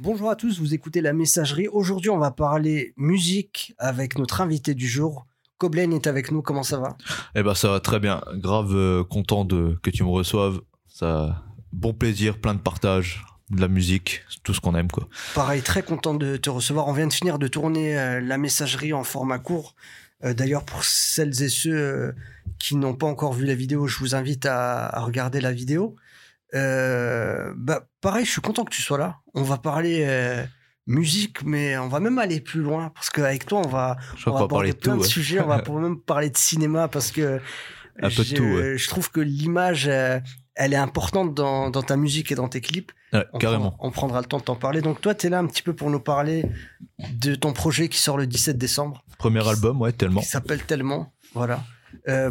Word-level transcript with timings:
Bonjour 0.00 0.30
à 0.30 0.36
tous, 0.36 0.60
vous 0.60 0.74
écoutez 0.74 1.00
la 1.00 1.12
messagerie. 1.12 1.66
Aujourd'hui, 1.66 2.08
on 2.08 2.18
va 2.18 2.30
parler 2.30 2.94
musique 2.96 3.74
avec 3.78 4.16
notre 4.16 4.40
invité 4.40 4.74
du 4.74 4.86
jour. 4.86 5.26
Koblen 5.58 5.92
est 5.92 6.06
avec 6.06 6.30
nous, 6.30 6.40
comment 6.40 6.62
ça 6.62 6.78
va? 6.78 6.96
Eh 7.34 7.42
ben 7.42 7.52
ça 7.52 7.68
va 7.68 7.80
très 7.80 7.98
bien, 7.98 8.22
grave 8.34 8.76
euh, 8.76 9.02
content 9.02 9.44
de 9.44 9.76
que 9.82 9.90
tu 9.90 10.04
me 10.04 10.08
reçoives. 10.08 10.60
Ça 10.86 11.42
bon 11.72 11.92
plaisir, 11.94 12.40
plein 12.40 12.54
de 12.54 12.60
partage, 12.60 13.24
de 13.50 13.60
la 13.60 13.66
musique, 13.66 14.22
tout 14.44 14.54
ce 14.54 14.60
qu'on 14.60 14.76
aime 14.76 14.88
quoi. 14.88 15.08
Pareil, 15.34 15.62
très 15.62 15.82
content 15.82 16.14
de 16.14 16.36
te 16.36 16.48
recevoir. 16.48 16.86
On 16.86 16.92
vient 16.92 17.08
de 17.08 17.12
finir 17.12 17.40
de 17.40 17.48
tourner 17.48 17.98
euh, 17.98 18.20
la 18.20 18.38
messagerie 18.38 18.92
en 18.92 19.02
format 19.02 19.40
court. 19.40 19.74
Euh, 20.24 20.32
D'ailleurs, 20.32 20.64
pour 20.64 20.84
celles 20.84 21.42
et 21.42 21.48
ceux 21.48 22.14
qui 22.60 22.76
n'ont 22.76 22.94
pas 22.94 23.08
encore 23.08 23.32
vu 23.32 23.46
la 23.46 23.56
vidéo, 23.56 23.88
je 23.88 23.98
vous 23.98 24.14
invite 24.14 24.46
à, 24.46 24.86
à 24.86 25.00
regarder 25.00 25.40
la 25.40 25.50
vidéo. 25.50 25.96
Euh, 26.54 27.52
bah, 27.56 27.86
pareil, 28.00 28.24
je 28.24 28.30
suis 28.30 28.40
content 28.40 28.64
que 28.64 28.70
tu 28.74 28.82
sois 28.82 28.98
là. 28.98 29.16
On 29.34 29.42
va 29.42 29.58
parler 29.58 30.04
euh, 30.06 30.44
musique, 30.86 31.42
mais 31.44 31.76
on 31.78 31.88
va 31.88 32.00
même 32.00 32.18
aller 32.18 32.40
plus 32.40 32.60
loin 32.62 32.90
parce 32.94 33.10
qu'avec 33.10 33.44
toi, 33.46 33.60
on 33.64 33.68
va, 33.68 33.96
on 34.26 34.30
va 34.30 34.36
aborder 34.38 34.48
parler 34.48 34.72
de 34.72 34.76
plein 34.78 34.92
tout. 34.92 34.98
de 34.98 35.02
ouais. 35.04 35.08
sujets. 35.08 35.40
On 35.40 35.46
va 35.46 35.58
pour 35.60 35.78
même 35.80 36.00
parler 36.00 36.30
de 36.30 36.36
cinéma 36.38 36.88
parce 36.88 37.10
que 37.10 37.40
Un 38.02 38.10
peu 38.10 38.22
de 38.24 38.34
tout, 38.34 38.44
ouais. 38.44 38.78
je 38.78 38.88
trouve 38.88 39.10
que 39.10 39.18
l'image, 39.20 39.88
euh, 39.88 40.20
elle 40.54 40.72
est 40.72 40.76
importante 40.76 41.34
dans, 41.34 41.68
dans 41.68 41.82
ta 41.82 41.96
musique 41.96 42.30
et 42.30 42.36
dans 42.36 42.48
tes 42.48 42.60
clips. 42.60 42.92
Ouais, 43.12 43.24
On 43.32 43.38
carrément. 43.38 43.72
prend- 43.72 43.88
on 43.88 43.90
prendra 43.90 44.20
le 44.20 44.26
temps 44.26 44.38
de 44.38 44.44
t'en 44.44 44.54
parler. 44.54 44.80
Donc 44.82 45.00
toi, 45.00 45.14
tu 45.16 45.26
es 45.26 45.30
là 45.30 45.38
un 45.40 45.46
petit 45.46 45.62
peu 45.62 45.74
pour 45.74 45.90
nous 45.90 45.98
parler 45.98 46.44
de 47.12 47.34
ton 47.34 47.52
projet 47.52 47.88
qui 47.88 47.98
sort 48.00 48.16
le 48.16 48.26
17 48.28 48.56
décembre, 48.56 49.02
Premier 49.18 49.46
album, 49.48 49.80
ouais, 49.80 49.90
tellement. 49.92 50.20
qui 50.20 50.26
s'appelle 50.28 50.62
Tellement. 50.62 51.12
Voilà. 51.34 51.64
Euh, 52.08 52.30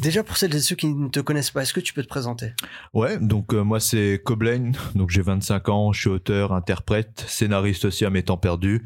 déjà, 0.00 0.22
pour 0.22 0.36
celles 0.36 0.54
et 0.54 0.60
ceux 0.60 0.76
qui 0.76 0.86
ne 0.86 1.08
te 1.08 1.20
connaissent 1.20 1.50
pas, 1.50 1.62
est-ce 1.62 1.72
que 1.72 1.80
tu 1.80 1.92
peux 1.92 2.02
te 2.02 2.08
présenter? 2.08 2.52
Ouais, 2.94 3.18
donc 3.18 3.52
euh, 3.54 3.62
moi 3.62 3.80
c'est 3.80 4.20
Koblen, 4.24 4.76
donc 4.94 5.10
j'ai 5.10 5.22
25 5.22 5.68
ans, 5.68 5.92
je 5.92 6.00
suis 6.00 6.10
auteur, 6.10 6.52
interprète, 6.52 7.24
scénariste 7.28 7.84
aussi 7.84 8.04
à 8.04 8.10
mes 8.10 8.22
temps 8.22 8.36
perdus. 8.36 8.84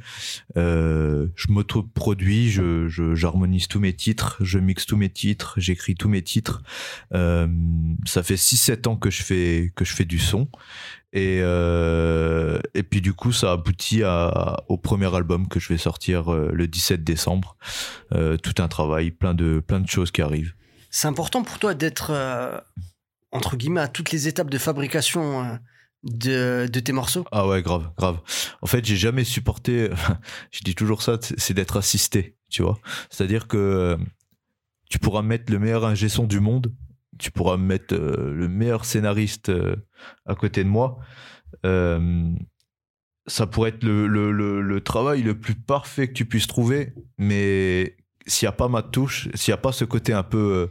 Euh, 0.56 1.28
je 1.36 1.50
m'autoproduis, 1.50 2.50
je, 2.50 2.88
je, 2.88 3.14
j'harmonise 3.14 3.68
tous 3.68 3.80
mes 3.80 3.92
titres, 3.92 4.36
je 4.40 4.58
mixe 4.58 4.86
tous 4.86 4.96
mes 4.96 5.10
titres, 5.10 5.54
j'écris 5.56 5.94
tous 5.94 6.08
mes 6.08 6.22
titres. 6.22 6.62
Euh, 7.14 7.46
ça 8.06 8.22
fait 8.22 8.34
6-7 8.34 8.88
ans 8.88 8.96
que 8.96 9.10
je 9.10 9.22
fais 9.22 9.72
que 9.74 9.84
je 9.84 9.94
fais 9.94 10.04
du 10.04 10.18
son. 10.18 10.48
Et, 11.14 11.40
euh, 11.42 12.58
et 12.72 12.82
puis 12.82 13.02
du 13.02 13.12
coup, 13.12 13.32
ça 13.32 13.52
aboutit 13.52 14.02
au 14.68 14.78
premier 14.78 15.14
album 15.14 15.46
que 15.46 15.60
je 15.60 15.68
vais 15.68 15.76
sortir 15.76 16.32
le 16.32 16.66
17 16.66 17.04
décembre. 17.04 17.56
Tout 18.10 18.54
un 18.58 18.68
travail, 18.68 19.10
plein 19.10 19.34
de, 19.34 19.60
plein 19.60 19.80
de 19.80 19.88
choses 19.88 20.10
qui 20.10 20.22
arrivent. 20.22 20.54
C'est 20.94 21.08
important 21.08 21.42
pour 21.42 21.58
toi 21.58 21.72
d'être, 21.74 22.10
euh, 22.10 22.60
entre 23.32 23.56
guillemets, 23.56 23.80
à 23.80 23.88
toutes 23.88 24.12
les 24.12 24.28
étapes 24.28 24.50
de 24.50 24.58
fabrication 24.58 25.42
euh, 25.42 25.56
de, 26.04 26.68
de 26.70 26.80
tes 26.80 26.92
morceaux? 26.92 27.24
Ah 27.32 27.48
ouais, 27.48 27.62
grave, 27.62 27.90
grave. 27.96 28.20
En 28.60 28.66
fait, 28.66 28.84
j'ai 28.84 28.96
jamais 28.96 29.24
supporté, 29.24 29.88
je 30.52 30.60
dis 30.60 30.74
toujours 30.74 31.00
ça, 31.00 31.18
c'est 31.38 31.54
d'être 31.54 31.78
assisté, 31.78 32.36
tu 32.50 32.62
vois. 32.62 32.78
C'est-à-dire 33.08 33.48
que 33.48 33.56
euh, 33.56 33.96
tu 34.90 34.98
pourras 34.98 35.22
mettre 35.22 35.50
le 35.50 35.58
meilleur 35.58 35.86
ingé 35.86 36.10
son 36.10 36.24
du 36.24 36.40
monde, 36.40 36.74
tu 37.18 37.30
pourras 37.30 37.56
mettre 37.56 37.94
le 37.94 38.48
meilleur 38.48 38.84
scénariste 38.84 39.50
à 40.26 40.34
côté 40.34 40.62
de 40.62 40.68
moi. 40.68 40.98
Ça 43.26 43.46
pourrait 43.46 43.70
être 43.70 43.84
le, 43.84 44.06
le, 44.08 44.60
le 44.60 44.80
travail 44.80 45.22
le 45.22 45.38
plus 45.38 45.54
parfait 45.54 46.08
que 46.08 46.12
tu 46.12 46.26
puisses 46.26 46.48
trouver, 46.48 46.92
mais 47.16 47.96
s'il 48.26 48.46
n'y 48.46 48.50
a 48.50 48.56
pas 48.56 48.68
ma 48.68 48.82
touche, 48.82 49.28
s'il 49.34 49.52
n'y 49.52 49.54
a 49.54 49.62
pas 49.62 49.72
ce 49.72 49.84
côté 49.84 50.12
un 50.12 50.22
peu 50.22 50.38
euh, 50.38 50.66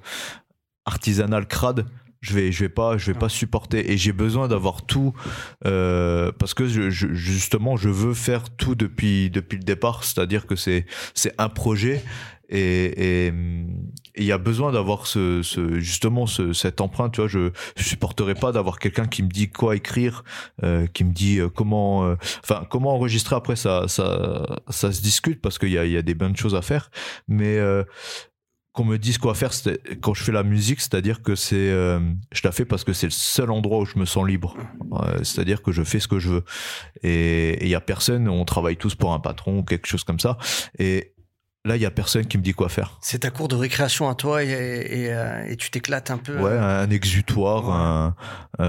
artisanal 0.86 1.48
crade, 1.48 1.86
je 2.22 2.36
vais, 2.36 2.52
je 2.52 2.64
vais 2.64 2.70
pas, 2.70 2.98
je 2.98 3.12
vais 3.12 3.18
pas 3.18 3.30
supporter. 3.30 3.92
Et 3.92 3.98
j'ai 3.98 4.12
besoin 4.14 4.48
d'avoir 4.48 4.86
tout 4.86 5.14
euh, 5.66 6.32
parce 6.38 6.54
que 6.54 6.68
je, 6.68 6.90
je- 6.92 7.14
justement, 7.14 7.78
je 7.78 7.90
veux 7.90 8.14
faire 8.14 8.50
tout 8.56 8.76
depuis 8.76 9.30
depuis 9.32 9.58
le 9.58 9.64
départ. 9.64 10.04
C'est-à-dire 10.04 10.46
que 10.46 10.56
c'est 10.56 10.86
c'est 11.16 11.34
un 11.40 11.50
projet 11.50 12.04
et 12.52 13.32
il 14.16 14.26
y 14.26 14.32
a 14.32 14.38
besoin 14.38 14.72
d'avoir 14.72 15.08
ce, 15.08 15.42
justement 15.80 16.26
ce, 16.26 16.54
cette 16.54 16.82
empreinte. 16.82 17.14
Tu 17.14 17.22
vois, 17.22 17.28
je, 17.28 17.52
je 17.76 17.84
supporterai 17.84 18.36
pas 18.36 18.52
d'avoir 18.52 18.80
quelqu'un 18.80 19.08
qui 19.08 19.24
me 19.24 19.30
dit 19.30 19.50
quoi 19.50 19.76
écrire, 19.76 20.24
euh, 20.64 20.86
qui 20.88 21.04
me 21.04 21.14
dit 21.14 21.40
euh, 21.40 21.50
comment, 21.50 22.06
euh, 22.06 22.16
comment 22.70 22.94
enregistrer. 22.94 23.36
Après, 23.36 23.56
ça 23.56 23.88
ça 23.88 24.92
se 24.92 25.02
discute 25.02 25.42
parce 25.42 25.58
qu'il 25.58 25.70
y 25.70 25.78
a 25.78 25.86
il 25.86 25.92
y 25.92 25.98
a 25.98 26.02
des 26.02 26.14
bonnes 26.14 26.36
choses 26.36 26.56
à 26.56 26.62
faire, 26.62 26.92
mais 27.28 27.60
qu'on 28.74 28.86
me 28.86 28.98
dise 28.98 29.18
quoi 29.18 29.36
faire 29.36 29.52
quand 30.02 30.14
je 30.14 30.24
fais 30.24 30.32
la 30.32 30.44
musique, 30.44 30.80
c'est-à-dire 30.80 31.22
que 31.22 31.36
c'est, 31.36 31.70
je 31.70 32.42
la 32.44 32.52
fais 32.52 32.66
parce 32.66 32.84
que 32.84 32.94
c'est 32.94 33.08
le 33.08 33.12
seul 33.12 33.52
endroit 33.52 33.80
où 33.80 33.86
je 33.86 33.98
me 33.98 34.06
sens 34.06 34.28
libre. 34.28 34.56
C'est-à-dire 35.24 35.62
que 35.62 35.72
je 35.72 35.84
fais 35.84 36.00
ce 36.00 36.08
que 36.08 36.20
je 36.20 36.30
veux. 36.30 36.44
Et 37.04 37.64
il 37.64 37.70
y 37.70 37.76
a 37.76 37.82
personne, 37.82 38.30
on 38.30 38.46
travaille 38.46 38.78
tous 38.78 38.96
pour 38.96 39.14
un 39.14 39.20
patron 39.20 39.60
ou 39.60 39.64
quelque 39.64 39.88
chose 39.88 40.04
comme 40.04 40.20
ça. 40.20 40.38
Et 40.80 41.14
là, 41.66 41.76
il 41.76 41.82
y 41.82 41.86
a 41.86 41.92
personne 41.92 42.26
qui 42.26 42.38
me 42.38 42.44
dit 42.44 42.54
quoi 42.54 42.70
faire. 42.70 42.98
C'est 43.02 43.20
ta 43.20 43.30
cour 43.30 43.48
de 43.48 43.56
récréation 43.56 44.10
à 44.10 44.16
toi 44.16 44.44
et, 44.44 44.48
et, 44.50 45.14
euh, 45.14 45.44
et 45.48 45.56
tu 45.58 45.70
t'éclates 45.72 46.10
un 46.12 46.18
peu. 46.18 46.36
Ouais, 46.38 46.52
euh, 46.52 46.84
un 46.84 46.90
exutoire, 46.90 47.66
Ouais. 47.68 47.74
un, 47.76 48.16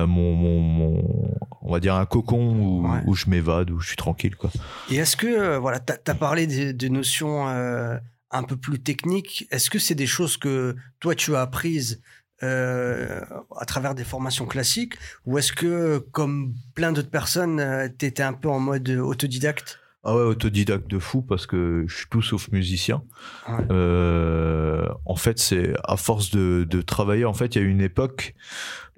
un- 0.03 0.07
mon, 0.07 0.35
mon, 0.35 0.61
mon- 0.61 1.35
on 1.63 1.73
va 1.73 1.81
dire 1.81 1.95
un 1.95 2.07
cocon 2.07 2.55
où, 2.57 2.89
Ouais. 2.89 3.01
où 3.07 3.15
je 3.15 3.29
m'évade, 3.31 3.71
où 3.71 3.81
je 3.81 3.87
suis 3.89 3.97
tranquille, 3.97 4.37
quoi. 4.37 4.51
Et 4.91 4.97
est-ce 4.97 5.17
que, 5.17 5.27
euh, 5.27 5.59
voilà, 5.59 5.81
tu 5.81 5.93
as, 6.07 6.15
parlé 6.15 6.47
de, 6.47 6.73
de 6.73 6.89
notions 6.89 7.49
euh, 7.49 7.97
un 8.31 8.43
peu 8.43 8.57
plus 8.57 8.81
techniques. 8.81 9.47
Est-ce 9.51 9.71
que 9.71 9.79
c'est 9.79 9.95
des 9.95 10.07
choses 10.07 10.37
que 10.37 10.75
toi, 11.01 11.15
tu 11.15 11.35
as 11.37 11.41
apprises 11.43 12.01
euh, 12.43 13.21
à 13.61 13.65
travers 13.67 13.95
des 13.95 14.05
formations 14.05 14.47
classiques 14.47 14.95
Ou 15.27 15.39
est-ce 15.39 15.53
que, 15.53 15.99
comme 16.13 16.55
plein 16.75 16.93
d'autres 16.93 17.11
personnes, 17.11 17.91
tu 17.99 18.07
étais 18.07 18.23
un 18.23 18.33
peu 18.33 18.49
en 18.49 18.59
mode 18.59 18.89
autodidacte? 18.91 19.79
Ah 20.05 20.17
ouais, 20.17 20.23
autodidacte 20.23 20.91
de 20.91 20.99
fou 20.99 21.23
parce 21.23 21.47
que 21.47 21.85
je 21.87 21.97
suis 21.97 22.07
tout 22.11 22.23
sauf 22.23 22.51
musicien. 22.51 23.03
Ouais. 23.49 23.65
Euh, 23.71 24.89
en 25.07 25.15
fait, 25.15 25.39
c'est 25.39 25.75
à 25.85 25.97
force 25.97 26.31
de, 26.31 26.67
de 26.69 26.83
travailler. 26.83 27.25
En 27.25 27.35
fait, 27.35 27.55
il 27.55 27.63
y 27.63 27.65
a 27.65 27.65
eu 27.65 27.71
une 27.71 27.81
époque 27.81 28.35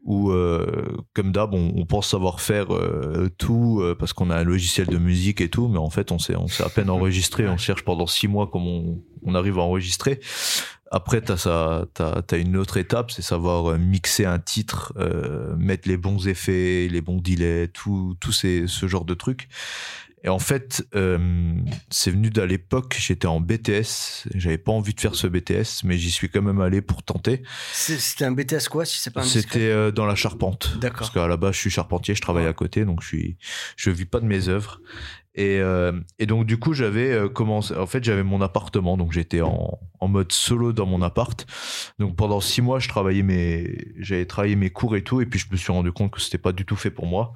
où, 0.03 0.31
euh, 0.31 0.97
comme 1.15 1.33
d'hab, 1.33 1.53
on, 1.53 1.73
on 1.77 1.85
pense 1.87 2.09
savoir 2.11 2.41
faire 2.41 2.75
euh, 2.75 3.29
tout 3.37 3.81
euh, 3.83 3.95
parce 3.95 4.13
qu'on 4.15 4.31
a 4.31 4.37
un 4.37 4.45
logiciel 4.45 4.87
de 4.87 4.99
musique 4.99 5.41
et 5.41 5.49
tout, 5.49 5.69
mais 5.69 5.79
en 5.79 5.91
fait, 5.91 6.11
on 6.11 6.19
s'est 6.19 6.37
on 6.37 6.47
s'est 6.47 6.63
à 6.65 6.69
peine 6.69 6.89
enregistré. 6.91 7.49
On 7.49 7.59
cherche 7.59 7.85
pendant 7.85 8.07
six 8.07 8.29
mois 8.29 8.49
comment 8.51 8.71
on, 8.71 9.03
on 9.25 9.35
arrive 9.35 9.59
à 9.59 9.63
enregistrer. 9.63 10.21
Après, 10.91 11.21
t'as 11.21 11.37
ça, 11.37 11.87
t'as 11.93 12.23
as 12.31 12.37
une 12.37 12.57
autre 12.57 12.77
étape, 12.77 13.11
c'est 13.11 13.23
savoir 13.23 13.73
euh, 13.73 13.79
mixer 13.79 14.27
un 14.27 14.39
titre, 14.39 14.93
euh, 14.97 15.57
mettre 15.57 15.89
les 15.89 15.97
bons 15.97 16.29
effets, 16.29 16.87
les 16.89 17.01
bons 17.01 17.21
delays, 17.21 17.69
tout, 17.69 18.15
tout 18.21 18.31
ces, 18.31 18.67
ce 18.69 18.87
genre 18.87 19.05
de 19.05 19.15
trucs. 19.15 19.49
Et 20.25 20.31
en 20.31 20.39
fait, 20.39 20.83
euh, 20.95 21.55
c'est 21.91 22.11
venu 22.11 22.31
d'à 22.31 22.47
l'époque, 22.47 22.97
j'étais 22.99 23.27
en 23.27 23.41
BTS, 23.41 24.27
j'avais 24.35 24.57
pas 24.57 24.73
envie 24.73 24.95
de 24.95 25.01
faire 25.01 25.15
ce 25.15 25.27
BTS, 25.27 25.85
mais 25.85 25.99
j'y 25.99 26.11
suis 26.11 26.31
quand 26.31 26.41
même 26.41 26.63
allé 26.63 26.81
pour 26.81 27.03
tenter. 27.03 27.43
C'était 27.73 28.25
un 28.25 28.33
BTS 28.33 28.69
quoi, 28.71 28.87
si 28.87 28.99
c'est 28.99 29.11
pas 29.13 29.21
un 29.21 29.25
C'était 29.25 29.59
euh, 29.69 29.91
dans 29.91 30.07
la 30.07 30.15
charpente. 30.15 30.79
D'accord. 30.81 31.01
Parce 31.01 31.11
qu'à 31.11 31.29
la 31.29 31.37
base, 31.37 31.55
je 31.55 31.61
suis 31.61 31.71
charpentier, 31.71 32.15
je 32.15 32.23
travaille 32.23 32.45
Ouais. 32.45 32.51
à 32.51 32.55
côté, 32.55 32.85
donc 32.87 33.03
je 33.03 33.07
suis, 33.09 33.37
je 33.77 33.91
vis 33.91 34.07
pas 34.07 34.19
de 34.21 34.25
mes 34.27 34.49
œuvres. 34.49 34.81
Et, 35.37 35.59
euh, 35.59 35.93
et 36.19 36.27
donc 36.27 36.47
du 36.47 36.59
coup, 36.59 36.75
j'avais 36.75 37.11
euh, 37.11 37.29
commencé. 37.29 37.75
En 37.77 37.87
fait, 37.87 38.05
j'avais 38.05 38.23
mon 38.23 38.41
appartement, 38.41 38.97
donc 38.97 39.13
j'étais 39.13 39.41
en, 39.41 39.79
en 39.99 40.09
mode 40.09 40.31
solo 40.31 40.73
dans 40.73 40.87
mon 40.87 41.03
appart. 41.03 41.45
Donc 41.99 42.15
pendant 42.15 42.41
six 42.41 42.63
mois, 42.63 42.79
je 42.79 42.89
travaillais 42.89 43.23
mes, 43.23 43.77
j'avais 43.99 44.27
travaillé 44.27 44.55
mes 44.55 44.71
cours 44.71 44.95
et 44.97 45.03
tout, 45.03 45.21
et 45.21 45.27
puis 45.27 45.41
je 45.41 45.47
me 45.51 45.57
suis 45.57 45.73
rendu 45.73 45.91
compte 45.91 46.13
que 46.13 46.21
c'était 46.21 46.39
pas 46.39 46.53
du 46.53 46.65
tout 46.65 46.77
fait 46.77 46.91
pour 46.91 47.07
moi. 47.07 47.33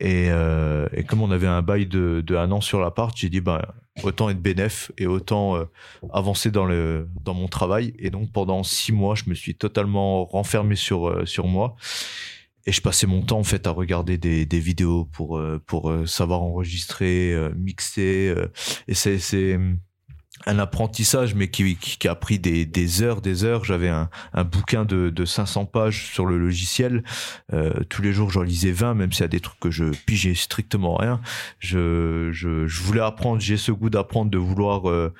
Et, 0.00 0.28
euh, 0.30 0.88
et 0.92 1.04
comme 1.04 1.20
on 1.20 1.30
avait 1.30 1.46
un 1.46 1.62
bail 1.62 1.86
de, 1.86 2.22
de 2.26 2.36
un 2.36 2.50
an 2.52 2.60
sur 2.60 2.80
l'appart, 2.80 3.14
j'ai 3.16 3.28
dit 3.28 3.40
ben 3.40 3.60
autant 4.02 4.28
être 4.30 4.40
bénéf 4.40 4.92
et 4.98 5.06
autant 5.06 5.56
euh, 5.56 5.64
avancer 6.12 6.50
dans 6.50 6.64
le 6.64 7.08
dans 7.22 7.34
mon 7.34 7.48
travail. 7.48 7.94
Et 7.98 8.10
donc 8.10 8.32
pendant 8.32 8.62
six 8.62 8.92
mois, 8.92 9.14
je 9.14 9.24
me 9.28 9.34
suis 9.34 9.54
totalement 9.54 10.24
renfermé 10.24 10.74
sur 10.74 11.08
euh, 11.08 11.26
sur 11.26 11.46
moi. 11.46 11.76
Et 12.66 12.72
je 12.72 12.80
passais 12.80 13.06
mon 13.06 13.22
temps 13.22 13.38
en 13.38 13.44
fait 13.44 13.66
à 13.66 13.70
regarder 13.70 14.18
des, 14.18 14.44
des 14.44 14.60
vidéos 14.60 15.04
pour 15.04 15.38
euh, 15.38 15.62
pour 15.66 15.90
euh, 15.90 16.06
savoir 16.06 16.42
enregistrer, 16.42 17.32
euh, 17.32 17.52
mixer. 17.56 18.34
et 18.88 18.94
c'est 18.94 19.18
c'est 19.18 19.58
un 20.44 20.58
apprentissage, 20.58 21.34
mais 21.34 21.48
qui, 21.48 21.76
qui, 21.76 21.98
qui 21.98 22.08
a 22.08 22.14
pris 22.14 22.38
des, 22.38 22.66
des 22.66 23.02
heures, 23.02 23.20
des 23.20 23.44
heures. 23.44 23.64
J'avais 23.64 23.88
un, 23.88 24.10
un 24.34 24.44
bouquin 24.44 24.84
de, 24.84 25.08
de 25.08 25.24
500 25.24 25.66
pages 25.66 26.04
sur 26.06 26.26
le 26.26 26.36
logiciel. 26.36 27.02
Euh, 27.52 27.82
tous 27.88 28.02
les 28.02 28.12
jours, 28.12 28.30
j'en 28.30 28.42
lisais 28.42 28.72
20, 28.72 28.94
même 28.94 29.12
s'il 29.12 29.22
y 29.22 29.24
a 29.24 29.28
des 29.28 29.40
trucs 29.40 29.58
que 29.58 29.70
je 29.70 29.84
pigeais 30.06 30.34
strictement 30.34 30.96
rien. 30.96 31.20
Je, 31.58 32.30
je, 32.32 32.66
je 32.66 32.82
voulais 32.82 33.00
apprendre, 33.00 33.40
j'ai 33.40 33.56
ce 33.56 33.72
goût 33.72 33.90
d'apprendre, 33.90 34.30
de 34.30 34.38
vouloir 34.38 34.90
euh, 34.90 35.14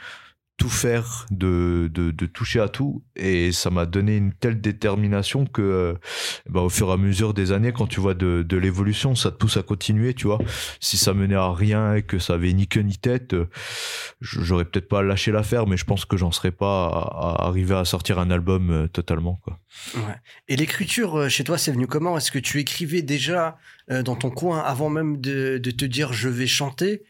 tout 0.57 0.71
faire, 0.71 1.27
de, 1.31 1.91
de, 1.93 2.27
toucher 2.27 2.61
à 2.61 2.69
tout. 2.69 3.03
Et 3.15 3.53
ça 3.53 3.71
m'a 3.71 3.85
donné 3.85 4.17
une 4.17 4.33
telle 4.33 4.61
détermination 4.61 5.45
que, 5.45 5.61
euh, 5.61 5.95
bah, 6.49 6.61
au 6.61 6.71
fur 6.71 6.89
et 6.89 6.93
à 6.93 6.97
mesure 6.97 7.35
des 7.35 7.53
années, 7.53 7.73
quand 7.73 7.87
tu 7.87 8.01
vois 8.01 8.15
de, 8.15 8.57
l'évolution, 8.57 9.15
ça 9.15 9.31
te 9.31 9.37
pousse 9.37 9.59
à 9.59 9.63
continuer, 9.63 10.15
tu 10.15 10.27
vois. 10.27 10.39
Si 10.81 10.97
ça 10.97 11.13
menait 11.13 11.35
à 11.35 11.53
rien 11.53 11.95
et 11.95 12.03
que 12.03 12.19
ça 12.19 12.35
avait 12.35 12.53
ni 12.55 12.67
queue 12.69 12.81
ni 12.81 12.97
tête, 12.97 13.35
euh, 13.35 13.49
j'aurais 14.23 14.65
peut-être 14.65 14.89
pas 14.89 15.03
lâché 15.03 15.31
l'affaire, 15.31 15.67
mais 15.67 15.77
je 15.77 15.85
pense 15.85 16.07
que 16.07 16.17
j'en 16.17 16.33
serais 16.33 16.53
pas 16.53 16.87
à, 16.87 17.53
à 17.53 17.85
sortir 17.85 18.19
un 18.19 18.31
album 18.31 18.71
euh, 18.71 18.89
totalement, 18.89 19.39
quoi. 19.45 19.59
Et 20.49 20.57
l'écriture 20.57 21.29
chez 21.29 21.45
toi, 21.45 21.59
c'est 21.59 21.73
venu 21.73 21.87
comment? 21.87 22.17
Est-ce 22.17 22.31
que 22.31 22.39
tu 22.39 22.59
écrivais 22.61 23.03
déjà 23.03 23.59
dans 23.89 24.17
ton 24.17 24.31
coin 24.31 24.61
avant 24.61 24.89
même 24.89 25.21
de 25.21 25.59
te 25.59 25.85
dire 25.85 26.15
je 26.15 26.31
vais 26.31 26.47
chanter? 26.47 27.03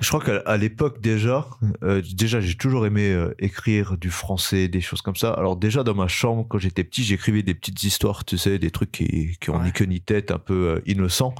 Je 0.00 0.08
crois 0.08 0.20
qu'à 0.20 0.56
l'époque 0.56 1.00
déjà, 1.00 1.46
euh, 1.82 2.02
déjà 2.14 2.40
j'ai 2.40 2.56
toujours 2.56 2.86
aimé 2.86 3.10
euh, 3.10 3.34
écrire 3.38 3.96
du 3.96 4.10
français, 4.10 4.68
des 4.68 4.80
choses 4.80 5.02
comme 5.02 5.16
ça. 5.16 5.32
Alors 5.32 5.56
déjà 5.56 5.82
dans 5.82 5.94
ma 5.94 6.08
chambre 6.08 6.46
quand 6.48 6.58
j'étais 6.58 6.84
petit, 6.84 7.04
j'écrivais 7.04 7.42
des 7.42 7.54
petites 7.54 7.82
histoires, 7.82 8.24
tu 8.24 8.38
sais, 8.38 8.58
des 8.58 8.70
trucs 8.70 8.92
qui, 8.92 9.36
qui 9.40 9.50
ont 9.50 9.62
ni 9.62 9.72
queue 9.72 9.84
ni 9.84 10.00
tête, 10.00 10.30
un 10.30 10.38
peu 10.38 10.68
euh, 10.68 10.82
innocents. 10.86 11.34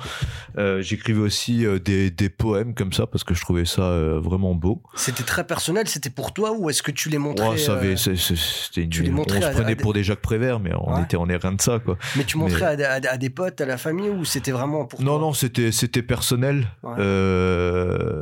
j'écrivais 0.57 1.21
aussi 1.21 1.65
des, 1.85 2.11
des, 2.11 2.29
poèmes 2.29 2.75
comme 2.75 2.93
ça 2.93 3.07
parce 3.07 3.25
que 3.25 3.35
je 3.35 3.41
trouvais 3.41 3.65
ça 3.65 3.99
vraiment 4.19 4.55
beau. 4.55 4.83
C'était 4.95 5.23
très 5.23 5.47
personnel, 5.47 5.89
c'était 5.89 6.11
pour 6.11 6.33
toi 6.33 6.53
ou 6.53 6.69
est-ce 6.71 6.83
que 6.83 6.91
tu 6.91 7.09
les 7.09 7.19
montrais 7.19 7.49
ouais, 7.49 7.57
ça 7.57 7.81
c'était 8.07 8.83
une, 8.83 8.91
tu 8.91 9.03
les 9.03 9.11
montrais 9.11 9.39
On 9.39 9.43
se 9.43 9.57
prenait 9.57 9.77
pour 9.77 9.93
des 9.93 10.03
Jacques 10.03 10.21
Prévert, 10.21 10.61
mais 10.61 10.73
on 10.79 11.03
était 11.03 11.17
on 11.17 11.29
est 11.29 11.37
rien 11.37 11.53
de 11.53 11.61
ça 11.61 11.79
quoi. 11.79 11.97
Mais 12.17 12.25
tu 12.25 12.37
montrais 12.37 12.85
À, 12.85 13.01
à, 13.11 13.17
des 13.17 13.31
potes, 13.31 13.61
à 13.61 13.67
la 13.67 13.79
famille 13.79 14.09
ou 14.09 14.25
c'était 14.25 14.51
vraiment 14.51 14.85
pour 14.85 15.01
non, 15.01 15.07
toi 15.07 15.15
Non 15.15 15.27
non, 15.27 15.33
c'était 15.33 15.73
c'était 15.73 16.03
personnel. 16.03 16.67
Euh, 16.85 18.16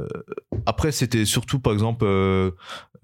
après, 0.67 0.93
c'était 0.93 1.25
surtout, 1.25 1.58
par 1.58 1.73
exemple, 1.73 2.05
euh, 2.06 2.50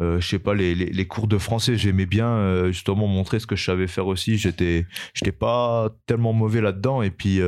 euh, 0.00 0.20
je 0.20 0.26
sais 0.26 0.38
pas, 0.38 0.54
les, 0.54 0.74
les, 0.74 1.06
cours 1.06 1.26
de 1.28 1.36
français. 1.36 1.76
J'aimais 1.76 2.06
bien 2.06 2.28
euh, 2.28 2.72
justement 2.72 3.06
montrer 3.06 3.38
ce 3.38 3.46
que 3.46 3.56
je 3.56 3.64
savais 3.64 3.86
faire 3.86 4.06
aussi. 4.06 4.38
J'étais, 4.38 4.86
j'étais 5.14 5.32
pas 5.32 5.90
tellement 6.06 6.32
mauvais 6.32 6.60
là-dedans. 6.60 7.02
Et 7.02 7.10
puis, 7.10 7.40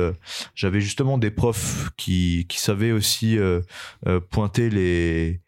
j'avais 0.55 0.81
justement 0.81 1.17
des 1.17 1.31
profs 1.31 1.89
qui, 1.97 2.45
qui 2.47 2.59
savaient 2.59 2.91
aussi 2.91 3.37
pointer 4.29 4.69
les, 4.69 5.41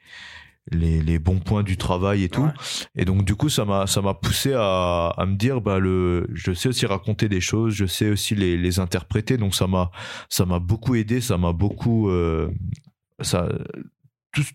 les, 0.71 1.01
les, 1.01 1.19
bons 1.19 1.39
points 1.39 1.61
du 1.61 1.77
travail 1.77 2.23
et 2.23 2.29
tout. 2.29 2.49
Et 2.95 3.05
donc 3.05 3.23
du 3.23 3.35
coup, 3.35 3.49
ça 3.49 3.65
m'a 3.65 3.85
ça 3.85 4.01
m'a 4.01 4.15
poussé 4.15 4.53
à, 4.55 5.13
à 5.15 5.25
me 5.27 5.35
dire 5.35 5.61
bah 5.61 5.77
le 5.77 6.27
je 6.33 6.53
sais 6.53 6.69
aussi 6.69 6.87
raconter 6.87 7.29
des 7.29 7.41
choses, 7.41 7.75
je 7.75 7.85
sais 7.85 8.09
aussi 8.09 8.33
les, 8.33 8.57
les 8.57 8.79
interpréter. 8.79 9.37
Donc 9.37 9.53
ça 9.53 9.67
m'a 9.67 9.91
ça 10.27 10.45
m'a 10.45 10.57
beaucoup 10.59 10.95
aidé, 10.95 11.21
ça 11.21 11.37
m'a 11.37 11.53
beaucoup 11.53 12.09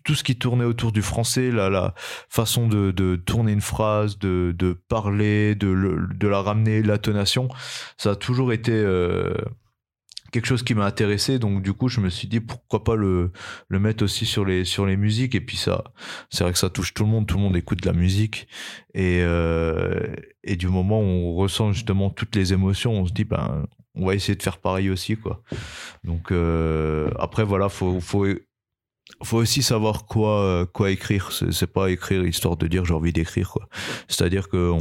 tout, 0.03 0.15
ce 0.15 0.23
qui 0.23 0.37
tournait 0.37 0.65
autour 0.65 0.91
du 0.91 1.01
français, 1.01 1.51
la, 1.51 1.93
façon 2.29 2.67
de, 2.67 3.15
tourner 3.15 3.51
une 3.51 3.61
phrase, 3.61 4.19
de, 4.19 4.73
parler, 4.87 5.55
de, 5.55 6.07
de 6.13 6.27
la 6.27 6.41
ramener, 6.41 6.81
l'intonation, 6.81 7.49
ça 7.97 8.11
a 8.11 8.15
toujours 8.15 8.53
été 8.53 8.71
euh, 8.73 9.33
quelque 10.31 10.45
chose 10.45 10.63
qui 10.63 10.73
m'a 10.73 10.85
intéressé. 10.85 11.39
Donc 11.39 11.61
du 11.61 11.73
coup, 11.73 11.87
je 11.87 11.99
me 11.99 12.09
suis 12.09 12.27
dit 12.27 12.39
pourquoi 12.39 12.83
pas 12.83 12.95
le, 12.95 13.31
le 13.67 13.79
mettre 13.79 14.03
aussi 14.03 14.25
sur 14.25 14.45
les, 14.45 14.65
musiques. 14.97 15.35
Et 15.35 15.41
puis 15.41 15.57
ça, 15.57 15.83
c'est 16.29 16.43
vrai 16.43 16.53
que 16.53 16.59
ça 16.59 16.69
touche 16.69 16.93
tout 16.93 17.03
le 17.03 17.09
monde. 17.09 17.27
Tout 17.27 17.37
le 17.37 17.43
monde 17.43 17.55
écoute 17.55 17.81
de 17.81 17.87
la 17.87 17.93
musique. 17.93 18.47
Et, 18.93 19.19
euh, 19.21 20.15
du 20.47 20.67
moment 20.67 20.99
où 21.01 21.03
on 21.03 21.35
ressent 21.35 21.71
justement 21.71 22.09
toutes 22.09 22.35
les 22.35 22.53
émotions, 22.53 22.93
on 22.93 23.05
se 23.05 23.13
dit 23.13 23.23
ben 23.23 23.65
on 23.95 24.05
va 24.05 24.15
essayer 24.15 24.35
de 24.35 24.43
faire 24.43 24.57
pareil 24.57 24.89
aussi 24.89 25.17
quoi. 25.17 25.41
Donc 26.03 26.31
euh, 26.31 27.09
après 27.19 27.43
voilà, 27.43 27.69
faut 27.69 27.99
faut 27.99 28.25
faut 29.23 29.37
aussi 29.37 29.63
savoir 29.63 30.05
quoi 30.05 30.41
euh, 30.41 30.65
quoi 30.65 30.91
écrire. 30.91 31.31
C'est 31.31 31.71
pas 31.71 31.89
écrire 31.89 32.25
histoire 32.25 32.57
de 32.57 32.67
dire 32.67 32.85
j'ai 32.85 32.93
envie 32.93 33.13
d'écrire 33.13 33.49
quoi. 33.49 33.67
C'est 34.07 34.23
à 34.23 34.29
dire 34.29 34.49
que 34.49 34.71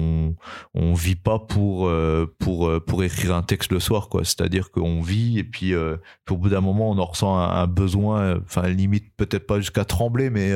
on 0.75 0.95
vit 0.95 1.17
pas 1.17 1.39
pour 1.39 1.89
euh, 1.89 2.27
pour 2.39 2.69
euh, 2.69 2.81
pour 2.81 3.05
écrire 3.05 3.35
un 3.35 3.43
texte 3.43 3.73
le 3.73 3.81
soir 3.81 4.09
quoi. 4.09 4.23
C'est 4.25 4.41
à 4.41 4.49
dire 4.49 4.71
qu'on 4.71 5.01
vit 5.01 5.39
et 5.39 5.45
puis, 5.45 5.75
au 5.75 6.37
bout 6.37 6.49
d'un 6.49 6.61
moment 6.61 6.91
on 6.91 6.99
en 6.99 7.05
ressent 7.05 7.37
un, 7.37 7.67
besoin 7.67 8.41
enfin 8.41 8.69
limite 8.69 9.15
peut-être 9.17 9.47
pas 9.47 9.59
jusqu'à 9.59 9.85
trembler 9.85 10.31
mais 10.31 10.53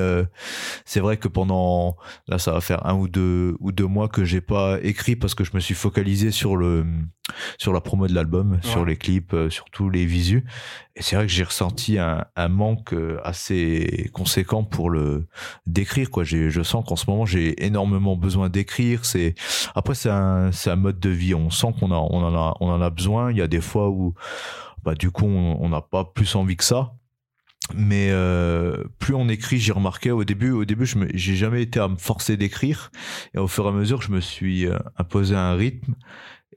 c'est 0.85 1.01
vrai 1.01 1.17
que 1.17 1.29
pendant 1.29 1.97
là 2.29 2.39
ça 2.39 2.53
va 2.53 2.61
faire 2.61 2.87
un 2.87 2.95
ou 2.95 3.09
deux 3.09 3.57
ou 3.61 3.73
deux 3.73 3.87
mois 3.87 4.09
que 4.09 4.25
j'ai 4.25 4.41
pas 4.41 4.79
écrit 4.83 5.17
parce 5.17 5.35
que 5.35 5.45
je 5.45 5.51
me 5.55 5.61
suis 5.61 5.75
focalisé 5.75 6.31
sur 6.31 6.57
le 6.57 6.85
sur 7.59 7.73
la 7.73 7.81
promo 7.81 8.07
de 8.07 8.15
l'album 8.15 8.59
sur 8.63 8.85
les 8.85 8.97
clips 8.97 9.35
sur 9.49 9.65
tous 9.71 9.89
les 9.89 10.05
visus. 10.05 10.45
Et 10.97 11.03
c'est 11.03 11.17
vrai 11.17 11.27
que 11.27 11.33
j'ai 11.33 11.45
ressenti 11.45 11.99
un, 11.99 12.25
un 12.37 12.49
manque 12.49 12.95
assez 13.25 14.11
conséquent 14.13 14.63
pour 14.63 14.91
le 14.91 15.27
décrire 15.67 16.11
quoi. 16.11 16.25
J'ai 16.25 16.51
je 16.51 16.63
sens 16.63 16.85
qu'en 16.87 16.97
ce 16.97 17.09
moment 17.11 17.25
j'ai 17.25 17.65
énormément 17.65 18.17
besoin 18.17 18.49
d'écrire. 18.49 19.05
C'est 19.05 19.35
après 19.75 19.95
c'est 19.95 20.11
un 20.11 20.53
c'est 20.53 20.71
un 20.71 20.77
mode 20.77 21.01
de 21.01 21.11
vie. 21.11 21.35
On 21.35 21.51
sent 21.51 21.75
qu'on 21.81 21.91
a 21.91 21.97
on 21.97 22.23
en 22.23 22.35
a 22.35 22.57
on 22.61 22.69
en 22.69 22.83
a 22.83 22.91
besoin. 22.91 23.31
Il 23.31 23.39
y 23.39 23.43
a 23.43 23.49
des 23.49 23.61
fois 23.61 23.89
où 23.89 24.15
bah 24.83 24.95
du 24.95 25.11
coup 25.11 25.27
on 25.27 25.69
n'a 25.69 25.81
pas 25.81 26.05
plus 26.05 26.37
envie 26.37 26.57
que 26.57 26.65
ça. 26.65 26.93
Mais 27.73 28.09
euh, 28.11 28.85
plus 28.99 29.15
on 29.15 29.29
écrit, 29.29 29.59
j'ai 29.59 29.73
remarqué 29.73 30.11
au 30.11 30.25
début, 30.25 30.51
au 30.51 30.65
début, 30.67 30.85
je 30.85 30.99
j'ai 31.15 31.35
jamais 31.35 31.63
été 31.63 31.81
à 31.81 31.89
me 31.89 31.97
forcer 31.97 32.37
d'écrire, 32.37 32.91
et 33.35 33.39
au 33.39 33.47
fur 33.49 33.65
et 33.65 33.69
à 33.69 33.73
mesure, 33.73 34.03
je 34.03 34.11
me 34.11 34.21
suis 34.21 34.67
euh, 34.67 34.79
imposé 34.99 35.35
un 35.35 35.55
rythme 35.55 35.95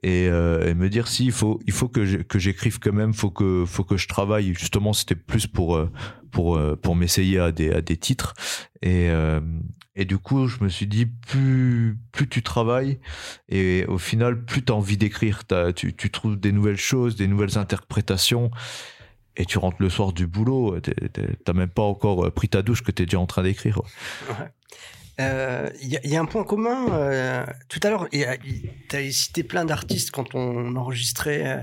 et, 0.02 0.28
euh, 0.28 0.68
et, 0.68 0.74
me 0.74 0.88
dire 0.88 1.08
si 1.08 1.26
il 1.26 1.32
faut 1.32 1.60
il 1.66 1.72
faut 1.72 1.88
que 1.88 2.04
j'écrive 2.04 2.78
quand 2.78 2.92
même 2.92 3.14
faut 3.14 3.30
que 3.30 3.64
faut 3.66 3.84
que 3.84 3.96
je 3.96 4.08
travaille. 4.08 4.54
Justement 4.54 4.92
c'était 4.92 5.14
plus 5.14 5.46
pour 5.46 5.76
euh, 5.76 5.90
pour 6.30 6.56
euh, 6.56 6.76
pour 6.76 6.96
m'essayer 6.96 7.38
à 7.38 7.52
des 7.52 7.72
à 7.72 7.80
des 7.80 7.96
titres. 7.96 8.34
Et 8.82 10.04
du 10.04 10.18
coup 10.18 10.46
je 10.46 10.62
me 10.62 10.68
suis 10.68 10.86
dit 10.86 11.06
plus 11.06 11.98
plus 12.12 12.28
tu 12.28 12.42
travailles 12.42 13.00
et 13.48 13.84
au 13.86 13.98
final 13.98 14.44
plus 14.44 14.64
tu 14.64 14.72
as 14.72 14.76
envie 14.76 14.96
d'écrire. 14.96 15.42
Tu 15.74 16.10
trouves 16.10 16.38
des 16.38 16.52
nouvelles 16.52 16.76
choses 16.76 17.16
des 17.16 17.26
nouvelles 17.26 17.58
interprétations 17.58 18.52
et 19.36 19.44
tu 19.44 19.58
rentres 19.58 19.78
le 19.80 19.88
soir 19.88 20.12
du 20.12 20.26
boulot 20.28 20.76
t'as 21.44 21.52
même 21.52 21.68
pas 21.68 21.82
encore 21.82 22.32
pris 22.32 22.48
ta 22.48 22.62
douche 22.62 22.82
que 22.82 22.92
tu 22.92 23.02
es 23.02 23.06
déjà 23.06 23.18
en 23.18 23.26
train 23.26 23.42
d'écrire. 23.42 23.82
Il 25.18 25.24
euh, 25.24 25.68
y, 25.82 26.14
a 26.14 26.20
un 26.20 26.26
point 26.26 26.44
commun. 26.44 26.86
Euh, 26.92 27.44
tout 27.68 27.80
à 27.82 27.90
l'heure, 27.90 28.08
tu 28.08 28.24
as 28.96 29.10
cité 29.10 29.42
plein 29.42 29.64
d'artistes 29.64 30.12
quand 30.12 30.36
on 30.36 30.76
enregistrait 30.76 31.44
euh, 31.44 31.60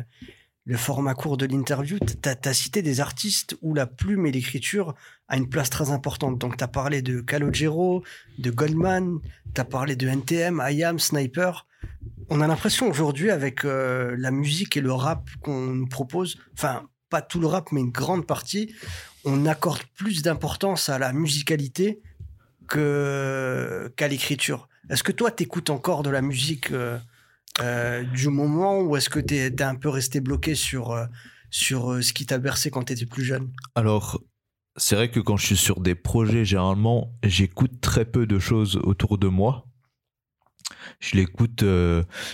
le 0.66 0.76
format 0.76 1.14
court 1.14 1.38
de 1.38 1.46
l'interview. 1.46 1.98
Tu 2.00 2.30
as, 2.30 2.54
cité 2.54 2.82
des 2.82 3.00
artistes 3.00 3.56
où 3.62 3.74
la 3.74 3.88
plume 3.88 4.26
et 4.26 4.32
l'écriture 4.34 4.94
a 5.30 5.38
une 5.38 5.48
place 5.48 5.70
très 5.70 5.92
importante. 5.92 6.38
Donc, 6.38 6.58
tu 6.58 6.66
as 6.66 6.68
parlé 6.68 7.02
de 7.02 7.22
Calogero, 7.22 8.04
de 8.40 8.52
Goldman, 8.52 9.20
tu 9.54 9.62
as 9.62 9.66
parlé 9.66 9.96
de 9.96 10.06
NTM, 10.06 10.62
IAM, 10.70 11.00
Sniper. 11.00 11.66
On 12.30 12.42
a 12.42 12.48
l'impression 12.48 12.90
aujourd'hui, 12.90 13.32
avec 13.32 13.64
la 13.64 14.32
musique 14.32 14.76
et 14.76 14.82
le 14.82 14.92
rap 14.92 15.30
qu'on 15.42 15.62
nous 15.62 15.88
propose, 15.88 16.38
enfin, 16.54 16.90
pas 17.10 17.22
tout 17.22 17.40
le 17.40 17.48
rap, 17.48 17.72
mais 17.72 17.80
une 17.80 17.92
grande 17.92 18.28
partie, 18.28 18.76
on 19.24 19.46
accorde 19.46 19.82
plus 19.96 20.24
d'importance 20.24 20.90
à 20.90 21.00
la 21.00 21.14
musicalité 21.14 22.02
que 22.68 23.92
qu'à 23.96 24.08
l'écriture. 24.08 24.68
Est-ce 24.90 25.04
que 25.04 25.12
toi, 25.12 25.32
t'écoutes 25.32 25.70
encore 25.70 26.04
de 26.04 26.10
la 26.10 26.22
musique 26.22 26.72
euh, 26.72 26.98
euh, 27.62 28.04
du 28.04 28.30
moment 28.30 28.82
ou 28.82 28.96
est-ce 28.96 29.10
que 29.10 29.20
tu 29.20 29.36
es, 29.36 29.62
un 29.62 29.76
peu 29.76 29.90
resté 29.90 30.20
bloqué 30.20 30.56
sur, 30.56 30.92
euh, 30.92 31.06
sur 31.50 32.04
ce 32.04 32.14
qui 32.14 32.26
t'a 32.26 32.38
bercé 32.38 32.70
quand 32.70 32.84
tu 32.84 32.94
étais 32.94 33.06
plus 33.06 33.24
jeune? 33.24 33.52
Alors, 33.74 34.22
c'est 34.78 34.96
vrai 34.96 35.10
que 35.10 35.20
quand 35.20 35.38
je 35.38 35.46
suis 35.46 35.58
sur 35.58 35.80
des 35.80 35.96
projets, 35.96 36.46
généralement, 36.46 37.14
j'écoute 37.24 37.82
très 37.82 38.06
peu 38.06 38.28
de 38.28 38.40
choses 38.40 38.78
autour 38.84 39.18
de 39.18 39.28
moi. 39.28 39.66
Je 41.00 41.16
l'écoute 41.16 41.64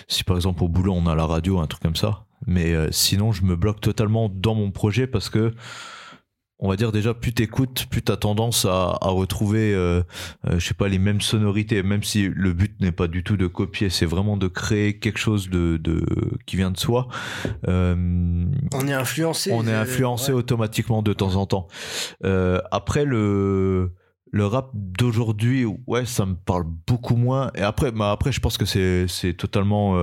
si 0.08 0.24
par 0.24 0.36
exemple 0.36 0.63
au 0.63 0.70
boulot 0.70 0.94
on 0.94 1.06
a 1.08 1.15
la 1.15 1.25
radio, 1.25 1.60
un 1.60 1.67
truc 1.67 1.84
comme 1.84 1.96
ça. 1.96 2.25
Mais 2.48 2.74
sinon, 2.91 3.32
je 3.32 3.44
me 3.44 3.56
bloque 3.56 3.82
totalement 3.82 4.29
dans 4.29 4.56
mon 4.56 4.72
projet 4.72 5.06
parce 5.06 5.29
que 5.29 5.53
on 6.62 6.70
va 6.70 6.75
dire 6.75 6.91
déjà 6.91 7.15
plus 7.15 7.34
t'écoutes, 7.34 7.88
plus 7.89 8.03
t'as 8.03 8.18
tendance 8.18 8.65
à, 8.65 8.98
retrouver, 9.01 9.74
euh, 9.74 10.03
euh, 10.48 10.60
je 10.60 10.68
sais 10.68 10.75
pas, 10.75 10.88
les 10.88 11.00
mêmes 11.00 11.20
sonorités, 11.20 11.82
même 11.82 12.03
si 12.03 12.30
le 12.30 12.53
but 12.53 12.80
n'est 12.80 12.91
pas 12.91 13.08
du 13.08 13.24
tout 13.24 13.36
de 13.36 13.48
copier, 13.48 13.89
c'est 13.89 14.06
vraiment 14.06 14.38
de 14.38 14.48
créer 14.48 15.00
quelque 15.00 15.18
chose 15.18 15.50
de, 15.50 15.82
qui 16.46 16.56
vient 16.56 16.70
de 16.70 16.77
soi. 16.77 17.08
Euh, 17.68 18.46
on 18.74 18.88
est 18.88 18.94
influencé. 18.94 19.51
On 19.51 19.65
est 19.68 19.74
influencé 19.74 20.32
automatiquement 20.32 21.01
de 21.01 21.13
temps 21.13 21.36
en 21.36 21.48
temps. 21.48 21.68
après 22.72 23.06
le 23.06 23.91
le 24.34 24.46
rap 24.46 24.70
d'aujourd'hui, 24.74 25.65
ouais, 25.88 26.06
ça 26.06 26.25
me 26.25 26.36
parle 26.36 26.63
beaucoup 26.63 27.18
moins. 27.18 27.51
Et 27.53 27.62
après, 27.62 27.91
bah 27.91 28.12
après, 28.12 28.32
je 28.32 28.39
pense 28.39 28.58
que 28.58 28.63
c'est 28.63 29.06
c'est 29.10 29.34
totalement 29.34 29.98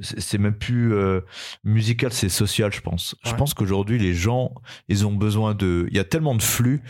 c'est 0.00 0.38
même 0.38 0.54
plus 0.54 0.92
euh, 0.92 1.20
musical, 1.62 2.12
c'est 2.12 2.28
social, 2.28 2.72
je 2.72 2.80
pense. 2.80 3.14
Je 3.24 3.32
pense 3.34 3.54
qu'aujourd'hui, 3.54 3.98
les 3.98 4.14
gens, 4.14 4.54
ils 4.88 5.06
ont 5.06 5.12
besoin 5.12 5.54
de. 5.54 5.86
Il 5.90 5.96
y 5.96 6.00
a 6.00 6.04
tellement 6.04 6.34
de 6.34 6.42
flux, 6.42 6.82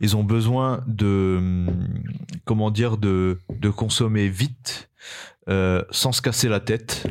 ils 0.00 0.16
ont 0.16 0.24
besoin 0.24 0.82
de. 0.86 1.36
Hum, 1.38 1.88
comment 2.44 2.70
dire, 2.70 2.96
de, 2.96 3.38
de 3.50 3.68
consommer 3.68 4.28
vite, 4.28 4.90
euh, 5.48 5.82
sans 5.90 6.12
se 6.12 6.22
casser 6.22 6.48
la 6.48 6.60
tête. 6.60 7.06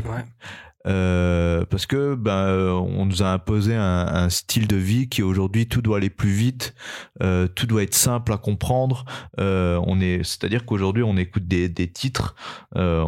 euh, 0.88 1.66
parce 1.66 1.86
que 1.86 2.16
ben 2.16 2.54
on 2.70 3.06
nous 3.06 3.24
a 3.24 3.32
imposé 3.32 3.76
un, 3.76 4.30
style 4.30 4.68
de 4.68 4.76
vie 4.76 5.10
qui 5.10 5.24
aujourd'hui 5.24 5.68
tout 5.68 5.82
doit 5.82 5.98
aller 5.98 6.10
plus 6.10 6.30
vite, 6.30 6.76
euh, 7.24 7.48
tout 7.48 7.66
doit 7.66 7.84
être 7.84 7.96
simple 7.96 8.34
à 8.34 8.38
comprendre. 8.38 9.06
Euh, 9.40 9.82
on 9.86 10.00
est, 10.00 10.24
c'est-à-dire 10.24 10.66
qu'aujourd'hui 10.66 11.04
on 11.04 11.18
écoute 11.18 11.48
des, 11.48 11.70
des 11.70 11.92
titres. 11.92 12.36
Euh, 12.76 13.06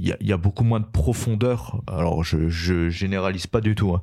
il 0.00 0.08
y, 0.08 0.12
a, 0.12 0.16
y, 0.20 0.32
a, 0.32 0.36
beaucoup 0.36 0.64
moins 0.64 0.80
de 0.80 0.86
profondeur. 0.86 1.80
Alors, 1.86 2.24
je, 2.24 2.48
je 2.48 2.88
généralise 2.88 3.46
pas 3.46 3.60
du 3.60 3.74
tout, 3.74 3.94
hein. 3.94 4.02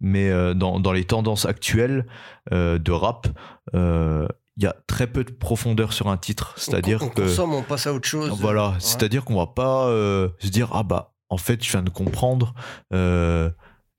mais 0.00 0.28
euh, 0.28 0.54
dans, 0.54 0.78
dans 0.78 0.92
les 0.92 1.04
tendances 1.04 1.46
actuelles 1.46 2.06
euh, 2.52 2.78
de 2.78 2.92
rap, 2.92 3.28
euh, 3.74 4.28
il 4.58 4.64
y 4.64 4.66
a 4.66 4.74
très 4.86 5.06
peu 5.06 5.24
de 5.24 5.30
profondeur 5.30 5.92
sur 5.92 6.08
un 6.08 6.16
titre. 6.16 6.52
C'est-à-dire 6.56 6.98
que. 7.14 7.22
consomme, 7.22 7.54
on 7.54 7.62
passe 7.62 7.86
à 7.86 7.94
autre 7.94 8.08
chose. 8.08 8.30
Voilà. 8.38 8.74
C'est-à-dire 8.80 9.24
qu'on 9.24 9.36
va 9.36 9.46
pas 9.46 9.86
euh, 9.86 10.28
se 10.40 10.48
dire, 10.48 10.68
ah 10.72 10.82
bah, 10.82 11.14
en 11.30 11.38
fait, 11.38 11.64
je 11.64 11.70
viens 11.70 11.82
de 11.82 11.90
comprendre. 11.90 12.54
Euh, 12.92 13.50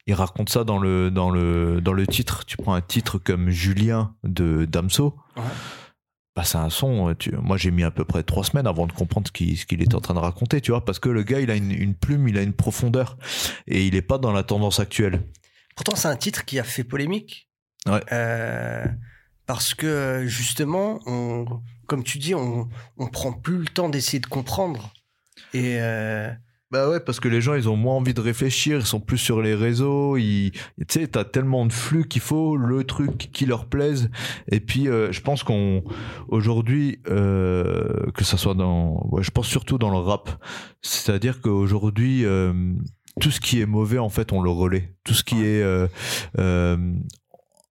il 0.05 0.13
raconte 0.13 0.49
ça 0.49 0.65
dans 0.65 0.77
le, 0.77 1.11
dans, 1.11 1.29
le, 1.29 1.79
dans 1.81 1.93
le 1.93 2.05
titre. 2.05 2.45
Tu 2.45 2.57
prends 2.57 2.73
un 2.73 2.81
titre 2.81 3.17
comme 3.17 3.49
Julien 3.49 4.15
de 4.23 4.65
Damso. 4.65 5.15
Ouais. 5.37 5.43
Bah, 6.35 6.43
c'est 6.43 6.57
un 6.57 6.69
son. 6.69 7.13
Tu... 7.15 7.31
Moi, 7.31 7.57
j'ai 7.57 7.71
mis 7.71 7.83
à 7.83 7.91
peu 7.91 8.05
près 8.05 8.23
trois 8.23 8.43
semaines 8.43 8.67
avant 8.67 8.87
de 8.87 8.93
comprendre 8.93 9.27
ce 9.27 9.31
qu'il, 9.31 9.65
qu'il 9.65 9.81
était 9.81 9.95
en 9.95 10.01
train 10.01 10.13
de 10.13 10.19
raconter, 10.19 10.61
tu 10.61 10.71
vois, 10.71 10.85
parce 10.85 10.99
que 10.99 11.09
le 11.09 11.23
gars, 11.23 11.39
il 11.39 11.51
a 11.51 11.55
une, 11.55 11.71
une 11.71 11.95
plume, 11.95 12.27
il 12.27 12.37
a 12.37 12.41
une 12.41 12.53
profondeur. 12.53 13.17
Et 13.67 13.85
il 13.85 13.95
est 13.95 14.01
pas 14.01 14.17
dans 14.17 14.31
la 14.31 14.43
tendance 14.43 14.79
actuelle. 14.79 15.21
Pourtant, 15.75 15.95
c'est 15.95 16.07
un 16.07 16.15
titre 16.15 16.45
qui 16.45 16.59
a 16.59 16.63
fait 16.63 16.83
polémique. 16.83 17.49
Ouais. 17.85 18.01
Euh, 18.11 18.85
parce 19.45 19.73
que 19.73 20.25
justement, 20.27 20.99
on, 21.05 21.45
comme 21.87 22.03
tu 22.03 22.17
dis, 22.17 22.35
on, 22.35 22.69
on 22.97 23.07
prend 23.07 23.33
plus 23.33 23.57
le 23.57 23.65
temps 23.65 23.89
d'essayer 23.89 24.19
de 24.19 24.27
comprendre. 24.27 24.93
Et 25.53 25.77
euh... 25.79 26.31
bah 26.71 26.87
ouais, 26.87 26.99
parce 26.99 27.19
que 27.19 27.27
les 27.27 27.41
gens, 27.41 27.55
ils 27.55 27.67
ont 27.67 27.75
moins 27.75 27.95
envie 27.95 28.13
de 28.13 28.21
réfléchir, 28.21 28.77
ils 28.79 28.85
sont 28.85 28.99
plus 28.99 29.17
sur 29.17 29.41
les 29.41 29.55
réseaux. 29.55 30.17
Tu 30.17 30.51
sais, 30.87 31.07
t'as 31.07 31.23
tellement 31.23 31.65
de 31.65 31.73
flux 31.73 32.07
qu'il 32.07 32.21
faut 32.21 32.57
le 32.57 32.83
truc 32.83 33.29
qui 33.31 33.45
leur 33.47 33.65
plaise. 33.65 34.11
Et 34.51 34.59
puis, 34.59 34.87
euh, 34.87 35.11
je 35.11 35.21
pense 35.21 35.43
qu'on 35.43 35.83
aujourd'hui, 36.27 36.99
euh, 37.09 38.11
que 38.13 38.23
ça 38.23 38.37
soit 38.37 38.53
dans, 38.53 39.07
ouais, 39.11 39.23
je 39.23 39.31
pense 39.31 39.47
surtout 39.47 39.79
dans 39.79 39.89
le 39.89 39.97
rap, 39.97 40.29
c'est-à-dire 40.81 41.41
qu'aujourd'hui. 41.41 42.25
Euh, 42.25 42.53
tout 43.19 43.31
ce 43.31 43.39
qui 43.39 43.59
est 43.59 43.65
mauvais, 43.65 43.97
en 43.97 44.09
fait, 44.09 44.31
on 44.31 44.41
le 44.41 44.49
relaie. 44.49 44.95
Tout 45.03 45.13
ce 45.13 45.23
qui 45.23 45.43
est 45.43 45.61
euh, 45.61 45.87
euh, 46.37 46.77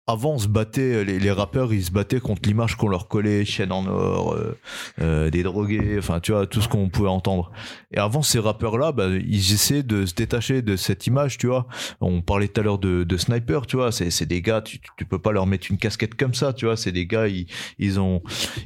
avant, 0.09 0.33
on 0.33 0.39
se 0.39 0.49
battait, 0.49 1.05
les, 1.05 1.19
les, 1.19 1.31
rappeurs, 1.31 1.75
ils 1.75 1.85
se 1.85 1.91
battaient 1.91 2.19
contre 2.19 2.41
l'image 2.47 2.77
qu'on 2.77 2.89
leur 2.89 3.09
collait, 3.09 3.45
chaîne 3.45 3.71
en 3.73 3.87
or, 3.87 4.33
euh, 4.33 4.59
euh, 5.03 5.31
des 5.31 5.43
drogués, 5.43 5.97
enfin, 5.99 6.19
tu 6.19 6.33
vois, 6.33 6.47
tout 6.47 6.63
ce 6.63 6.69
qu'on 6.69 6.89
pouvait 6.89 7.11
entendre. 7.11 7.53
Et 7.93 7.99
avant, 7.99 8.23
ces 8.23 8.39
rappeurs-là, 8.39 8.93
bah, 8.93 9.09
ils 9.09 9.53
essaient 9.53 9.83
de 9.83 10.07
se 10.07 10.15
détacher 10.15 10.63
de 10.63 10.77
cette 10.77 11.07
image, 11.07 11.37
tu 11.37 11.47
vois. 11.47 11.67
On 12.01 12.23
parlait 12.23 12.49
tout 12.49 12.59
à 12.59 12.65
l'heure 12.65 12.79
de, 12.79 13.05
de 13.05 13.17
Sniper, 13.19 13.67
tu 13.67 13.77
vois. 13.77 13.93
C'est, 13.93 14.25
des 14.27 14.41
gars, 14.41 14.63
tu, 14.63 14.81
tu 14.97 15.05
peux 15.05 15.19
pas 15.19 15.31
leur 15.31 15.47
mettre 15.47 15.67
une 15.71 15.77
casquette 15.77 16.15
comme 16.15 16.33
ça, 16.33 16.55
tu 16.55 16.65
vois. 16.65 16.79
C'est 16.79 16.93
des 16.93 17.07
gars, 17.07 17.29
ils, 17.29 17.47
ils 17.79 18.01
ont, 18.01 18.23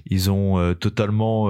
ils 0.06 0.30
ont 0.30 0.60
euh, 0.60 0.74
totalement 0.74 1.48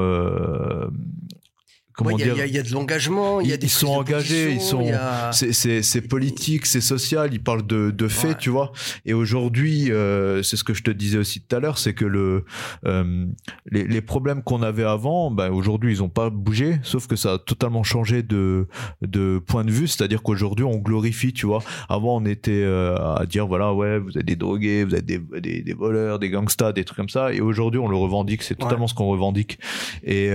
comment 1.94 2.10
ouais, 2.10 2.22
dire 2.22 2.34
Il 2.46 2.50
y, 2.50 2.54
y, 2.54 2.58
a 2.58 2.62
de 2.62 2.72
l'engagement, 2.72 3.40
il 3.40 3.48
y 3.48 3.52
a 3.52 3.56
des 3.56 3.66
ils 3.66 3.70
sont 3.70 3.88
engagés, 3.88 4.52
ils 4.52 4.60
sont 4.60 4.86
a... 4.92 5.32
c'est 5.32 6.08
politique, 6.08 6.66
c'est 6.66 6.80
social, 6.80 7.30
ils 7.32 7.42
parlent 7.42 7.66
de, 7.66 7.90
de 7.90 8.08
faits, 8.08 8.30
ouais. 8.30 8.36
tu 8.38 8.50
vois. 8.50 8.72
Et 9.06 9.14
aujourd'hui, 9.14 9.90
euh, 9.90 10.42
c'est 10.42 10.56
ce 10.56 10.64
que 10.64 10.74
je 10.74 10.82
te 10.82 10.90
disais 10.90 11.18
aussi 11.18 11.40
tout 11.40 11.56
à 11.56 11.60
l'heure, 11.60 11.78
c'est 11.78 11.94
que 11.94 12.04
le 12.04 12.44
euh, 12.86 13.26
les, 13.70 13.84
les, 13.84 14.00
problèmes 14.00 14.42
qu'on 14.42 14.62
avait 14.62 14.84
avant, 14.84 15.30
ben 15.30 15.50
aujourd'hui 15.50 15.92
ils 15.92 16.02
ont 16.02 16.08
pas 16.08 16.30
bougé, 16.30 16.78
sauf 16.82 17.06
que 17.06 17.16
ça 17.16 17.34
a 17.34 17.38
totalement 17.38 17.82
changé 17.82 18.22
de 18.22 18.66
de 19.02 19.38
point 19.38 19.64
de 19.64 19.70
vue, 19.70 19.88
c'est-à-dire 19.88 20.22
qu'aujourd'hui 20.22 20.64
on 20.64 20.78
glorifie, 20.78 21.32
tu 21.32 21.46
vois. 21.46 21.62
Avant 21.88 22.16
on 22.16 22.24
était 22.24 22.62
euh, 22.64 22.96
à 22.96 23.26
dire 23.26 23.46
voilà 23.46 23.72
ouais 23.72 23.98
vous 23.98 24.18
êtes 24.18 24.26
des 24.26 24.36
drogués, 24.36 24.84
vous 24.84 24.94
êtes 24.94 25.06
des, 25.06 25.18
des, 25.18 25.62
des 25.62 25.74
voleurs, 25.74 26.18
des 26.18 26.30
gangsters, 26.30 26.72
des 26.72 26.84
trucs 26.84 26.96
comme 26.96 27.08
ça, 27.08 27.32
et 27.32 27.40
aujourd'hui 27.40 27.80
on 27.80 27.88
le 27.88 27.96
revendique, 27.96 28.42
c'est 28.42 28.54
totalement 28.54 28.84
ouais. 28.84 28.88
ce 28.88 28.94
qu'on 28.94 29.08
revendique, 29.08 29.58
et 30.04 30.30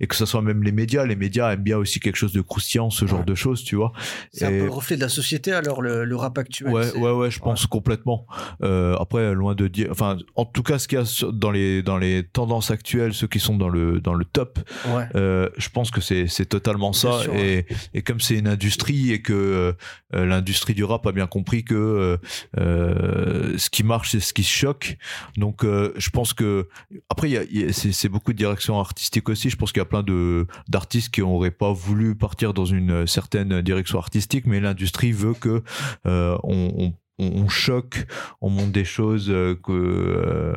et 0.00 0.06
que 0.06 0.16
ce 0.16 0.26
soit 0.26 0.42
même 0.42 0.62
les 0.62 0.71
médias, 0.72 1.06
les 1.06 1.16
médias 1.16 1.52
aiment 1.52 1.62
bien 1.62 1.78
aussi 1.78 2.00
quelque 2.00 2.16
chose 2.16 2.32
de 2.32 2.40
croustillant, 2.40 2.90
ce 2.90 3.06
genre 3.06 3.20
ouais. 3.20 3.24
de 3.24 3.34
choses, 3.34 3.62
tu 3.64 3.76
vois. 3.76 3.92
C'est 4.32 4.46
un 4.46 4.50
peu 4.50 4.64
le 4.64 4.70
reflet 4.70 4.96
de 4.96 5.00
la 5.00 5.08
société, 5.08 5.52
alors, 5.52 5.82
le, 5.82 6.04
le 6.04 6.16
rap 6.16 6.36
actuel. 6.38 6.72
Ouais, 6.72 6.90
ouais, 6.96 7.12
ouais, 7.12 7.30
je 7.30 7.38
pense 7.38 7.62
ouais. 7.62 7.68
complètement. 7.70 8.26
Euh, 8.62 8.96
après, 8.98 9.34
loin 9.34 9.54
de 9.54 9.68
dire, 9.68 9.88
enfin, 9.90 10.18
en 10.34 10.44
tout 10.44 10.62
cas, 10.62 10.78
ce 10.78 10.88
qu'il 10.88 10.98
y 10.98 11.02
a 11.02 11.30
dans 11.32 11.50
les, 11.50 11.82
dans 11.82 11.98
les 11.98 12.24
tendances 12.24 12.70
actuelles, 12.70 13.14
ceux 13.14 13.26
qui 13.28 13.38
sont 13.38 13.56
dans 13.56 13.68
le, 13.68 14.00
dans 14.00 14.14
le 14.14 14.24
top, 14.24 14.58
ouais. 14.88 15.06
euh, 15.14 15.48
je 15.56 15.68
pense 15.68 15.90
que 15.90 16.00
c'est, 16.00 16.26
c'est 16.26 16.46
totalement 16.46 16.92
ça. 16.92 17.20
sûr, 17.20 17.34
et, 17.34 17.66
et 17.94 18.02
comme 18.02 18.20
c'est 18.20 18.38
une 18.38 18.48
industrie 18.48 19.12
et 19.12 19.22
que 19.22 19.74
euh, 20.14 20.26
l'industrie 20.26 20.74
du 20.74 20.84
rap 20.84 21.06
a 21.06 21.12
bien 21.12 21.26
compris 21.26 21.64
que 21.64 22.18
ce 22.56 23.70
qui 23.70 23.82
marche, 23.84 24.12
c'est 24.12 24.20
ce 24.20 24.32
qui 24.32 24.42
se 24.42 24.52
choque. 24.52 24.96
Donc, 25.36 25.64
je 25.64 26.10
pense 26.10 26.32
que, 26.32 26.68
après, 27.08 27.28
il 27.28 27.32
y 27.32 27.38
a, 27.38 27.44
y 27.50 27.64
a 27.64 27.72
c'est, 27.72 27.92
c'est 27.92 28.08
beaucoup 28.08 28.32
de 28.32 28.38
direction 28.38 28.78
artistique 28.80 29.28
aussi. 29.28 29.50
Je 29.50 29.56
pense 29.56 29.72
qu'il 29.72 29.80
y 29.80 29.82
a 29.82 29.86
plein 29.86 30.02
de, 30.02 30.46
d'artistes 30.68 31.12
qui 31.12 31.20
n'auraient 31.20 31.50
pas 31.50 31.72
voulu 31.72 32.14
partir 32.14 32.54
dans 32.54 32.64
une 32.64 33.06
certaine 33.06 33.62
direction 33.62 33.98
artistique, 33.98 34.46
mais 34.46 34.60
l'industrie 34.60 35.12
veut 35.12 35.34
que 35.34 35.62
euh, 36.06 36.36
on, 36.42 36.72
on, 36.78 36.94
on, 37.18 37.48
choque, 37.48 38.06
on 38.40 38.50
montre 38.50 38.72
des 38.72 38.84
choses 38.84 39.26
que 39.28 39.72
euh, 39.72 40.54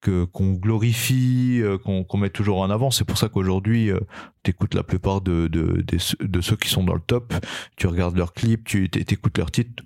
que 0.00 0.24
qu'on 0.24 0.52
glorifie, 0.52 1.60
euh, 1.62 1.78
qu'on 1.78 2.04
qu 2.04 2.16
met 2.18 2.30
toujours 2.30 2.60
en 2.60 2.70
avant. 2.70 2.90
C'est 2.90 3.04
pour 3.04 3.18
ça 3.18 3.28
qu'aujourd'hui, 3.28 3.90
euh, 3.90 4.00
tu 4.42 4.50
écoutes 4.50 4.74
la 4.74 4.82
plupart 4.82 5.20
de, 5.20 5.48
de, 5.48 5.82
de, 5.82 6.26
de, 6.26 6.40
ceux 6.40 6.56
qui 6.56 6.68
sont 6.68 6.84
dans 6.84 6.94
le 6.94 7.00
top, 7.00 7.34
tu 7.76 7.86
regardes 7.86 8.16
leurs 8.16 8.32
clips, 8.32 8.64
tu 8.64 8.90
écoutes 8.94 9.38
leurs 9.38 9.50
titres. 9.50 9.82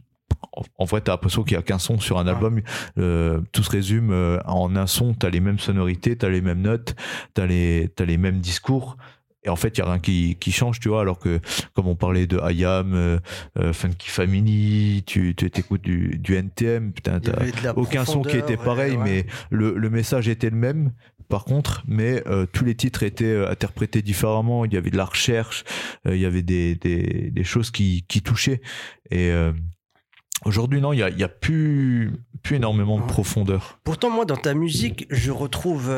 En 0.77 0.85
vrai, 0.85 1.01
t'as 1.01 1.13
l'impression 1.13 1.43
qu'il 1.45 1.55
y 1.55 1.59
a 1.59 1.63
qu'un 1.63 1.79
son 1.79 1.99
sur 1.99 2.19
un 2.19 2.27
album. 2.27 2.61
Euh, 2.99 3.41
tout 3.53 3.63
se 3.63 3.71
résume 3.71 4.11
euh, 4.11 4.41
en 4.45 4.75
un 4.77 4.87
son. 4.87 5.15
T'as 5.15 5.31
les 5.31 5.41
mêmes 5.41 5.59
sonorités, 5.59 6.17
t'as 6.17 6.29
les 6.29 6.41
mêmes 6.41 6.63
notes, 6.63 6.97
t'as 7.35 7.47
les 7.47 7.91
t'as 7.95 8.05
les 8.05 8.19
mêmes 8.19 8.41
discours 8.41 8.97
et 9.45 9.49
en 9.49 9.57
fait 9.57 9.77
il 9.77 9.81
y 9.81 9.83
a 9.83 9.87
rien 9.87 9.99
qui, 9.99 10.37
qui 10.41 10.53
change 10.53 10.81
tu 10.81 10.89
vois 10.89 11.01
alors 11.01 11.19
que 11.19 11.41
comme 11.75 11.87
on 11.87 11.97
parlait 11.97 12.27
de 12.27 12.39
IAM 12.51 12.95
euh, 12.95 13.19
euh, 13.59 13.73
Funky 13.73 14.09
Family 14.09 15.03
tu 15.07 15.35
t'écoutes 15.35 15.83
du, 15.83 16.19
du 16.19 16.35
NTM 16.35 16.93
putain 16.93 17.21
t'as 17.21 17.73
aucun 17.75 18.05
son 18.05 18.23
qui 18.23 18.37
était 18.37 18.57
pareil 18.57 18.93
ouais, 18.93 18.99
ouais. 18.99 19.05
mais 19.05 19.27
le, 19.51 19.75
le 19.77 19.91
message 19.91 20.29
était 20.29 20.51
le 20.51 20.57
même 20.57 20.93
par 21.29 21.45
contre 21.45 21.83
mais 21.87 22.23
euh, 22.27 22.47
tous 22.53 22.65
les 22.65 22.75
titres 22.75 23.03
étaient 23.03 23.25
euh, 23.25 23.51
interprétés 23.51 24.03
différemment 24.03 24.65
il 24.65 24.75
y 24.75 24.77
avait 24.77 24.91
de 24.91 24.97
la 24.97 25.05
recherche 25.05 25.65
il 26.07 26.17
y 26.17 26.27
avait 26.27 26.43
des, 26.43 26.75
des, 26.75 27.31
des 27.31 27.45
choses 27.45 27.71
qui, 27.71 28.05
qui 28.09 28.23
touchaient 28.23 28.61
et 29.11 29.33
Aujourd'hui, 30.45 30.81
non, 30.81 30.93
il 30.93 31.01
y 31.01 31.03
a, 31.03 31.11
y 31.11 31.25
a, 31.25 31.29
plus, 31.29 32.13
plus 32.45 32.57
énormément 32.57 33.01
de 33.01 33.05
profondeur. 33.05 33.81
Pourtant, 33.83 34.09
moi, 34.09 34.25
dans 34.25 34.37
ta 34.37 34.55
musique, 34.55 35.05
je 35.11 35.33
retrouve 35.33 35.91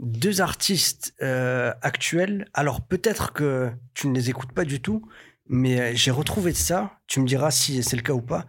deux 0.00 0.40
artistes 0.40 1.14
euh, 1.22 1.72
actuels. 1.82 2.48
Alors 2.54 2.80
peut-être 2.80 3.32
que 3.32 3.70
tu 3.94 4.08
ne 4.08 4.14
les 4.14 4.30
écoutes 4.30 4.52
pas 4.52 4.64
du 4.64 4.80
tout, 4.80 5.06
mais 5.46 5.80
euh, 5.80 5.92
j'ai 5.94 6.10
retrouvé 6.10 6.54
ça. 6.54 6.98
Tu 7.06 7.20
me 7.20 7.26
diras 7.26 7.50
si 7.50 7.82
c'est 7.82 7.96
le 7.96 8.02
cas 8.02 8.14
ou 8.14 8.22
pas. 8.22 8.46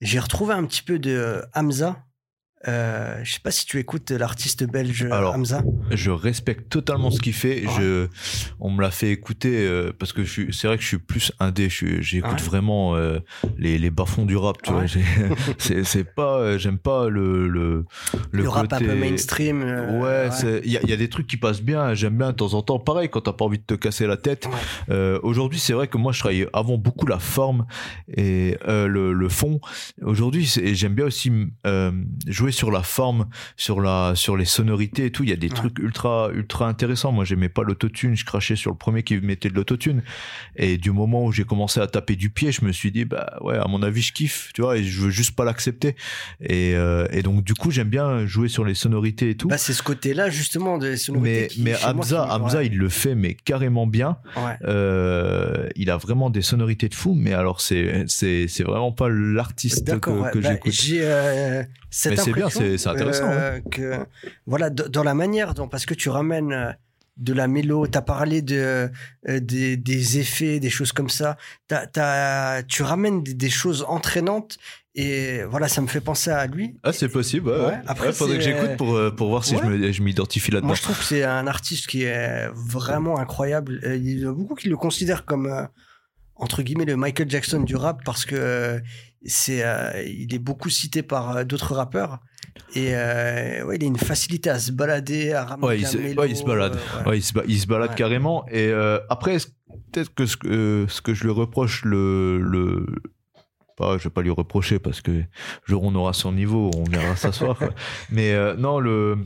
J'ai 0.00 0.18
retrouvé 0.18 0.54
un 0.54 0.64
petit 0.64 0.82
peu 0.82 0.98
de 0.98 1.42
Hamza. 1.54 2.05
Euh, 2.68 3.20
je 3.22 3.34
sais 3.34 3.40
pas 3.40 3.50
si 3.50 3.66
tu 3.66 3.78
écoutes 3.78 4.10
l'artiste 4.10 4.64
belge 4.64 5.06
Alors, 5.10 5.34
Hamza. 5.34 5.62
Je 5.90 6.10
respecte 6.10 6.68
totalement 6.68 7.10
ce 7.10 7.20
qu'il 7.20 7.32
fait. 7.32 7.66
Ouais. 7.66 7.72
Je, 7.78 8.08
on 8.60 8.70
me 8.70 8.82
l'a 8.82 8.90
fait 8.90 9.10
écouter 9.10 9.66
euh, 9.66 9.92
parce 9.96 10.12
que 10.12 10.24
c'est 10.24 10.66
vrai 10.66 10.76
que 10.76 10.82
je 10.82 10.88
suis 10.88 10.98
plus 10.98 11.32
indé. 11.38 11.68
J'écoute 11.68 12.32
ouais. 12.32 12.42
vraiment 12.42 12.96
euh, 12.96 13.20
les, 13.58 13.78
les 13.78 13.90
bas-fonds 13.90 14.26
du 14.26 14.36
rap. 14.36 14.62
Tu 14.62 14.72
ouais. 14.72 14.86
vois, 14.86 15.36
c'est 15.58 16.04
pas, 16.04 16.38
euh, 16.38 16.58
j'aime 16.58 16.78
pas 16.78 17.08
le 17.08 17.26
le, 17.26 17.48
le, 17.48 17.84
le 18.32 18.48
rap 18.48 18.72
un 18.72 18.78
peu 18.78 18.94
mainstream. 18.94 19.62
Euh, 19.62 20.00
ouais, 20.00 20.60
il 20.64 20.70
y 20.70 20.76
a, 20.76 20.82
y, 20.82 20.92
a, 20.92 20.96
des 20.96 21.08
trucs 21.08 21.26
qui 21.26 21.36
passent 21.36 21.62
bien. 21.62 21.94
J'aime 21.94 22.16
bien 22.16 22.30
de 22.30 22.36
temps 22.36 22.54
en 22.54 22.62
temps. 22.62 22.78
Pareil 22.78 23.08
quand 23.08 23.22
t'as 23.22 23.32
pas 23.32 23.44
envie 23.44 23.58
de 23.58 23.64
te 23.64 23.74
casser 23.74 24.06
la 24.06 24.16
tête. 24.16 24.48
Euh, 24.90 25.18
aujourd'hui, 25.22 25.58
c'est 25.58 25.72
vrai 25.72 25.88
que 25.88 25.98
moi, 25.98 26.12
je 26.12 26.20
travaillais 26.20 26.48
avant 26.52 26.78
beaucoup 26.78 27.06
la 27.06 27.18
forme 27.18 27.66
et 28.14 28.56
le, 28.66 29.12
le 29.12 29.28
fond. 29.28 29.60
Aujourd'hui, 30.02 30.44
j'aime 30.44 30.94
bien 30.94 31.06
aussi 31.06 31.32
jouer 32.26 32.52
sur 32.56 32.70
la 32.70 32.82
forme, 32.82 33.28
sur 33.56 33.80
la, 33.80 34.14
sur 34.14 34.36
les 34.36 34.44
sonorités 34.44 35.06
et 35.06 35.10
tout. 35.10 35.22
Il 35.22 35.30
y 35.30 35.32
a 35.32 35.36
des 35.36 35.48
ouais. 35.48 35.54
trucs 35.54 35.78
ultra, 35.78 36.30
ultra 36.32 36.66
intéressants. 36.68 37.12
Moi, 37.12 37.24
j'aimais 37.24 37.48
pas 37.48 37.62
l'autotune. 37.62 38.16
Je 38.16 38.24
crachais 38.24 38.56
sur 38.56 38.70
le 38.70 38.76
premier 38.76 39.02
qui 39.02 39.16
mettait 39.18 39.48
de 39.48 39.54
l'autotune. 39.54 40.02
Et 40.56 40.78
du 40.78 40.90
moment 40.90 41.24
où 41.24 41.32
j'ai 41.32 41.44
commencé 41.44 41.80
à 41.80 41.86
taper 41.86 42.16
du 42.16 42.30
pied, 42.30 42.52
je 42.52 42.64
me 42.64 42.72
suis 42.72 42.90
dit, 42.90 43.04
bah 43.04 43.38
ouais, 43.42 43.56
à 43.56 43.66
mon 43.68 43.82
avis, 43.82 44.02
je 44.02 44.12
kiffe, 44.12 44.50
tu 44.54 44.62
vois, 44.62 44.78
et 44.78 44.84
je 44.84 45.02
veux 45.02 45.10
juste 45.10 45.36
pas 45.36 45.44
l'accepter. 45.44 45.94
Et, 46.40 46.74
euh, 46.74 47.06
et 47.10 47.22
donc, 47.22 47.44
du 47.44 47.54
coup, 47.54 47.70
j'aime 47.70 47.88
bien 47.88 48.26
jouer 48.26 48.48
sur 48.48 48.64
les 48.64 48.74
sonorités 48.74 49.30
et 49.30 49.36
tout. 49.36 49.48
Bah, 49.48 49.58
c'est 49.58 49.72
ce 49.72 49.82
côté-là, 49.82 50.30
justement, 50.30 50.78
des 50.78 50.96
sonorités. 50.96 51.48
Mais, 51.58 51.72
mais 51.72 51.84
Hamza, 51.84 52.26
qui... 52.26 52.32
Hamza, 52.34 52.58
ouais. 52.58 52.66
il 52.66 52.78
le 52.78 52.88
fait, 52.88 53.14
mais 53.14 53.34
carrément 53.34 53.86
bien. 53.86 54.16
Ouais. 54.36 54.56
Euh, 54.64 55.68
il 55.76 55.90
a 55.90 55.96
vraiment 55.96 56.30
des 56.30 56.42
sonorités 56.42 56.88
de 56.88 56.94
fou, 56.94 57.14
mais 57.14 57.32
alors, 57.32 57.60
c'est, 57.60 58.04
c'est, 58.06 58.48
c'est 58.48 58.64
vraiment 58.64 58.92
pas 58.92 59.08
l'artiste 59.08 59.98
que, 60.00 60.30
que 60.32 60.38
bah, 60.38 60.52
j'écoute. 60.52 60.72
J'ai, 60.72 61.00
euh, 61.02 61.62
mais 62.04 62.16
c'est 62.16 62.32
bien, 62.32 62.48
c'est 62.50 62.86
intéressant. 62.86 63.28
Euh, 63.30 63.60
que, 63.70 63.98
voilà, 64.46 64.70
dans 64.70 65.02
la 65.02 65.14
manière 65.14 65.54
dont, 65.54 65.68
parce 65.68 65.86
que 65.86 65.94
tu 65.94 66.08
ramènes 66.08 66.76
de 67.16 67.32
la 67.32 67.48
mélo, 67.48 67.86
tu 67.86 67.96
as 67.96 68.02
parlé 68.02 68.42
de, 68.42 68.90
euh, 69.28 69.40
des, 69.40 69.76
des 69.78 70.18
effets, 70.18 70.60
des 70.60 70.68
choses 70.70 70.92
comme 70.92 71.08
ça. 71.08 71.36
Tu 72.68 72.82
ramènes 72.82 73.22
des, 73.22 73.34
des 73.34 73.50
choses 73.50 73.84
entraînantes 73.88 74.58
et 74.94 75.42
voilà, 75.44 75.68
ça 75.68 75.80
me 75.82 75.86
fait 75.86 76.00
penser 76.00 76.30
à 76.30 76.46
lui. 76.46 76.76
Ah, 76.82 76.92
c'est 76.92 77.08
possible. 77.08 77.48
Ouais, 77.50 77.56
Ouais, 77.56 77.64
ouais. 77.66 77.78
après, 77.86 78.06
Ouais, 78.08 78.12
faudrait 78.12 78.38
que 78.38 78.44
j'écoute 78.44 78.76
pour, 78.76 78.94
euh, 78.96 79.10
pour 79.10 79.28
voir 79.28 79.44
si 79.44 79.56
je 79.56 80.02
m'identifie 80.02 80.50
là-dedans. 80.50 80.68
Moi, 80.68 80.76
je 80.76 80.82
trouve 80.82 80.98
que 80.98 81.04
c'est 81.04 81.22
un 81.24 81.46
artiste 81.46 81.86
qui 81.86 82.02
est 82.04 82.48
vraiment 82.54 83.18
incroyable. 83.18 83.80
Euh, 83.84 83.96
Il 83.96 84.20
y 84.20 84.24
a 84.24 84.32
beaucoup 84.32 84.54
qui 84.54 84.68
le 84.68 84.76
considèrent 84.76 85.24
comme, 85.26 85.46
euh, 85.46 85.64
entre 86.34 86.62
guillemets, 86.62 86.84
le 86.86 86.96
Michael 86.96 87.30
Jackson 87.30 87.60
du 87.60 87.76
rap 87.76 88.00
parce 88.04 88.24
que 88.24 88.36
euh, 88.36 88.78
c'est, 89.28 89.62
euh, 89.64 90.02
il 90.06 90.34
est 90.34 90.38
beaucoup 90.38 90.70
cité 90.70 91.02
par 91.02 91.36
euh, 91.36 91.44
d'autres 91.44 91.74
rappeurs. 91.74 92.20
Et 92.74 92.94
euh, 92.96 93.64
ouais, 93.64 93.76
il 93.76 93.84
a 93.84 93.86
une 93.86 93.98
facilité 93.98 94.48
à 94.50 94.58
se 94.58 94.72
balader, 94.72 95.32
à 95.32 95.44
ramener 95.44 95.66
Ouais, 95.66 95.80
il 95.80 95.98
mélo, 96.00 96.22
ouais, 96.22 96.30
il 96.30 96.36
se 96.36 96.44
balade. 96.44 96.78
ouais. 97.06 97.18
Il 97.18 97.22
se, 97.22 97.32
ba- 97.32 97.42
il 97.46 97.58
se 97.60 97.66
balade 97.66 97.94
carrément. 97.94 98.46
Et 98.50 98.72
après, 99.10 99.36
peut-être 99.92 100.14
que 100.14 100.26
ce, 100.26 100.36
que 100.36 100.86
ce 100.88 101.00
que 101.02 101.12
je 101.14 101.24
lui 101.24 101.30
reproche, 101.30 101.84
le, 101.84 102.38
le 102.40 102.86
pas, 103.76 103.98
je 103.98 104.04
vais 104.04 104.10
pas 104.10 104.22
lui 104.22 104.30
reprocher 104.30 104.78
parce 104.78 105.02
que 105.02 105.22
jour 105.66 105.82
on 105.84 105.94
aura 105.94 106.14
son 106.14 106.32
niveau, 106.32 106.70
on 106.76 106.84
viendra 106.84 107.14
s'asseoir. 107.16 107.58
Mais 108.10 108.34
non, 108.56 108.80
le. 108.80 109.18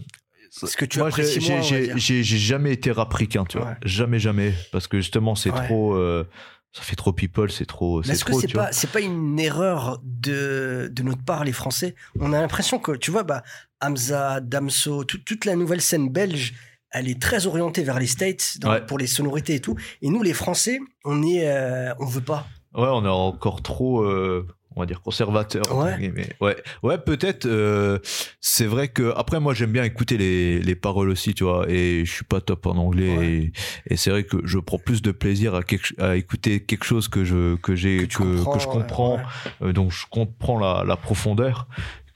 Ce 0.51 0.77
que 0.77 0.85
tu 0.85 0.99
Moi, 0.99 1.11
j'ai- 1.11 2.23
jamais 2.25 2.73
été 2.73 2.91
rapricain, 2.91 3.45
tu 3.45 3.59
vois. 3.59 3.77
Jamais, 3.85 4.19
jamais. 4.19 4.53
Parce 4.73 4.89
que 4.89 4.97
justement, 4.99 5.37
c'est 5.37 5.53
Ouais. 5.53 5.65
trop. 5.67 5.95
euh, 5.95 6.25
ça 6.73 6.83
fait 6.83 6.97
trop 6.97 7.13
people, 7.13 7.51
c'est 7.51 7.67
trop. 7.67 8.03
Est-ce 8.03 8.25
que 8.25 8.33
c'est 8.35 8.53
pas, 8.53 8.71
c'est 8.73 8.91
pas 8.91 9.01
une 9.01 9.39
erreur 9.41 10.01
de, 10.05 10.89
de 10.93 11.03
notre 11.03 11.25
part, 11.25 11.45
les 11.45 11.53
Français? 11.53 11.95
On 12.21 12.33
a 12.33 12.41
l'impression 12.41 12.79
que, 12.79 12.93
tu 12.93 13.11
vois, 13.11 13.25
bah, 13.25 13.43
Hamza, 13.81 14.41
Damso, 14.41 15.05
tout- 15.05 15.19
toute 15.25 15.45
la 15.47 15.57
nouvelle 15.57 15.81
scène 15.81 16.09
belge, 16.11 16.55
elle 16.93 17.09
est 17.09 17.21
très 17.21 17.47
orientée 17.47 17.83
vers 17.83 17.99
les 17.99 18.07
States 18.07 18.59
dans- 18.61 18.71
Ouais. 18.71 18.85
pour 18.87 18.99
les 18.99 19.07
sonorités 19.07 19.55
et 19.57 19.61
tout. 19.61 19.77
Et 20.03 20.11
nous, 20.11 20.23
les 20.23 20.33
Français, 20.35 20.79
on 21.05 21.23
est, 21.23 21.49
euh, 21.49 21.93
on 21.99 22.07
veut 22.07 22.21
pas. 22.21 22.47
Ouais, 22.75 22.89
on 22.89 23.05
est 23.05 23.09
encore 23.09 23.63
trop, 23.63 24.03
euh, 24.03 24.47
on 24.77 24.81
va 24.81 24.87
dire, 24.87 25.01
conservateur. 25.03 25.63
Ouais. 25.77 26.13
ouais, 26.41 26.57
ouais, 26.83 26.99
peut-être. 26.99 27.47
euh, 27.47 27.99
c'est 28.41 28.67
vrai 28.67 28.89
que 28.89 29.13
après, 29.17 29.41
moi, 29.41 29.53
j'aime 29.53 29.73
bien 29.73 29.85
écouter 29.85 30.17
les, 30.17 30.61
les 30.61 30.75
paroles 30.77 31.11
aussi, 31.11 31.35
tu 31.35 31.45
vois. 31.45 31.67
Et 31.69 32.05
je 32.05 32.13
suis 32.13 32.25
pas 32.25 32.41
top 32.41 32.67
en 32.67 32.77
anglais. 32.77 33.17
Ouais. 33.17 33.27
Et, 33.27 33.53
et 33.89 33.97
c'est 33.97 34.11
vrai 34.11 34.25
que 34.25 34.37
je 34.45 34.59
prends 34.59 34.79
plus 34.79 35.03
de 35.03 35.11
plaisir 35.11 35.55
à, 35.55 35.63
quelque, 35.63 36.01
à 36.01 36.17
écouter 36.17 36.61
quelque 36.61 36.85
chose 36.85 37.09
que 37.09 37.25
je 37.25 37.57
que 37.57 37.75
j'ai 37.75 38.07
que, 38.07 38.53
que 38.53 38.59
je 38.61 38.67
comprends, 38.67 39.17
ouais. 39.17 39.23
euh, 39.63 39.73
donc 39.73 39.91
je 39.91 40.07
comprends 40.09 40.59
la, 40.59 40.85
la 40.87 40.97
profondeur. 40.97 41.67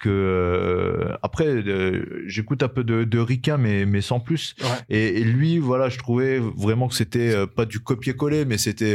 Que 0.04 0.10
euh, 0.10 1.16
après, 1.22 1.46
euh, 1.46 2.22
j'écoute 2.26 2.62
un 2.62 2.68
peu 2.68 2.84
de, 2.84 3.04
de 3.04 3.18
Ricain, 3.18 3.56
mais 3.56 3.86
mais 3.86 4.02
sans 4.02 4.20
plus. 4.20 4.54
Ouais. 4.60 4.66
Et, 4.90 5.20
et 5.20 5.24
lui, 5.24 5.58
voilà, 5.58 5.88
je 5.88 5.96
trouvais 5.96 6.38
vraiment 6.40 6.88
que 6.88 6.94
c'était 6.94 7.34
euh, 7.34 7.46
pas 7.46 7.64
du 7.64 7.80
copier-coller, 7.80 8.44
mais 8.44 8.58
c'était, 8.58 8.92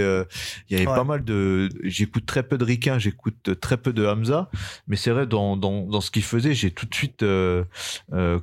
il 0.70 0.74
y 0.74 0.76
avait 0.76 0.88
Ouais. 0.88 0.96
pas 0.96 1.04
mal 1.04 1.24
de. 1.24 1.70
J'écoute 1.84 2.28
très 2.28 2.44
peu 2.44 2.60
de 2.60 2.64
Ricain, 2.64 3.00
j'écoute 3.00 3.60
très 3.60 3.78
peu 3.78 3.92
de 3.92 4.06
Hamza, 4.06 4.52
mais 4.88 4.98
c'est 4.98 5.10
vrai 5.10 5.26
dans 5.26 5.58
dans 5.58 5.82
dans 5.88 6.00
ce 6.02 6.12
qu'il 6.12 6.22
faisait, 6.22 6.54
j'ai 6.54 6.70
tout 6.70 6.86
de 6.86 6.94
suite 6.94 7.26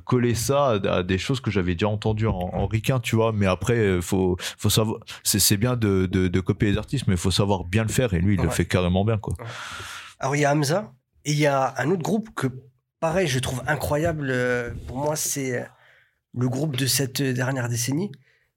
collé 0.03 0.35
ça 0.35 0.71
à, 0.89 1.03
des 1.03 1.17
choses 1.17 1.39
que 1.39 1.49
j'avais 1.51 1.73
déjà 1.75 1.87
entendues 1.87 2.27
en, 2.27 2.33
en 2.53 2.67
Ricain, 2.67 2.99
tu 2.99 3.15
vois. 3.15 3.31
Mais 3.31 3.45
après, 3.45 4.01
faut 4.01 4.35
faut 4.57 4.69
savoir, 4.69 4.99
c'est 5.23 5.39
c'est 5.39 5.55
bien 5.57 5.77
de, 5.77 6.05
de 6.05 6.27
de 6.27 6.39
copier 6.41 6.71
les 6.71 6.77
artistes, 6.77 7.05
mais 7.07 7.13
il 7.13 7.19
faut 7.19 7.31
savoir 7.31 7.63
bien 7.63 7.83
le 7.83 7.89
faire. 7.89 8.13
Et 8.13 8.19
lui, 8.19 8.35
il 8.35 8.41
le 8.41 8.49
fait 8.49 8.65
carrément 8.65 9.05
bien, 9.05 9.17
quoi. 9.17 9.35
Alors, 10.19 10.35
il 10.35 10.41
y 10.41 10.45
a 10.45 10.51
Hamza? 10.51 10.91
Et 11.27 11.31
il 11.31 11.37
y 11.39 11.45
a 11.45 11.73
un 11.77 11.91
autre 11.91 12.03
groupe 12.03 12.29
que, 12.33 12.47
pareil, 13.01 13.27
je 13.27 13.39
trouve 13.39 13.61
incroyable. 13.67 14.29
euh, 14.31 14.73
Pour 14.87 14.95
moi, 14.95 15.17
c'est 15.17 15.59
euh, 15.59 15.65
le 16.33 16.47
groupe 16.47 16.77
de 16.77 16.85
cette 16.85 17.21
dernière 17.21 17.67
décennie. 17.67 18.13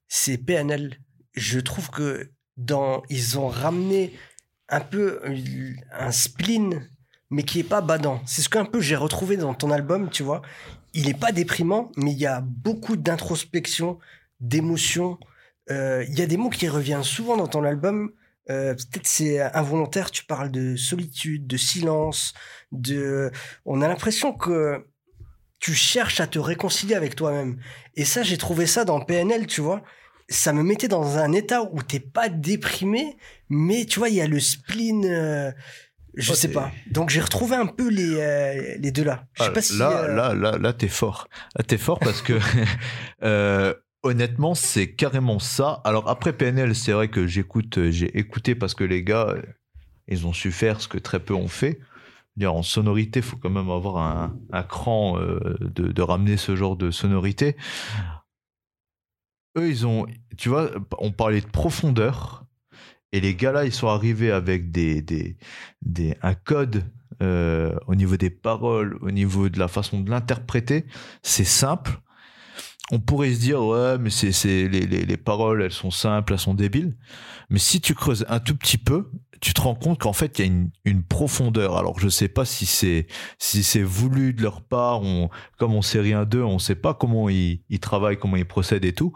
C'est 0.06 0.38
PNL. 0.38 0.96
Je 1.34 1.58
trouve 1.58 1.90
que 1.90 2.30
dans, 2.56 3.02
ils 3.08 3.40
ont 3.40 3.48
ramené 3.48 4.14
un 4.68 4.78
peu 4.78 5.20
euh, 5.24 5.74
un 5.92 6.12
spleen, 6.12 6.88
mais 7.28 7.42
qui 7.42 7.58
est 7.58 7.64
pas 7.64 7.80
badant. 7.80 8.22
C'est 8.24 8.42
ce 8.42 8.48
qu'un 8.48 8.64
peu 8.64 8.80
j'ai 8.80 8.94
retrouvé 8.94 9.36
dans 9.36 9.52
ton 9.52 9.72
album, 9.72 10.08
tu 10.08 10.22
vois. 10.22 10.40
Il 10.94 11.08
est 11.08 11.18
pas 11.18 11.32
déprimant, 11.32 11.90
mais 11.96 12.12
il 12.12 12.18
y 12.18 12.26
a 12.26 12.40
beaucoup 12.40 12.96
d'introspection, 12.96 13.98
d'émotion. 14.38 15.18
Il 15.68 16.18
y 16.18 16.22
a 16.22 16.26
des 16.26 16.36
mots 16.36 16.50
qui 16.50 16.68
reviennent 16.68 17.04
souvent 17.04 17.36
dans 17.36 17.46
ton 17.46 17.62
album. 17.62 18.10
Euh, 18.50 18.74
Peut-être 18.74 19.06
c'est 19.06 19.40
involontaire. 19.54 20.10
Tu 20.10 20.24
parles 20.24 20.50
de 20.50 20.76
solitude, 20.76 21.46
de 21.46 21.56
silence, 21.56 22.34
de. 22.72 23.30
On 23.64 23.80
a 23.80 23.88
l'impression 23.88 24.32
que 24.32 24.84
tu 25.58 25.74
cherches 25.74 26.20
à 26.20 26.26
te 26.26 26.38
réconcilier 26.38 26.94
avec 26.94 27.14
toi-même. 27.16 27.58
Et 27.94 28.04
ça, 28.04 28.22
j'ai 28.22 28.36
trouvé 28.38 28.66
ça 28.66 28.84
dans 28.84 29.00
PNL, 29.00 29.46
tu 29.46 29.60
vois. 29.60 29.82
Ça 30.28 30.52
me 30.52 30.62
mettait 30.62 30.88
dans 30.88 31.18
un 31.18 31.32
état 31.32 31.62
où 31.62 31.82
t'es 31.82 32.00
pas 32.00 32.28
déprimé, 32.28 33.16
mais 33.48 33.84
tu 33.84 33.98
vois, 33.98 34.08
il 34.08 34.14
y 34.16 34.20
a 34.20 34.26
le 34.26 34.40
spleen. 34.40 35.04
euh, 35.04 35.50
je 36.14 36.30
Ouais, 36.30 36.36
sais 36.36 36.48
pas. 36.48 36.72
Donc 36.90 37.10
j'ai 37.10 37.20
retrouvé 37.20 37.54
un 37.56 37.66
peu 37.66 37.88
les, 37.88 38.14
euh, 38.16 38.76
les 38.78 38.90
deux 38.90 39.04
là. 39.04 39.26
Je 39.34 39.42
sais 39.44 39.48
Ah, 39.50 39.52
pas 39.52 39.62
si. 39.62 39.78
là, 39.78 39.90
euh, 40.04 40.14
là, 40.14 40.34
là, 40.34 40.58
là, 40.58 40.72
t'es 40.72 40.88
fort. 40.88 41.28
Là, 41.56 41.62
t'es 41.64 41.78
fort 41.78 41.98
parce 42.00 42.20
que 42.22 42.38
honnêtement, 44.02 44.54
c'est 44.54 44.92
carrément 44.92 45.38
ça. 45.38 45.80
Alors 45.84 46.08
après 46.08 46.32
PNL, 46.32 46.74
c'est 46.74 46.92
vrai 46.92 47.08
que 47.08 47.26
j'écoute, 47.26 47.78
euh, 47.78 47.90
j'ai 47.90 48.16
écouté 48.18 48.54
parce 48.54 48.74
que 48.74 48.84
les 48.84 49.02
gars, 49.02 49.28
euh, 49.28 49.42
ils 50.08 50.26
ont 50.26 50.32
su 50.32 50.52
faire 50.52 50.80
ce 50.80 50.88
que 50.88 50.98
très 50.98 51.20
peu 51.20 51.34
ont 51.34 51.48
fait. 51.48 51.80
En 52.42 52.62
sonorité, 52.62 53.20
faut 53.20 53.36
quand 53.36 53.50
même 53.50 53.68
avoir 53.68 53.98
un, 54.50 54.62
cran 54.62 55.18
euh, 55.18 55.58
de, 55.60 56.02
ramener 56.02 56.38
ce 56.38 56.56
genre 56.56 56.74
de 56.74 56.90
sonorité. 56.90 57.54
Eux, 59.58 59.68
ils 59.68 59.86
ont, 59.86 60.06
tu 60.38 60.48
vois, 60.48 60.70
on 60.98 61.12
parlait 61.12 61.42
de 61.42 61.46
profondeur. 61.46 62.46
Et 63.12 63.20
les 63.20 63.34
gars 63.34 63.52
là, 63.52 63.66
ils 63.66 63.74
sont 63.74 63.88
arrivés 63.88 64.30
avec 64.30 64.70
des, 64.70 65.02
des, 65.02 66.16
un 66.22 66.34
code 66.34 66.86
au 67.20 67.94
niveau 67.94 68.16
des 68.16 68.30
paroles, 68.30 68.96
au 69.02 69.10
niveau 69.10 69.50
de 69.50 69.58
la 69.58 69.68
façon 69.68 70.00
de 70.00 70.08
l'interpréter. 70.08 70.86
C'est 71.22 71.44
simple. 71.44 72.00
On 72.92 72.98
pourrait 72.98 73.32
se 73.34 73.40
dire, 73.40 73.62
ouais, 73.62 73.98
mais 73.98 74.10
c'est, 74.10 74.32
c'est, 74.32 74.66
les, 74.68 74.80
les, 74.80 75.04
les 75.04 75.16
paroles, 75.16 75.62
elles 75.62 75.70
sont 75.72 75.90
simples, 75.92 76.32
elles 76.32 76.38
sont 76.40 76.54
débiles. 76.54 76.96
Mais 77.48 77.58
si 77.58 77.80
tu 77.80 77.94
creuses 77.94 78.24
un 78.28 78.40
tout 78.40 78.56
petit 78.56 78.78
peu, 78.78 79.10
tu 79.40 79.54
te 79.54 79.60
rends 79.60 79.74
compte 79.76 80.00
qu'en 80.00 80.12
fait, 80.12 80.38
il 80.38 80.42
y 80.44 80.48
a 80.48 80.50
une, 80.50 80.70
une 80.84 81.02
profondeur. 81.02 81.76
Alors, 81.76 81.98
je 82.00 82.08
sais 82.08 82.28
pas 82.28 82.44
si 82.44 82.66
c'est, 82.66 83.06
si 83.38 83.62
c'est 83.62 83.82
voulu 83.82 84.34
de 84.34 84.42
leur 84.42 84.60
part. 84.62 85.02
On, 85.02 85.30
comme 85.58 85.72
on 85.74 85.82
sait 85.82 86.00
rien 86.00 86.24
d'eux, 86.24 86.42
on 86.42 86.58
sait 86.58 86.74
pas 86.74 86.92
comment 86.94 87.28
ils, 87.28 87.62
ils 87.70 87.80
travaillent, 87.80 88.18
comment 88.18 88.36
ils 88.36 88.44
procèdent 88.44 88.84
et 88.84 88.92
tout. 88.92 89.12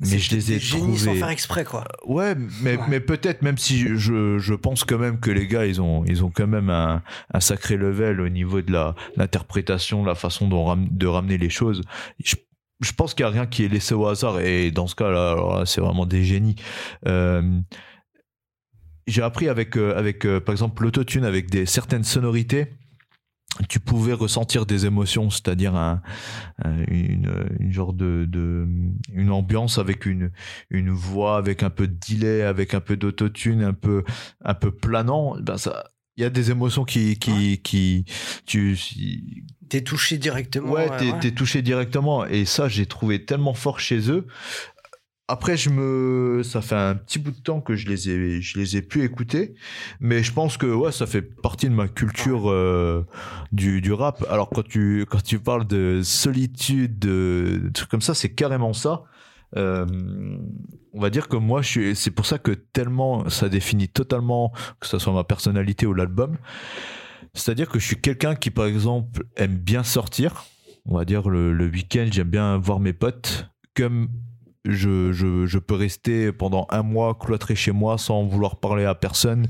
Mais 0.00 0.18
je 0.18 0.34
les 0.36 0.52
ai 0.52 0.58
génies 0.60 0.96
sans 0.96 1.06
trouvés. 1.06 1.18
faire 1.20 1.28
exprès, 1.30 1.64
quoi. 1.64 1.84
Ouais, 2.06 2.34
mais, 2.62 2.76
Ouais. 2.76 2.84
mais 2.88 3.00
peut-être, 3.00 3.42
même 3.42 3.58
si 3.58 3.96
je, 3.96 4.38
je 4.38 4.54
pense 4.54 4.84
quand 4.84 4.98
même 4.98 5.18
que 5.18 5.30
les 5.30 5.46
gars, 5.48 5.66
ils 5.66 5.80
ont, 5.80 6.04
ils 6.04 6.22
ont 6.24 6.30
quand 6.30 6.46
même 6.46 6.70
un, 6.70 7.02
un 7.34 7.40
sacré 7.40 7.76
level 7.76 8.20
au 8.20 8.28
niveau 8.28 8.60
de 8.60 8.70
la, 8.70 8.94
l'interprétation, 9.16 10.04
la 10.04 10.14
façon 10.14 10.46
dont 10.46 10.64
ram- 10.64 10.88
de 10.90 11.06
ramener 11.06 11.36
les 11.38 11.50
choses. 11.50 11.82
Je, 12.22 12.36
je 12.80 12.92
pense 12.92 13.14
qu'il 13.14 13.24
n'y 13.24 13.30
a 13.30 13.32
rien 13.32 13.46
qui 13.46 13.64
est 13.64 13.68
laissé 13.68 13.94
au 13.94 14.06
hasard, 14.06 14.40
et 14.40 14.70
dans 14.70 14.86
ce 14.86 14.94
cas-là, 14.94 15.64
c'est 15.66 15.80
vraiment 15.80 16.06
des 16.06 16.24
génies. 16.24 16.56
Euh, 17.06 17.60
j'ai 19.06 19.22
appris 19.22 19.48
avec, 19.48 19.76
euh, 19.76 19.96
avec 19.96 20.24
euh, 20.26 20.40
par 20.40 20.52
exemple, 20.52 20.82
l'autotune, 20.82 21.24
avec 21.24 21.50
des, 21.50 21.66
certaines 21.66 22.04
sonorités, 22.04 22.66
tu 23.68 23.80
pouvais 23.80 24.12
ressentir 24.12 24.66
des 24.66 24.86
émotions, 24.86 25.30
c'est-à-dire 25.30 25.74
un- 25.74 26.00
une, 26.88 27.28
une 27.58 27.72
genre 27.72 27.92
de, 27.92 28.24
de, 28.28 28.68
une 29.12 29.30
ambiance 29.30 29.78
avec 29.78 30.06
une, 30.06 30.30
une 30.70 30.90
voix, 30.90 31.38
avec 31.38 31.62
un 31.62 31.70
peu 31.70 31.88
de 31.88 31.96
delay, 32.08 32.42
avec 32.42 32.74
un 32.74 32.80
peu 32.80 32.96
d'autotune, 32.96 33.62
un 33.62 33.72
peu, 33.72 34.04
un 34.44 34.54
peu 34.54 34.70
planant. 34.70 35.36
Ben 35.40 35.56
ça, 35.56 35.84
il 36.18 36.22
y 36.22 36.24
a 36.24 36.30
des 36.30 36.50
émotions 36.50 36.84
qui, 36.84 37.16
qui, 37.16 37.58
qui, 37.62 38.04
tu, 38.44 38.76
T'es 39.68 39.82
touché 39.82 40.18
directement. 40.18 40.72
ouais, 40.72 40.90
ouais, 40.90 40.96
t'es, 40.98 41.12
ouais. 41.12 41.30
touché 41.30 41.62
directement. 41.62 42.26
Et 42.26 42.44
ça, 42.44 42.66
j'ai 42.68 42.86
trouvé 42.86 43.24
tellement 43.24 43.54
fort 43.54 43.78
chez 43.78 44.10
eux. 44.10 44.26
Après, 45.28 45.56
je 45.56 45.70
me, 45.70 46.42
ça 46.42 46.60
fait 46.60 46.74
un 46.74 46.96
petit 46.96 47.20
bout 47.20 47.30
de 47.30 47.40
temps 47.40 47.60
que 47.60 47.76
je 47.76 47.86
les 47.86 48.08
ai, 48.10 48.40
je 48.42 48.58
les 48.58 48.78
ai 48.78 48.82
pu 48.82 49.04
écouter, 49.04 49.54
mais 50.00 50.22
je 50.24 50.32
pense 50.32 50.56
que 50.56 50.66
ouais, 50.66 50.90
ça 50.90 51.06
fait 51.06 51.22
partie 51.22 51.68
de 51.68 51.74
ma 51.74 51.86
culture 51.86 52.50
euh, 52.50 53.06
du, 53.52 53.80
du 53.80 53.92
rap. 53.92 54.24
Alors 54.28 54.48
quand 54.48 54.66
tu, 54.66 55.06
quand 55.08 55.22
tu 55.22 55.38
parles 55.38 55.66
de 55.68 56.00
solitude, 56.02 56.98
de, 56.98 57.60
de 57.62 57.68
trucs 57.68 57.90
comme 57.90 58.00
ça, 58.00 58.14
c'est 58.14 58.30
carrément 58.30 58.72
ça. 58.72 59.04
Euh, 59.56 59.86
on 60.92 61.00
va 61.00 61.10
dire 61.10 61.28
que 61.28 61.36
moi, 61.36 61.62
c'est 61.62 62.10
pour 62.10 62.26
ça 62.26 62.38
que 62.38 62.52
tellement 62.52 63.28
ça 63.28 63.48
définit 63.48 63.88
totalement 63.88 64.52
que 64.80 64.86
ce 64.86 64.98
soit 64.98 65.12
ma 65.12 65.24
personnalité 65.24 65.86
ou 65.86 65.94
l'album. 65.94 66.36
C'est-à-dire 67.34 67.68
que 67.68 67.78
je 67.78 67.86
suis 67.86 68.00
quelqu'un 68.00 68.34
qui, 68.34 68.50
par 68.50 68.66
exemple, 68.66 69.24
aime 69.36 69.56
bien 69.56 69.82
sortir. 69.82 70.44
On 70.86 70.96
va 70.96 71.04
dire 71.04 71.28
le, 71.28 71.52
le 71.52 71.66
week-end, 71.66 72.06
j'aime 72.10 72.30
bien 72.30 72.56
voir 72.58 72.80
mes 72.80 72.92
potes. 72.92 73.48
Comme 73.74 74.08
je, 74.64 75.12
je, 75.12 75.58
peux 75.58 75.74
rester 75.74 76.32
pendant 76.32 76.66
un 76.70 76.82
mois 76.82 77.14
cloîtré 77.14 77.54
chez 77.54 77.72
moi 77.72 77.98
sans 77.98 78.24
vouloir 78.24 78.56
parler 78.56 78.84
à 78.84 78.94
personne, 78.94 79.48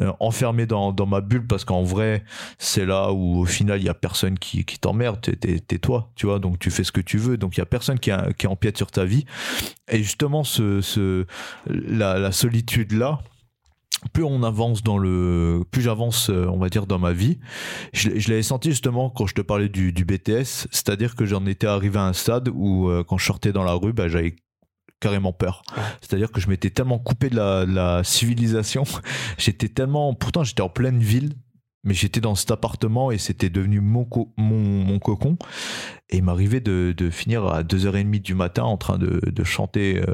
euh, 0.00 0.12
enfermé 0.20 0.66
dans, 0.66 0.92
dans 0.92 1.06
ma 1.06 1.20
bulle 1.20 1.46
parce 1.46 1.64
qu'en 1.64 1.82
vrai, 1.82 2.24
c'est 2.58 2.86
là 2.86 3.12
où 3.12 3.40
au 3.40 3.46
final 3.46 3.80
il 3.80 3.84
y 3.84 3.88
a 3.88 3.94
personne 3.94 4.38
qui, 4.38 4.64
qui 4.64 4.78
t'emmerde, 4.78 5.20
t'es, 5.20 5.78
toi, 5.78 6.10
tu 6.14 6.26
vois, 6.26 6.38
donc 6.38 6.58
tu 6.58 6.70
fais 6.70 6.84
ce 6.84 6.92
que 6.92 7.00
tu 7.00 7.18
veux, 7.18 7.36
donc 7.36 7.56
il 7.56 7.60
y 7.60 7.62
a 7.62 7.66
personne 7.66 7.98
qui, 7.98 8.10
a, 8.10 8.32
qui 8.32 8.46
empiète 8.46 8.76
sur 8.76 8.90
ta 8.90 9.04
vie. 9.04 9.24
Et 9.88 10.02
justement, 10.02 10.44
ce, 10.44 10.80
ce, 10.80 11.26
la, 11.66 12.18
la 12.18 12.32
solitude 12.32 12.92
là, 12.92 13.20
plus 14.12 14.24
on 14.24 14.42
avance 14.42 14.82
dans 14.82 14.98
le, 14.98 15.62
plus 15.70 15.82
j'avance, 15.82 16.30
euh, 16.30 16.46
on 16.46 16.58
va 16.58 16.68
dire, 16.68 16.86
dans 16.86 16.98
ma 16.98 17.12
vie. 17.12 17.38
Je, 17.92 18.08
l'avais 18.28 18.42
senti 18.42 18.70
justement 18.70 19.10
quand 19.10 19.26
je 19.26 19.34
te 19.34 19.42
parlais 19.42 19.68
du, 19.68 19.92
BTS, 19.92 20.68
c'est-à-dire 20.70 21.14
que 21.14 21.26
j'en 21.26 21.44
étais 21.46 21.66
arrivé 21.66 21.98
à 21.98 22.04
un 22.04 22.12
stade 22.12 22.48
où, 22.52 22.88
euh, 22.88 23.04
quand 23.04 23.18
je 23.18 23.26
sortais 23.26 23.52
dans 23.52 23.64
la 23.64 23.74
rue, 23.74 23.92
bah, 23.92 24.08
j'avais 24.08 24.36
carrément 25.00 25.32
peur. 25.32 25.62
C'est-à-dire 26.00 26.30
que 26.30 26.40
je 26.40 26.48
m'étais 26.48 26.70
tellement 26.70 26.98
coupé 26.98 27.30
de 27.30 27.36
la, 27.36 27.66
de 27.66 27.72
la 27.72 28.04
civilisation, 28.04 28.84
j'étais 29.38 29.68
tellement, 29.68 30.14
pourtant 30.14 30.44
j'étais 30.44 30.62
en 30.62 30.68
pleine 30.68 31.00
ville, 31.00 31.34
mais 31.82 31.94
j'étais 31.94 32.20
dans 32.20 32.34
cet 32.34 32.50
appartement 32.50 33.10
et 33.10 33.18
c'était 33.18 33.48
devenu 33.48 33.80
mon, 33.80 34.06
mon, 34.36 34.84
mon, 34.84 34.98
cocon. 34.98 35.38
Et 36.10 36.18
il 36.18 36.22
m'arrivait 36.22 36.60
de, 36.60 36.92
de, 36.94 37.08
finir 37.08 37.46
à 37.46 37.62
2h30 37.62 38.20
du 38.20 38.34
matin 38.34 38.64
en 38.64 38.76
train 38.76 38.98
de, 38.98 39.20
de 39.24 39.44
chanter 39.44 40.02
euh, 40.06 40.12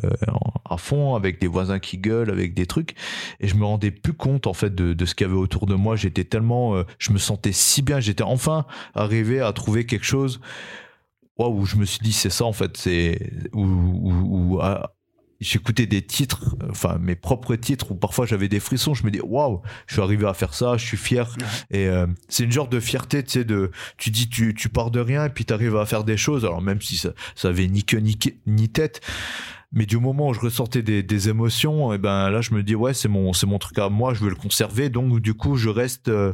à 0.68 0.76
fond 0.76 1.16
avec 1.16 1.40
des 1.40 1.48
voisins 1.48 1.80
qui 1.80 1.98
gueulent, 1.98 2.30
avec 2.30 2.54
des 2.54 2.66
trucs. 2.66 2.94
Et 3.40 3.48
je 3.48 3.56
me 3.56 3.64
rendais 3.64 3.90
plus 3.90 4.12
compte 4.12 4.46
en 4.46 4.54
fait 4.54 4.74
de, 4.74 4.92
de 4.92 5.04
ce 5.04 5.16
qu'il 5.16 5.26
y 5.26 5.30
avait 5.30 5.38
autour 5.38 5.66
de 5.66 5.74
moi. 5.74 5.96
J'étais 5.96 6.24
tellement, 6.24 6.76
euh, 6.76 6.84
je 6.98 7.12
me 7.12 7.18
sentais 7.18 7.52
si 7.52 7.82
bien. 7.82 7.98
J'étais 7.98 8.22
enfin 8.22 8.66
arrivé 8.94 9.40
à 9.40 9.52
trouver 9.52 9.86
quelque 9.86 10.06
chose. 10.06 10.40
Waouh, 11.38 11.66
je 11.66 11.76
me 11.76 11.84
suis 11.84 12.00
dit 12.00 12.12
c'est 12.12 12.30
ça 12.30 12.44
en 12.44 12.52
fait, 12.52 12.76
c'est 12.76 13.30
où, 13.52 13.62
où, 13.62 14.60
j'écoutais 15.40 15.86
des 15.86 16.02
titres, 16.02 16.56
enfin 16.70 16.98
mes 16.98 17.14
propres 17.14 17.56
titres, 17.56 17.92
où 17.92 17.94
parfois 17.94 18.26
j'avais 18.26 18.48
des 18.48 18.60
frissons. 18.60 18.94
Je 18.94 19.04
me 19.04 19.10
dis 19.10 19.20
waouh, 19.20 19.60
je 19.86 19.94
suis 19.94 20.02
arrivé 20.02 20.26
à 20.26 20.34
faire 20.34 20.54
ça, 20.54 20.76
je 20.76 20.84
suis 20.84 20.96
fier. 20.96 21.36
Et 21.70 21.86
euh, 21.86 22.06
c'est 22.28 22.44
une 22.44 22.52
genre 22.52 22.68
de 22.68 22.80
fierté, 22.80 23.22
tu 23.22 23.32
sais, 23.32 23.44
de 23.44 23.70
tu 23.98 24.10
dis 24.10 24.28
tu, 24.28 24.54
tu 24.54 24.68
pars 24.68 24.90
de 24.90 25.00
rien 25.00 25.26
et 25.26 25.30
puis 25.30 25.44
tu 25.44 25.52
arrives 25.52 25.76
à 25.76 25.86
faire 25.86 26.04
des 26.04 26.16
choses. 26.16 26.44
Alors 26.44 26.62
même 26.62 26.80
si 26.80 26.96
ça, 26.96 27.10
ça 27.34 27.48
avait 27.48 27.66
ni 27.66 27.84
queue 27.84 27.98
ni, 27.98 28.18
ni 28.46 28.68
tête. 28.68 29.00
Mais 29.72 29.84
du 29.84 29.98
moment 29.98 30.28
où 30.28 30.34
je 30.34 30.40
ressortais 30.40 30.82
des, 30.82 31.02
des 31.02 31.28
émotions, 31.28 31.92
et 31.92 31.96
eh 31.96 31.98
ben 31.98 32.30
là 32.30 32.40
je 32.40 32.54
me 32.54 32.62
dis 32.62 32.74
ouais 32.74 32.94
c'est 32.94 33.08
mon 33.08 33.32
c'est 33.32 33.46
mon 33.46 33.58
truc 33.58 33.78
à 33.78 33.88
moi, 33.88 34.14
je 34.14 34.24
veux 34.24 34.30
le 34.30 34.36
conserver. 34.36 34.88
Donc 34.88 35.20
du 35.20 35.34
coup 35.34 35.56
je 35.56 35.68
reste 35.68 36.08
euh, 36.08 36.32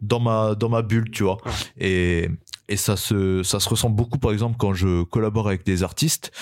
dans 0.00 0.20
ma 0.20 0.54
dans 0.54 0.68
ma 0.68 0.82
bulle, 0.82 1.10
tu 1.10 1.24
vois. 1.24 1.38
Et 1.78 2.28
et 2.68 2.76
ça 2.76 2.96
se 2.96 3.42
ça 3.42 3.60
se 3.60 3.68
ressent 3.68 3.90
beaucoup 3.90 4.18
par 4.18 4.32
exemple 4.32 4.56
quand 4.58 4.74
je 4.74 5.02
collabore 5.04 5.48
avec 5.48 5.64
des 5.64 5.82
artistes. 5.82 6.32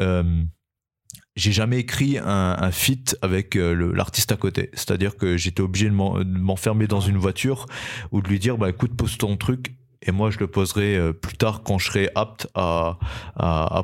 Euh, 0.00 0.42
j'ai 1.34 1.52
jamais 1.52 1.78
écrit 1.78 2.18
un, 2.18 2.56
un 2.58 2.70
feat 2.70 3.16
avec 3.20 3.56
euh, 3.56 3.92
l'artiste 3.94 4.32
à 4.32 4.36
côté. 4.36 4.70
C'est-à-dire 4.72 5.16
que 5.16 5.36
j'étais 5.36 5.60
obligé 5.60 5.90
de 5.90 5.94
m'enfermer 5.94 6.86
dans 6.86 7.00
une 7.00 7.18
voiture 7.18 7.66
ou 8.10 8.22
de 8.22 8.28
lui 8.28 8.38
dire 8.38 8.56
bah 8.56 8.70
écoute 8.70 8.96
pose 8.96 9.18
ton 9.18 9.36
truc 9.36 9.76
et 10.02 10.12
moi 10.12 10.30
je 10.30 10.38
le 10.38 10.46
poserai 10.46 10.96
euh, 10.96 11.12
plus 11.12 11.36
tard 11.36 11.62
quand 11.62 11.78
je 11.78 11.86
serai 11.86 12.08
apte 12.14 12.48
à, 12.54 12.98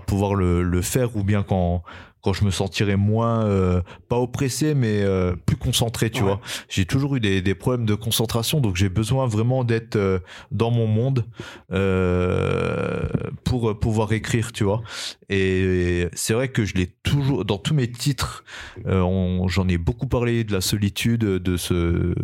pouvoir 0.07 0.35
le, 0.35 0.83
faire 0.83 1.16
ou 1.16 1.24
bien 1.24 1.42
quand 1.42 1.83
quand 2.22 2.32
je 2.32 2.44
me 2.44 2.50
sentirais 2.50 2.96
moins 2.96 3.44
euh, 3.44 3.82
pas 4.08 4.18
oppressé 4.18 4.74
mais 4.74 5.02
euh, 5.02 5.35
plus 5.44 5.56
concentré 5.56 6.08
tu 6.08 6.22
vois. 6.22 6.40
J'ai 6.68 6.87
toujours 6.87 7.16
eu 7.16 7.20
des, 7.20 7.42
des, 7.42 7.54
problèmes 7.54 7.85
de 7.85 7.94
concentration 7.94 8.61
donc 8.61 8.76
j'ai 8.76 8.88
besoin 8.88 9.26
vraiment 9.26 9.64
d'être 9.64 9.96
euh, 9.96 10.20
dans 10.52 10.70
mon 10.70 10.87
monde 10.87 11.26
euh, 11.72 13.02
pour 13.44 13.78
pouvoir 13.78 14.12
écrire 14.12 14.52
tu 14.52 14.62
vois. 14.64 14.82
Et 15.28 16.08
c'est 16.12 16.35
vrai 16.35 16.48
que 16.48 16.64
je 16.64 16.74
l'ai 16.74 16.87
toujours 16.87 17.44
dans 17.44 17.58
tous 17.58 17.74
mes 17.74 17.90
titres 17.90 18.44
j'en 18.87 19.68
ai 19.68 19.78
beaucoup 19.78 20.06
parlé 20.06 20.44
de 20.44 20.52
la 20.52 20.61
solitude 20.61 21.20
de 21.20 21.56
ce 21.56 22.14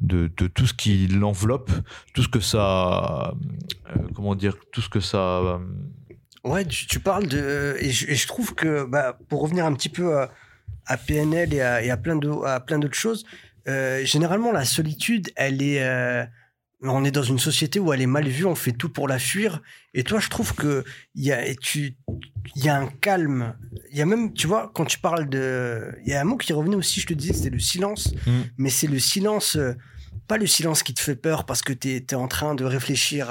de, 0.00 0.30
de 0.36 0.46
tout 0.48 0.66
ce 0.66 0.74
qui 0.74 1.06
l'enveloppe 1.06 1.70
tout 2.12 2.22
ce 2.22 2.28
que 2.28 2.40
ça 2.40 3.34
comment 4.14 4.34
dire 4.34 4.56
tout 4.72 4.82
ce 4.82 4.88
que 4.88 5.00
ça 5.00 5.60
Ouais, 6.44 6.64
tu, 6.64 7.00
parles 7.00 7.26
de. 7.26 7.76
Et 7.80 7.90
je, 7.90 8.26
trouve 8.26 8.54
que, 8.54 8.84
bah, 8.84 9.18
pour 9.28 9.42
revenir 9.42 9.66
un 9.66 9.74
petit 9.74 9.90
peu 9.90 10.16
à, 10.16 10.30
à 10.86 10.96
PNL 10.96 11.52
et 11.52 11.60
à, 11.60 11.82
et 11.82 11.90
à 11.90 11.96
plein 11.96 12.16
d'autres 12.16 12.94
choses, 12.94 13.26
euh, 13.68 14.04
généralement, 14.04 14.52
la 14.52 14.64
solitude, 14.64 15.30
elle 15.36 15.62
est. 15.62 15.82
Euh, 15.82 16.24
on 16.82 17.04
est 17.04 17.10
dans 17.10 17.22
une 17.22 17.38
société 17.38 17.78
où 17.78 17.92
elle 17.92 18.00
est 18.00 18.06
mal 18.06 18.26
vue, 18.26 18.46
on 18.46 18.54
fait 18.54 18.72
tout 18.72 18.88
pour 18.88 19.06
la 19.06 19.18
fuir. 19.18 19.60
Et 19.92 20.02
toi, 20.02 20.18
je 20.18 20.30
trouve 20.30 20.54
que 20.54 20.82
il 21.14 21.24
y 21.24 21.32
a, 21.32 21.54
tu, 21.54 21.94
il 22.56 22.64
y 22.64 22.70
a 22.70 22.76
un 22.76 22.86
calme. 22.86 23.54
Il 23.90 23.98
y 23.98 24.00
a 24.00 24.06
même, 24.06 24.32
tu 24.32 24.46
vois, 24.46 24.70
quand 24.74 24.86
tu 24.86 24.98
parles 24.98 25.28
de, 25.28 25.92
il 26.06 26.10
y 26.10 26.14
a 26.14 26.20
un 26.22 26.24
mot 26.24 26.38
qui 26.38 26.54
revenait 26.54 26.76
aussi, 26.76 27.00
je 27.00 27.06
te 27.06 27.12
disais, 27.12 27.34
c'était 27.34 27.50
le 27.50 27.58
silence. 27.58 28.14
Mmh. 28.26 28.40
Mais 28.56 28.70
c'est 28.70 28.86
le 28.86 28.98
silence. 28.98 29.56
Euh, 29.56 29.74
pas 30.30 30.38
le 30.38 30.46
silence 30.46 30.84
qui 30.84 30.94
te 30.94 31.00
fait 31.00 31.16
peur 31.16 31.44
parce 31.44 31.60
que 31.60 31.72
tu 31.72 31.96
es, 31.96 32.14
en 32.14 32.28
train 32.28 32.54
de 32.54 32.64
réfléchir 32.64 33.26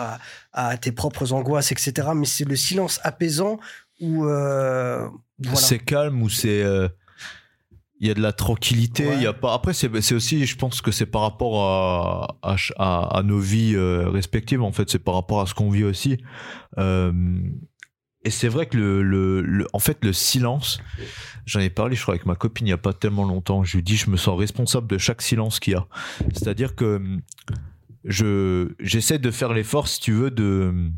à, 0.51 0.77
tes 0.77 0.91
propres 0.91 1.31
angoisses, 1.31 1.71
etc. 1.71 2.09
Mais 2.13 2.25
c'est 2.25 2.43
le 2.43 2.57
silence 2.57 2.99
apaisant 3.03 3.57
où. 4.01 4.25
Euh, 4.25 5.07
C'est 5.53 5.79
calme, 5.79 6.21
ou 6.21 6.27
c'est. 6.27 6.61
Euh, 6.61 6.89
il 8.01 8.07
y 8.09 8.11
a 8.11 8.13
de 8.13 8.21
la 8.21 8.33
tranquillité, 8.33 9.07
il 9.13 9.21
y 9.21 9.27
a 9.27 9.33
pas. 9.33 9.53
Après, 9.53 9.73
c'est 9.73 10.13
aussi, 10.13 10.45
je 10.45 10.57
pense 10.57 10.81
que 10.81 10.91
c'est 10.91 11.05
par 11.05 11.21
rapport 11.21 11.63
à, 11.63 12.55
à, 12.77 13.21
nos 13.23 13.39
vies 13.39 13.75
euh, 13.75 14.09
respectives. 14.09 14.61
En 14.61 14.73
fait, 14.73 14.89
c'est 14.89 14.99
par 14.99 15.13
rapport 15.13 15.39
à 15.39 15.45
ce 15.45 15.53
qu'on 15.53 15.69
vit 15.69 15.85
aussi. 15.85 16.17
Euh, 16.77 17.13
et 18.25 18.31
c'est 18.31 18.49
vrai 18.49 18.65
que 18.65 18.77
le, 18.77 19.41
le, 19.41 19.67
en 19.71 19.79
fait, 19.79 20.03
le 20.03 20.11
silence, 20.11 20.79
j'en 21.45 21.61
ai 21.61 21.69
parlé, 21.69 21.95
je 21.95 22.01
crois, 22.01 22.15
avec 22.15 22.25
ma 22.25 22.35
copine 22.35 22.67
il 22.67 22.69
n'y 22.69 22.73
a 22.73 22.77
pas 22.77 22.93
tellement 22.93 23.23
longtemps. 23.23 23.63
Je 23.63 23.77
lui 23.77 23.83
dis, 23.83 23.95
je 23.95 24.09
me 24.09 24.17
sens 24.17 24.37
responsable 24.37 24.87
de 24.87 24.97
chaque 24.97 25.21
silence 25.21 25.59
qu'il 25.59 25.73
y 25.73 25.75
a. 25.75 25.87
C'est-à-dire 26.33 26.75
que 26.75 27.01
je, 28.03 28.73
j'essaie 28.79 29.19
de 29.19 29.31
faire 29.31 29.53
l'effort, 29.53 29.87
si 29.87 30.01
tu 30.01 30.11
veux, 30.11 30.31
de, 30.31 30.91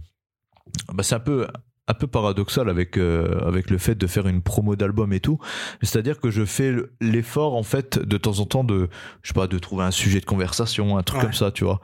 bah, 0.92 1.04
c'est 1.04 1.16
un 1.16 1.20
peu, 1.20 1.48
un 1.88 1.94
peu 1.94 2.08
paradoxal 2.08 2.70
avec 2.70 2.98
euh, 2.98 3.40
avec 3.48 3.70
le 3.70 3.78
fait 3.78 3.96
de 3.96 4.08
faire 4.08 4.28
une 4.28 4.42
promo 4.42 4.76
d'album 4.76 5.12
et 5.14 5.20
tout 5.20 5.40
c'est-à-dire 5.82 6.20
que 6.20 6.30
je 6.30 6.46
fais 6.46 6.74
l'effort 7.02 7.56
en 7.56 7.64
fait 7.64 8.00
de 8.00 8.18
temps 8.18 8.40
en 8.40 8.46
temps 8.46 8.64
de 8.64 8.88
je 9.24 9.30
sais 9.30 9.34
pas 9.34 9.48
de 9.48 9.58
trouver 9.60 9.84
un 9.84 9.92
sujet 9.92 10.20
de 10.20 10.26
conversation 10.26 10.98
un 10.98 11.04
truc 11.04 11.22
comme 11.22 11.34
ça 11.34 11.52
tu 11.52 11.64
vois 11.64 11.82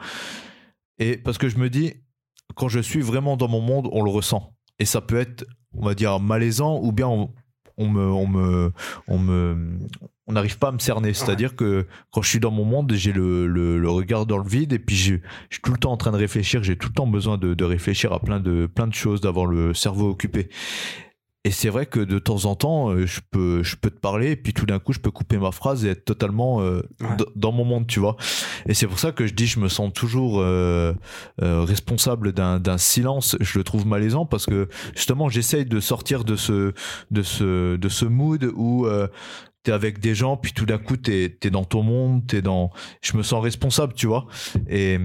et 0.99 1.17
parce 1.17 1.37
que 1.37 1.49
je 1.49 1.57
me 1.57 1.69
dis 1.69 1.93
quand 2.55 2.69
je 2.69 2.79
suis 2.79 3.01
vraiment 3.01 3.37
dans 3.37 3.47
mon 3.47 3.59
monde 3.59 3.89
on 3.91 4.03
le 4.03 4.11
ressent 4.11 4.56
et 4.79 4.85
ça 4.85 5.01
peut 5.01 5.17
être, 5.17 5.45
on 5.73 5.85
va 5.85 5.95
dire, 5.95 6.19
malaisant 6.19 6.79
ou 6.81 6.91
bien 6.91 7.07
on, 7.07 7.31
on 7.77 7.87
me, 7.87 8.01
on 8.01 8.27
me, 8.27 8.71
on 9.07 9.19
me, 9.19 9.79
on 10.25 10.33
n'arrive 10.33 10.57
pas 10.57 10.69
à 10.69 10.71
me 10.71 10.79
cerner. 10.79 11.13
C'est-à-dire 11.13 11.55
que 11.55 11.85
quand 12.11 12.21
je 12.21 12.29
suis 12.29 12.39
dans 12.39 12.51
mon 12.51 12.65
monde, 12.65 12.91
j'ai 12.93 13.13
le, 13.13 13.47
le, 13.47 13.79
le, 13.79 13.89
regard 13.89 14.25
dans 14.25 14.37
le 14.37 14.47
vide 14.47 14.73
et 14.73 14.79
puis 14.79 14.95
je, 14.95 15.15
je 15.49 15.55
suis 15.55 15.61
tout 15.61 15.71
le 15.71 15.77
temps 15.77 15.91
en 15.91 15.97
train 15.97 16.11
de 16.11 16.17
réfléchir. 16.17 16.63
J'ai 16.63 16.75
tout 16.75 16.89
le 16.89 16.93
temps 16.93 17.07
besoin 17.07 17.37
de, 17.37 17.53
de 17.53 17.63
réfléchir 17.63 18.11
à 18.13 18.19
plein 18.19 18.39
de, 18.39 18.65
plein 18.65 18.87
de 18.87 18.93
choses, 18.93 19.21
d'avoir 19.21 19.45
le 19.45 19.73
cerveau 19.73 20.09
occupé. 20.09 20.49
Et 21.47 21.51
c'est 21.51 21.69
vrai 21.69 21.85
que 21.85 22.01
de 22.01 22.19
temps 22.19 22.43
en 22.43 22.55
temps, 22.55 22.89
euh, 22.89 23.05
je 23.05 23.21
peux, 23.31 23.63
je 23.63 23.77
peux 23.77 23.89
te 23.89 23.97
parler, 23.97 24.31
et 24.31 24.35
puis 24.35 24.51
tout 24.51 24.65
d'un 24.65 24.79
coup, 24.79 24.91
je 24.91 24.99
peux 24.99 25.11
couper 25.11 25.37
ma 25.37 25.53
phrase 25.53 25.85
et 25.85 25.91
être 25.91 26.03
totalement 26.03 26.59
euh, 26.59 26.81
dans 27.37 27.53
mon 27.53 27.63
monde, 27.63 27.87
tu 27.87 28.01
vois. 28.01 28.17
Et 28.65 28.73
c'est 28.73 28.85
pour 28.85 28.99
ça 28.99 29.13
que 29.13 29.25
je 29.25 29.33
dis, 29.33 29.47
je 29.47 29.61
me 29.61 29.69
sens 29.69 29.93
toujours 29.93 30.41
euh, 30.41 30.91
euh 31.41 31.63
responsable 31.63 32.33
d'un 32.33 32.77
silence. 32.77 33.37
Je 33.39 33.57
le 33.59 33.63
trouve 33.63 33.87
malaisant 33.87 34.25
parce 34.25 34.45
que 34.45 34.67
justement, 34.93 35.29
j'essaye 35.29 35.63
de 35.63 35.79
sortir 35.79 36.25
de 36.25 36.35
ce, 36.35 36.73
de 37.11 37.23
ce, 37.23 37.77
de 37.77 37.87
ce 37.87 38.03
mood 38.03 38.43
où 38.53 38.85
t'es 39.63 39.71
avec 39.71 39.99
des 39.99 40.15
gens, 40.15 40.35
puis 40.35 40.51
tout 40.51 40.65
d'un 40.65 40.79
coup, 40.79 40.97
t'es 40.97 41.37
es 41.41 41.49
dans 41.49 41.63
ton 41.63 41.81
monde, 41.81 42.27
t'es 42.27 42.41
dans. 42.41 42.71
Je 43.01 43.15
me 43.15 43.23
sens 43.23 43.41
responsable, 43.41 43.93
tu 43.93 44.07
vois. 44.07 44.27
Et 44.69 44.99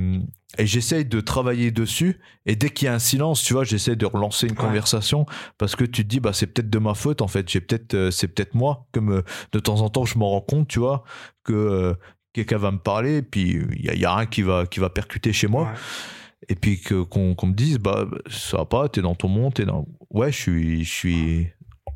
et 0.58 0.66
j'essaye 0.66 1.04
de 1.04 1.20
travailler 1.20 1.70
dessus. 1.70 2.20
Et 2.44 2.56
dès 2.56 2.70
qu'il 2.70 2.86
y 2.86 2.88
a 2.88 2.94
un 2.94 2.98
silence 2.98 3.42
tu 3.42 3.54
vois 3.54 3.64
j'essaie 3.64 3.96
de 3.96 4.06
relancer 4.06 4.46
une 4.46 4.54
conversation. 4.54 5.26
Parce 5.58 5.76
que 5.76 5.84
tu 5.84 6.02
te 6.02 6.08
dis 6.08 6.20
bah 6.20 6.32
c'est 6.32 6.46
peut-être 6.46 6.70
de 6.70 6.78
ma 6.78 6.94
faute 6.94 7.22
en 7.22 7.28
fait. 7.28 7.48
J'ai 7.48 7.60
peut-être 7.60 7.94
euh, 7.94 8.10
c'est 8.10 8.28
peut-être 8.28 8.54
moi 8.54 8.86
comme 8.92 9.12
euh, 9.12 9.22
de 9.52 9.58
temps 9.58 9.80
en 9.80 9.88
temps 9.88 10.04
je 10.04 10.18
m'en 10.18 10.30
rends 10.30 10.40
compte 10.40 10.68
tu 10.68 10.78
vois 10.78 11.04
que 11.44 11.52
euh, 11.52 11.94
quelqu'un 12.32 12.58
va 12.58 12.70
me 12.70 12.78
parler. 12.78 13.18
Et 13.18 13.22
puis 13.22 13.62
il 13.76 13.84
y 13.84 13.90
a, 13.90 13.94
y 13.94 14.04
a, 14.04 14.14
un 14.14 14.26
qui 14.26 14.42
va 14.42 14.66
qui 14.66 14.80
va 14.80 14.90
percuter 14.90 15.32
chez 15.32 15.48
moi. 15.48 15.72
Et 16.48 16.54
puis 16.54 16.80
que 16.80 17.02
qu'on 17.02 17.34
me 17.46 17.54
dise 17.54 17.78
bah 17.78 18.06
ça 18.28 18.58
va 18.58 18.64
pas 18.66 18.88
t'es 18.88 19.00
dans 19.00 19.14
ton 19.14 19.28
monde 19.28 19.54
t'es 19.54 19.64
dans 19.64 19.86
ouais 20.10 20.32
je 20.32 20.36
suis 20.36 20.84
je 20.84 20.92
suis 20.92 21.48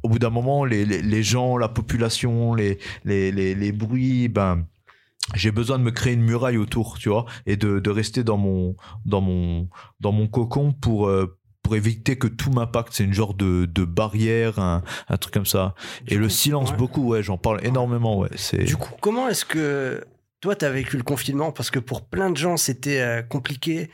au 0.02 0.08
bout 0.08 0.20
d'un 0.20 0.30
moment 0.30 0.64
les, 0.64 0.84
les, 0.84 1.02
les 1.02 1.22
gens 1.24 1.58
la 1.58 1.68
population 1.68 2.54
les 2.54 2.78
les 3.04 3.32
les, 3.32 3.56
les 3.56 3.72
bruits 3.72 4.28
ben 4.28 4.64
j'ai 5.34 5.50
besoin 5.50 5.78
de 5.78 5.84
me 5.84 5.90
créer 5.90 6.14
une 6.14 6.22
muraille 6.22 6.56
autour, 6.56 6.98
tu 6.98 7.08
vois, 7.08 7.26
et 7.46 7.56
de, 7.56 7.80
de 7.80 7.90
rester 7.90 8.24
dans 8.24 8.36
mon, 8.36 8.76
dans 9.04 9.20
mon, 9.20 9.68
dans 10.00 10.12
mon 10.12 10.28
cocon 10.28 10.72
pour, 10.72 11.08
euh, 11.08 11.38
pour 11.62 11.74
éviter 11.74 12.16
que 12.16 12.28
tout 12.28 12.50
m'impacte. 12.50 12.92
C'est 12.92 13.04
une 13.04 13.14
genre 13.14 13.34
de, 13.34 13.66
de 13.66 13.84
barrière, 13.84 14.58
un, 14.58 14.82
un 15.08 15.16
truc 15.16 15.34
comme 15.34 15.46
ça. 15.46 15.74
et 16.06 16.16
le 16.16 16.28
silence, 16.28 16.72
beaucoup, 16.76 17.08
ouais, 17.08 17.22
j'en 17.22 17.38
parle 17.38 17.64
énormément, 17.66 18.18
ouais. 18.18 18.30
C'est... 18.36 18.64
Du 18.64 18.76
coup, 18.76 18.92
comment 19.00 19.28
est-ce 19.28 19.44
que 19.44 20.04
toi, 20.40 20.54
tu 20.54 20.64
as 20.64 20.70
vécu 20.70 20.96
le 20.96 21.02
confinement? 21.02 21.50
Parce 21.50 21.70
que 21.70 21.78
pour 21.80 22.06
plein 22.06 22.30
de 22.30 22.36
gens, 22.36 22.56
c'était 22.56 23.00
euh, 23.00 23.22
compliqué. 23.22 23.90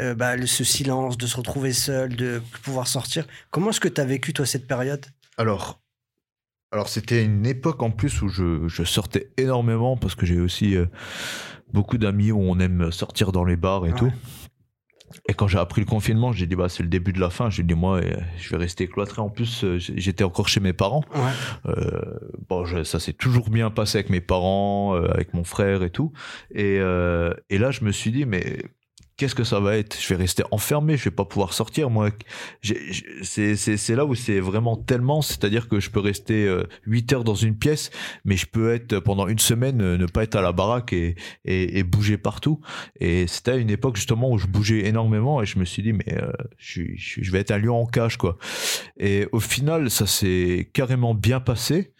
Euh, 0.00 0.12
bah, 0.12 0.34
ce 0.44 0.64
silence, 0.64 1.16
de 1.16 1.26
se 1.26 1.36
retrouver 1.36 1.72
seul, 1.72 2.16
de 2.16 2.42
pouvoir 2.64 2.88
sortir. 2.88 3.28
Comment 3.52 3.70
est-ce 3.70 3.78
que 3.78 3.86
tu 3.86 4.00
as 4.00 4.04
vécu, 4.04 4.32
toi, 4.32 4.44
cette 4.44 4.66
période? 4.66 5.06
Alors, 5.36 5.80
alors 6.74 6.88
c'était 6.88 7.24
une 7.24 7.46
époque 7.46 7.82
en 7.82 7.90
plus 7.90 8.20
où 8.20 8.28
je, 8.28 8.66
je 8.68 8.82
sortais 8.84 9.30
énormément 9.38 9.96
parce 9.96 10.14
que 10.14 10.26
j'ai 10.26 10.40
aussi 10.40 10.76
euh, 10.76 10.86
beaucoup 11.72 11.96
d'amis 11.98 12.32
où 12.32 12.40
on 12.40 12.58
aime 12.58 12.90
sortir 12.92 13.32
dans 13.32 13.44
les 13.44 13.56
bars 13.56 13.86
et 13.86 13.90
Ouais. 13.92 13.98
tout. 13.98 14.12
Et 15.28 15.34
quand 15.34 15.46
j'ai 15.46 15.58
appris 15.58 15.80
le 15.80 15.86
confinement, 15.86 16.32
j'ai 16.32 16.46
dit 16.46 16.56
bah 16.56 16.68
c'est 16.68 16.82
le 16.82 16.88
début 16.88 17.12
de 17.12 17.20
la 17.20 17.30
fin. 17.30 17.48
J'ai 17.48 17.62
dit 17.62 17.74
moi 17.74 17.98
euh, 17.98 18.16
je 18.36 18.50
vais 18.50 18.56
rester 18.56 18.88
cloîtré. 18.88 19.22
En 19.22 19.30
plus 19.30 19.62
euh, 19.62 19.78
j'étais 19.78 20.24
encore 20.24 20.48
chez 20.48 20.58
mes 20.58 20.72
parents. 20.72 21.04
Ouais. 21.14 21.70
Euh, 21.70 22.18
bon, 22.48 22.64
je- 22.64 22.82
ça 22.82 22.98
s'est 22.98 23.12
toujours 23.12 23.48
bien 23.50 23.70
passé 23.70 23.98
avec 23.98 24.10
mes 24.10 24.20
parents, 24.20 24.96
euh, 24.96 25.06
avec 25.12 25.32
mon 25.32 25.44
frère 25.44 25.84
et 25.84 25.90
tout. 25.90 26.12
Et, 26.52 26.74
et 26.78 27.58
là, 27.58 27.70
je 27.70 27.84
me 27.84 27.92
suis 27.92 28.10
dit, 28.10 28.26
mais 28.26 28.58
qu'est-ce 29.16 29.34
que 29.34 29.44
ça 29.44 29.60
va 29.60 29.76
être? 29.76 29.96
Je 30.00 30.08
vais 30.08 30.16
rester 30.16 30.42
enfermé, 30.50 30.96
je 30.96 31.04
vais 31.04 31.10
pas 31.10 31.24
pouvoir 31.24 31.52
sortir. 31.52 31.90
Moi, 31.90 32.10
c'est 33.22 33.94
là 33.96 34.04
où 34.04 34.14
c'est 34.14 34.40
vraiment 34.40 34.76
tellement, 34.76 35.22
c'est-à-dire 35.22 35.68
que 35.68 35.80
je 35.80 35.90
peux 35.90 36.00
rester 36.00 36.46
euh, 36.46 36.64
8 36.86 37.12
heures 37.12 37.24
dans 37.24 37.34
une 37.34 37.56
pièce, 37.56 37.90
mais 38.24 38.36
je 38.36 38.46
peux 38.46 38.72
être 38.72 38.98
pendant 39.00 39.28
une 39.28 39.38
semaine, 39.38 39.80
euh, 39.80 39.96
ne 39.96 40.06
pas 40.06 40.22
être 40.22 40.36
à 40.36 40.42
la 40.42 40.52
baraque 40.52 40.92
et, 40.92 41.14
et, 41.44 41.78
et 41.78 41.82
bouger 41.82 42.18
partout. 42.18 42.60
Et 43.00 43.26
c'était 43.26 43.60
une 43.60 43.70
époque 43.70 43.96
justement 43.96 44.30
où 44.30 44.38
je 44.38 44.46
bougeais 44.46 44.86
énormément 44.86 45.42
et 45.42 45.46
je 45.46 45.58
me 45.58 45.64
suis 45.64 45.82
dit, 45.82 45.92
mais 45.92 46.14
euh, 46.14 46.32
je, 46.58 46.82
je 46.96 47.30
vais 47.30 47.40
être 47.40 47.50
un 47.50 47.58
lion 47.58 47.80
en 47.80 47.86
cage, 47.86 48.16
quoi. 48.16 48.38
Et 48.98 49.26
au 49.32 49.40
final, 49.40 49.90
ça 49.90 50.06
s'est 50.06 50.70
carrément 50.72 51.14
bien 51.14 51.40
passé 51.40 51.92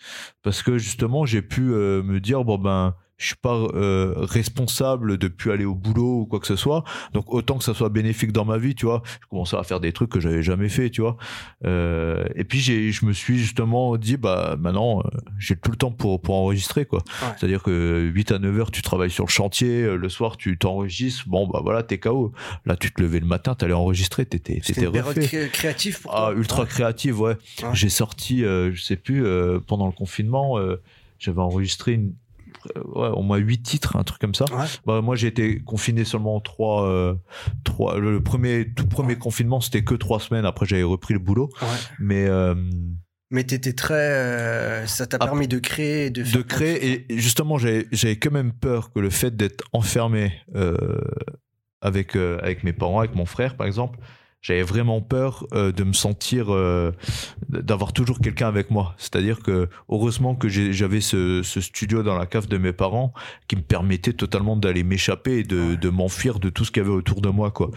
parce 0.42 0.62
que 0.62 0.78
justement, 0.78 1.24
j'ai 1.26 1.42
pu 1.42 1.72
euh, 1.72 2.02
me 2.02 2.20
dire 2.20 2.44
bon 2.44 2.58
ben, 2.58 2.94
je 3.16 3.26
suis 3.28 3.36
pas 3.36 3.54
euh, 3.54 4.12
responsable 4.16 5.18
de 5.18 5.28
plus 5.28 5.52
aller 5.52 5.64
au 5.64 5.74
boulot 5.74 6.20
ou 6.22 6.26
quoi 6.26 6.40
que 6.40 6.46
ce 6.46 6.56
soit. 6.56 6.82
Donc 7.12 7.32
autant 7.32 7.58
que 7.58 7.64
ça 7.64 7.72
soit 7.72 7.88
bénéfique 7.88 8.32
dans 8.32 8.44
ma 8.44 8.58
vie, 8.58 8.74
tu 8.74 8.86
vois. 8.86 9.02
Je 9.22 9.26
commençais 9.28 9.56
à 9.56 9.62
faire 9.62 9.78
des 9.80 9.92
trucs 9.92 10.10
que 10.10 10.18
j'avais 10.20 10.42
jamais 10.42 10.68
fait, 10.68 10.90
tu 10.90 11.00
vois. 11.00 11.16
Euh, 11.64 12.24
et 12.34 12.44
puis 12.44 12.58
j'ai, 12.60 12.90
je 12.92 13.04
me 13.06 13.12
suis 13.12 13.38
justement 13.38 13.96
dit 13.96 14.16
bah 14.16 14.56
maintenant, 14.58 15.00
euh, 15.00 15.18
j'ai 15.38 15.54
tout 15.56 15.70
le 15.70 15.76
temps 15.76 15.92
pour 15.92 16.20
pour 16.20 16.34
enregistrer 16.34 16.86
quoi. 16.86 17.00
Ouais. 17.22 17.28
C'est-à-dire 17.38 17.62
que 17.62 18.10
8 18.12 18.32
à 18.32 18.38
9 18.40 18.58
heures, 18.58 18.70
tu 18.70 18.82
travailles 18.82 19.10
sur 19.10 19.24
le 19.24 19.30
chantier, 19.30 19.82
le 19.96 20.08
soir 20.08 20.36
tu 20.36 20.58
t'enregistres. 20.58 21.28
Bon 21.28 21.46
bah 21.46 21.60
voilà, 21.62 21.82
t'es 21.82 21.98
KO. 21.98 22.32
Là, 22.66 22.76
tu 22.76 22.92
te 22.92 23.00
levais 23.00 23.20
le 23.20 23.26
matin, 23.26 23.54
t'allais 23.54 23.72
enregistrer, 23.74 24.26
t'étais 24.26 24.60
C'était 24.62 24.86
t'étais 24.86 25.00
refait. 25.00 25.20
cré- 25.26 25.48
créative 25.50 26.00
pour 26.00 26.12
Ah, 26.14 26.30
toi. 26.30 26.34
ultra 26.34 26.62
Ouais. 26.62 26.68
créative, 26.68 27.20
ouais. 27.20 27.36
Ouais. 27.62 27.68
J'ai 27.74 27.88
sorti, 27.88 28.44
euh, 28.44 28.72
je 28.74 28.82
sais 28.82 28.96
plus, 28.96 29.24
pendant 29.66 29.86
le 29.86 29.92
confinement, 29.92 30.58
j'avais 31.18 31.40
enregistré 31.40 31.92
une, 31.92 32.12
ouais, 32.76 33.08
au 33.08 33.22
moins 33.22 33.38
huit 33.38 33.62
titres, 33.62 33.96
un 33.96 34.04
truc 34.04 34.20
comme 34.20 34.34
ça. 34.34 34.44
Ouais. 34.52 34.64
Bah, 34.86 35.00
moi, 35.00 35.16
j'ai 35.16 35.28
été 35.28 35.60
confiné 35.60 36.04
seulement 36.04 36.40
trois, 36.40 36.88
euh, 36.88 37.14
trois. 37.64 37.98
Le 37.98 38.22
premier, 38.22 38.72
tout 38.74 38.86
premier 38.86 39.16
confinement, 39.16 39.60
c'était 39.60 39.84
que 39.84 39.94
trois 39.94 40.20
semaines. 40.20 40.44
Après, 40.46 40.66
j'avais 40.66 40.82
repris 40.82 41.14
le 41.14 41.20
boulot. 41.20 41.50
Mais 41.98 42.26
euh, 42.26 42.54
Mais 43.30 43.44
t'étais 43.44 43.72
très. 43.72 43.94
euh, 43.94 44.86
ça 44.86 45.06
t'a 45.06 45.18
Ah, 45.20 45.26
permis 45.26 45.48
de 45.48 45.58
créer, 45.58 46.10
de, 46.10 46.42
créer 46.42 47.06
et 47.12 47.18
justement, 47.18 47.58
j'avais, 47.58 47.86
j'avais 47.92 48.16
quand 48.16 48.30
même 48.32 48.52
peur 48.52 48.92
que 48.92 49.00
le 49.00 49.10
fait 49.10 49.36
d'être 49.36 49.64
enfermé 49.72 50.32
euh, 50.54 50.76
avec 51.80 52.16
euh, 52.16 52.38
avec 52.42 52.64
mes 52.64 52.72
parents, 52.72 52.98
avec 53.00 53.14
mon 53.14 53.26
frère, 53.26 53.56
par 53.56 53.66
exemple. 53.66 53.98
J'avais 54.44 54.62
vraiment 54.62 55.00
peur 55.00 55.46
euh, 55.54 55.72
de 55.72 55.84
me 55.84 55.94
sentir, 55.94 56.52
euh, 56.52 56.92
d'avoir 57.48 57.94
toujours 57.94 58.20
quelqu'un 58.20 58.46
avec 58.46 58.70
moi. 58.70 58.94
C'est-à-dire 58.98 59.40
que 59.40 59.70
heureusement 59.88 60.34
que 60.34 60.48
j'avais 60.48 61.00
ce, 61.00 61.42
ce 61.42 61.62
studio 61.62 62.02
dans 62.02 62.14
la 62.18 62.26
cave 62.26 62.46
de 62.46 62.58
mes 62.58 62.74
parents 62.74 63.14
qui 63.48 63.56
me 63.56 63.62
permettait 63.62 64.12
totalement 64.12 64.54
d'aller 64.54 64.84
m'échapper 64.84 65.38
et 65.38 65.42
de, 65.44 65.76
de 65.76 65.88
m'enfuir 65.88 66.40
de 66.40 66.50
tout 66.50 66.66
ce 66.66 66.70
qu'il 66.70 66.82
y 66.82 66.86
avait 66.86 66.94
autour 66.94 67.22
de 67.22 67.30
moi, 67.30 67.50
quoi. 67.50 67.70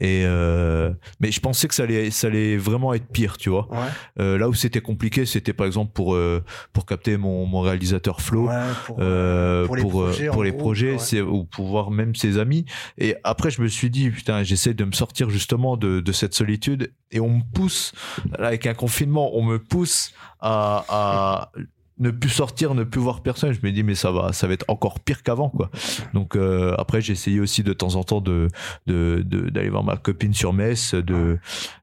Et 0.00 0.24
euh, 0.26 0.92
mais 1.20 1.30
je 1.30 1.38
pensais 1.38 1.68
que 1.68 1.74
ça 1.76 1.84
allait, 1.84 2.10
ça 2.10 2.26
allait 2.26 2.56
vraiment 2.56 2.92
être 2.94 3.06
pire, 3.06 3.36
tu 3.36 3.48
vois. 3.48 3.68
Ouais. 3.70 3.76
Euh, 4.18 4.38
là 4.38 4.48
où 4.48 4.54
c'était 4.54 4.80
compliqué, 4.80 5.24
c'était 5.24 5.52
par 5.52 5.68
exemple 5.68 5.92
pour 5.92 6.16
euh, 6.16 6.42
pour 6.72 6.84
capter 6.84 7.16
mon, 7.16 7.46
mon 7.46 7.60
réalisateur 7.60 8.20
Flo. 8.20 8.48
Ouais, 8.48 8.54
pour, 8.86 8.96
Euh, 8.98 9.66
pour 9.66 9.76
pour, 9.76 9.76
les 9.76 9.82
projets, 9.88 10.26
pour 10.26 10.38
en 10.38 10.42
les 10.42 10.50
groupe, 10.50 10.62
projets, 10.62 10.92
ouais. 10.94 10.98
c'est 10.98 11.20
ou 11.20 11.44
pour 11.44 11.68
voir 11.68 11.92
même 11.92 12.16
ses 12.16 12.38
amis. 12.38 12.64
Et 12.98 13.14
après, 13.22 13.50
je 13.50 13.62
me 13.62 13.68
suis 13.68 13.88
dit, 13.88 14.10
putain, 14.10 14.42
j'essaie 14.42 14.74
de 14.74 14.84
me 14.84 14.90
sortir 14.92 15.30
justement 15.30 15.76
de, 15.76 16.00
de 16.00 16.07
cette 16.12 16.34
solitude. 16.34 16.92
Et 17.10 17.20
on 17.20 17.30
me 17.38 17.42
pousse, 17.54 17.92
avec 18.38 18.66
un 18.66 18.74
confinement, 18.74 19.36
on 19.36 19.42
me 19.44 19.58
pousse 19.58 20.12
à, 20.40 21.50
ne 21.98 22.10
plus 22.10 22.28
sortir, 22.30 22.74
ne 22.74 22.84
plus 22.84 23.00
voir 23.00 23.22
personne. 23.22 23.52
Je 23.52 23.60
me 23.62 23.72
dis, 23.72 23.82
mais 23.82 23.94
ça 23.96 24.12
va, 24.12 24.32
ça 24.32 24.46
va 24.46 24.52
être 24.54 24.64
encore 24.68 25.00
pire 25.00 25.22
qu'avant, 25.22 25.48
quoi. 25.50 25.70
Donc 26.14 26.36
euh, 26.36 26.74
après, 26.78 27.00
j'ai 27.00 27.12
essayé 27.12 27.40
aussi 27.40 27.62
de 27.64 27.72
temps 27.72 27.96
en 27.96 28.04
temps 28.04 28.20
de 28.20 28.48
de- 28.86 29.22
de- 29.26 29.50
d'aller 29.50 29.68
voir 29.68 29.82
ma 29.82 29.96
copine 29.96 30.32
sur 30.32 30.52
Metz. 30.52 30.94
De, 30.94 31.38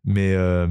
mais 0.06 0.34
euh, 0.34 0.68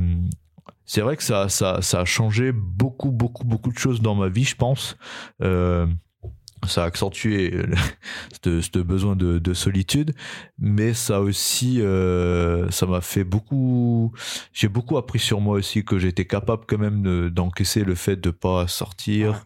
c'est 0.86 1.00
vrai 1.02 1.16
que 1.16 1.22
ça, 1.22 1.48
ça, 1.48 1.82
ça 1.82 2.00
a 2.00 2.04
changé 2.04 2.52
beaucoup, 2.52 3.10
beaucoup, 3.10 3.44
beaucoup 3.44 3.70
de 3.72 3.78
choses 3.78 4.00
dans 4.00 4.14
ma 4.14 4.28
vie, 4.28 4.44
je 4.44 4.56
pense. 4.56 4.96
Euh, 5.42 5.86
ça 6.66 6.85
a 6.85 6.87
accentué 6.87 7.50
le- 8.44 8.61
ce 8.62 8.79
besoin 8.79 9.16
de, 9.16 9.38
de 9.38 9.55
solitude, 9.55 10.14
mais 10.59 10.94
ça 10.94 11.20
aussi, 11.20 11.81
euh, 11.81 12.70
ça 12.70 12.87
m'a 12.87 13.00
fait 13.00 13.24
beaucoup. 13.24 14.12
J'ai 14.53 14.68
beaucoup 14.68 14.96
appris 14.98 15.18
sur 15.18 15.40
moi 15.40 15.57
aussi 15.57 15.85
que 15.85 15.98
j'étais 15.98 16.27
capable 16.27 16.64
quand 16.66 16.79
même 16.79 17.03
de- 17.03 17.29
d'encaisser 17.29 17.85
le 17.85 17.94
fait 17.94 18.16
de 18.16 18.31
pas 18.31 18.66
sortir, 18.68 19.44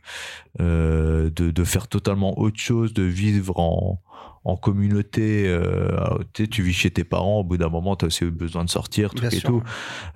euh, 0.61 1.31
de, 1.31 1.51
de 1.51 1.65
faire 1.65 1.89
totalement 1.89 2.39
autre 2.39 2.59
chose, 2.59 2.93
de 2.95 3.03
vivre 3.03 3.59
en 3.61 4.01
en 4.45 4.57
communauté, 4.57 5.47
euh, 5.47 5.89
alors, 5.99 6.21
tu 6.33 6.45
sais, 6.45 6.49
tu 6.49 6.63
vis 6.63 6.73
chez 6.73 6.91
tes 6.91 7.05
parents, 7.05 7.41
au 7.41 7.45
bout 7.45 7.59
d'un 7.59 7.69
moment, 7.69 7.97
tu 7.97 8.07
as 8.07 8.09
aussi 8.09 8.25
besoin 8.25 8.65
de 8.65 8.71
sortir, 8.71 9.11
Bien 9.11 9.23
truc 9.29 9.33
et 9.35 9.41
sûr. 9.41 9.49
tout. 9.51 9.63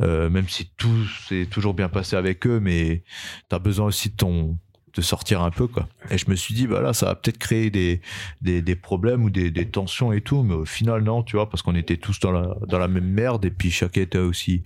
Euh, 0.00 0.30
même 0.30 0.48
si 0.48 0.70
tout 0.78 1.04
s'est 1.28 1.46
toujours 1.50 1.74
bien 1.74 1.90
passé 1.90 2.16
avec 2.16 2.46
eux, 2.46 2.58
mais 2.58 3.02
tu 3.50 3.54
as 3.56 3.58
besoin 3.58 3.86
aussi 3.86 4.08
de 4.08 4.16
ton 4.16 4.56
de 4.94 5.02
sortir 5.02 5.42
un 5.42 5.50
peu 5.50 5.66
quoi 5.66 5.88
et 6.10 6.18
je 6.18 6.28
me 6.28 6.36
suis 6.36 6.54
dit 6.54 6.66
bah 6.66 6.92
ça 6.92 7.06
va 7.06 7.14
peut-être 7.14 7.38
créer 7.38 7.70
des, 7.70 8.00
des, 8.40 8.76
problèmes 8.76 9.24
ou 9.24 9.30
des, 9.30 9.52
tensions 9.66 10.12
et 10.12 10.20
tout 10.20 10.42
mais 10.42 10.54
au 10.54 10.64
final 10.64 11.02
non 11.02 11.22
tu 11.22 11.36
vois 11.36 11.48
parce 11.48 11.62
qu'on 11.62 11.74
était 11.74 11.96
tous 11.96 12.20
dans 12.20 12.32
la 12.32 12.56
dans 12.66 12.78
la 12.78 12.88
même 12.88 13.08
merde 13.08 13.44
et 13.44 13.50
puis 13.50 13.70
chacun 13.70 14.02
était 14.02 14.18
aussi 14.18 14.62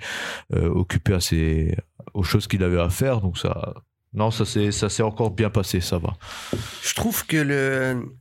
euh, 0.54 0.68
occupé 0.68 1.14
à 1.14 1.20
ses 1.20 1.76
aux 2.14 2.22
choses 2.22 2.46
qu'il 2.46 2.62
avait 2.64 2.80
à 2.80 2.90
faire 2.90 3.20
donc 3.20 3.38
ça 3.38 3.74
non 4.14 4.30
ça 4.30 4.44
s'est 4.44 4.72
ça 4.72 4.88
s'est 4.88 5.02
encore 5.02 5.30
bien 5.30 5.50
passé 5.50 5.80
ça 5.80 5.98
va 5.98 6.14
Je 6.82 6.94
trouve 6.94 7.26
que 7.26 7.36
le. 7.36 8.12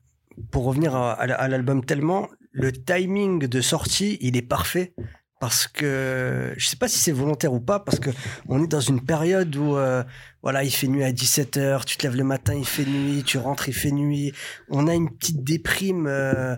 Pour 0.52 0.66
revenir 0.66 0.94
à, 0.94 1.14
à 1.14 1.48
l'album 1.48 1.86
tellement, 1.86 2.28
le 2.52 2.74
timing 2.74 3.40
de 3.48 3.62
sortie, 3.62 4.18
il 4.20 4.36
est 4.36 4.42
parfait. 4.42 4.94
Parce 5.40 5.68
que 5.68 6.54
je 6.58 6.68
sais 6.68 6.78
pas 6.78 6.88
si 6.88 6.98
c'est 6.98 7.12
volontaire 7.12 7.54
ou 7.54 7.60
pas, 7.60 7.80
parce 7.80 8.00
que 8.00 8.10
on 8.48 8.64
est 8.64 8.68
dans 8.68 8.80
une 8.80 9.02
période 9.02 9.56
où 9.56 9.76
euh, 9.76 10.04
voilà, 10.42 10.64
il 10.64 10.72
fait 10.72 10.88
nuit 10.88 11.04
à 11.04 11.12
17h, 11.12 11.84
tu 11.86 11.98
te 11.98 12.04
lèves 12.04 12.16
le 12.16 12.24
matin, 12.24 12.54
il 12.54 12.66
fait 12.66 12.86
nuit, 12.86 13.24
tu 13.24 13.38
rentres, 13.38 13.68
il 13.68 13.74
fait 13.74 13.92
nuit. 13.92 14.32
On 14.70 14.88
a 14.88 14.94
une 14.94 15.10
petite 15.10 15.44
déprime 15.44 16.08
euh, 16.08 16.56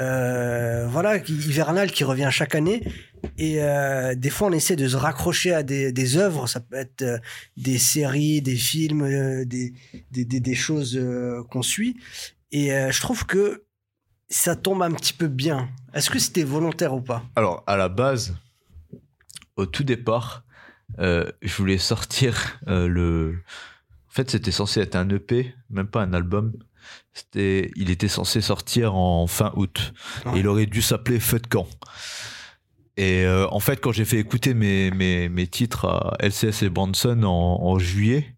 euh, 0.00 0.86
voilà, 0.88 1.18
hivernale 1.18 1.90
qui 1.90 2.04
revient 2.04 2.28
chaque 2.30 2.54
année. 2.54 2.82
Et 3.36 3.62
euh, 3.62 4.14
des 4.14 4.30
fois, 4.30 4.48
on 4.48 4.52
essaie 4.52 4.76
de 4.76 4.88
se 4.88 4.96
raccrocher 4.96 5.52
à 5.52 5.62
des, 5.62 5.92
des 5.92 6.16
œuvres. 6.16 6.46
Ça 6.46 6.60
peut 6.60 6.76
être 6.76 7.02
euh, 7.02 7.18
des 7.56 7.78
séries, 7.78 8.40
des 8.40 8.56
films, 8.56 9.02
euh, 9.02 9.44
des, 9.44 9.74
des, 10.10 10.24
des, 10.24 10.40
des 10.40 10.54
choses 10.54 11.00
qu'on 11.50 11.62
suit. 11.62 11.96
Et 12.52 12.70
je 12.70 13.00
trouve 13.00 13.26
que 13.26 13.64
ça 14.30 14.54
tombe 14.54 14.82
un 14.82 14.92
petit 14.92 15.12
peu 15.12 15.26
bien. 15.26 15.68
Est-ce 15.92 16.08
que 16.08 16.18
c'était 16.18 16.44
volontaire 16.44 16.94
ou 16.94 17.00
pas? 17.00 17.24
Alors 17.36 17.64
à 17.66 17.76
la 17.76 17.88
base 17.88 18.36
au 19.56 19.66
tout 19.66 19.84
départ 19.84 20.44
euh, 20.98 21.30
je 21.42 21.54
voulais 21.56 21.78
sortir 21.78 22.58
euh, 22.68 22.88
le 22.88 23.42
en 24.08 24.12
fait 24.12 24.30
c'était 24.30 24.50
censé 24.50 24.80
être 24.80 24.96
un 24.96 25.08
EP 25.10 25.54
même 25.68 25.88
pas 25.88 26.02
un 26.02 26.12
album. 26.14 26.52
C'était 27.12 27.70
il 27.74 27.90
était 27.90 28.08
censé 28.08 28.40
sortir 28.40 28.94
en 28.94 29.26
fin 29.26 29.52
août. 29.56 29.92
Ouais. 30.24 30.36
Et 30.36 30.40
il 30.40 30.48
aurait 30.48 30.66
dû 30.66 30.80
s'appeler 30.80 31.20
Feu 31.20 31.40
de 31.40 31.46
camp. 31.46 31.66
Et 32.96 33.24
euh, 33.24 33.48
en 33.50 33.60
fait 33.60 33.80
quand 33.80 33.92
j'ai 33.92 34.04
fait 34.04 34.18
écouter 34.18 34.54
mes, 34.54 34.90
mes, 34.92 35.28
mes 35.28 35.46
titres 35.48 35.86
à 35.86 36.16
LCS 36.20 36.62
et 36.62 36.70
Branson 36.70 37.22
en, 37.24 37.58
en 37.62 37.78
juillet 37.78 38.36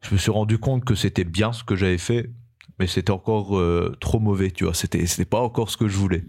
je 0.00 0.14
me 0.14 0.18
suis 0.18 0.30
rendu 0.30 0.58
compte 0.58 0.84
que 0.84 0.94
c'était 0.94 1.24
bien 1.24 1.52
ce 1.52 1.62
que 1.64 1.76
j'avais 1.76 1.98
fait 1.98 2.30
mais 2.82 2.88
c'était 2.88 3.12
encore 3.12 3.56
euh, 3.56 3.96
trop 4.00 4.18
mauvais 4.18 4.50
tu 4.50 4.64
vois. 4.64 4.74
C'était 4.74 5.06
c'était 5.06 5.24
pas 5.24 5.40
encore 5.40 5.70
ce 5.70 5.76
que 5.76 5.86
je 5.86 5.96
voulais. 5.96 6.24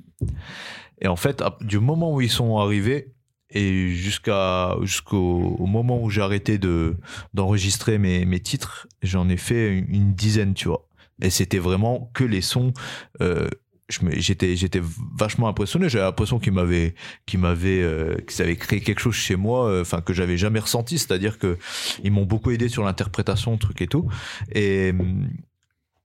Et 1.01 1.07
en 1.07 1.15
fait 1.15 1.43
du 1.61 1.79
moment 1.79 2.13
où 2.13 2.21
ils 2.21 2.29
sont 2.29 2.59
arrivés 2.59 3.15
et 3.49 3.89
jusqu'à 3.89 4.75
jusqu'au 4.83 5.55
au 5.57 5.65
moment 5.65 5.99
où 5.99 6.11
j'ai 6.11 6.21
arrêté 6.21 6.59
de 6.59 6.95
d'enregistrer 7.33 7.97
mes, 7.97 8.25
mes 8.25 8.39
titres 8.39 8.87
j'en 9.01 9.29
ai 9.29 9.37
fait 9.37 9.79
une, 9.79 10.13
dizaine 10.13 10.53
tu 10.53 10.67
vois. 10.67 10.87
Et 11.23 11.31
c'était 11.31 11.57
vraiment 11.57 12.11
que 12.13 12.23
les 12.23 12.41
sons 12.41 12.71
euh, 13.19 13.49
j'étais 13.89 14.55
j'étais 14.55 14.81
vachement 15.17 15.47
impressionné. 15.47 15.89
J'avais 15.89 16.05
l'impression 16.05 16.37
qu'ils 16.37 16.53
m'avaient 16.53 16.93
qu'ils 17.25 17.39
m'avaient 17.39 17.81
euh, 17.81 18.15
qu'ils 18.27 18.43
avaient 18.43 18.57
créé 18.57 18.79
quelque 18.79 18.99
chose 18.99 19.15
chez 19.15 19.35
moi 19.35 19.67
euh, 19.67 19.81
enfin 19.81 20.01
que 20.01 20.13
j'avais 20.13 20.37
jamais 20.37 20.59
ressenti. 20.59 20.99
C'est-à-dire 20.99 21.39
que 21.39 21.57
ils 22.03 22.11
m'ont 22.11 22.25
beaucoup 22.25 22.51
aidé 22.51 22.69
sur 22.69 22.83
l'interprétation 22.83 23.57
truc 23.57 23.81
et 23.81 23.87
tout. 23.87 24.07
Et 24.53 24.93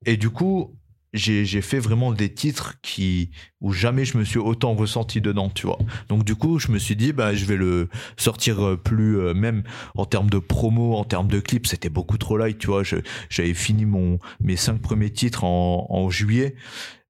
et 0.07 0.17
du 0.17 0.31
coup 0.31 0.79
j'ai 1.15 1.63
fait 1.63 1.79
vraiment 1.79 2.13
des 2.13 2.33
titres 2.33 2.75
qui 2.83 3.31
où 3.61 3.73
jamais 3.73 4.05
je 4.05 4.19
me 4.19 4.25
suis 4.25 4.39
autant 4.39 4.75
ressenti 4.75 5.21
dedans, 5.21 5.49
tu 5.49 5.67
vois. 5.67 5.79
Donc 6.09 6.25
du 6.25 6.35
coup, 6.35 6.59
je 6.59 6.71
me 6.71 6.79
suis 6.79 6.97
dit 6.97 7.13
bah 7.13 7.35
je 7.35 7.45
vais 7.45 7.57
le 7.57 7.89
sortir 8.17 8.65
euh, 8.65 8.77
plus 8.77 9.19
euh, 9.19 9.35
même 9.35 9.63
en 9.95 10.05
termes 10.05 10.31
de 10.31 10.39
promo, 10.39 10.95
en 10.95 11.05
termes 11.05 11.29
de 11.29 11.41
clips, 11.41 11.67
c'était 11.67 11.89
beaucoup 11.89 12.19
trop 12.19 12.37
light, 12.37 12.59
tu 12.59 12.67
vois. 12.67 12.83
J'avais 13.31 13.55
fini 13.55 13.85
mon 13.87 14.19
mes 14.41 14.57
cinq 14.57 14.81
premiers 14.81 15.11
titres 15.11 15.45
en, 15.45 15.87
en 15.89 16.11
juillet. 16.11 16.55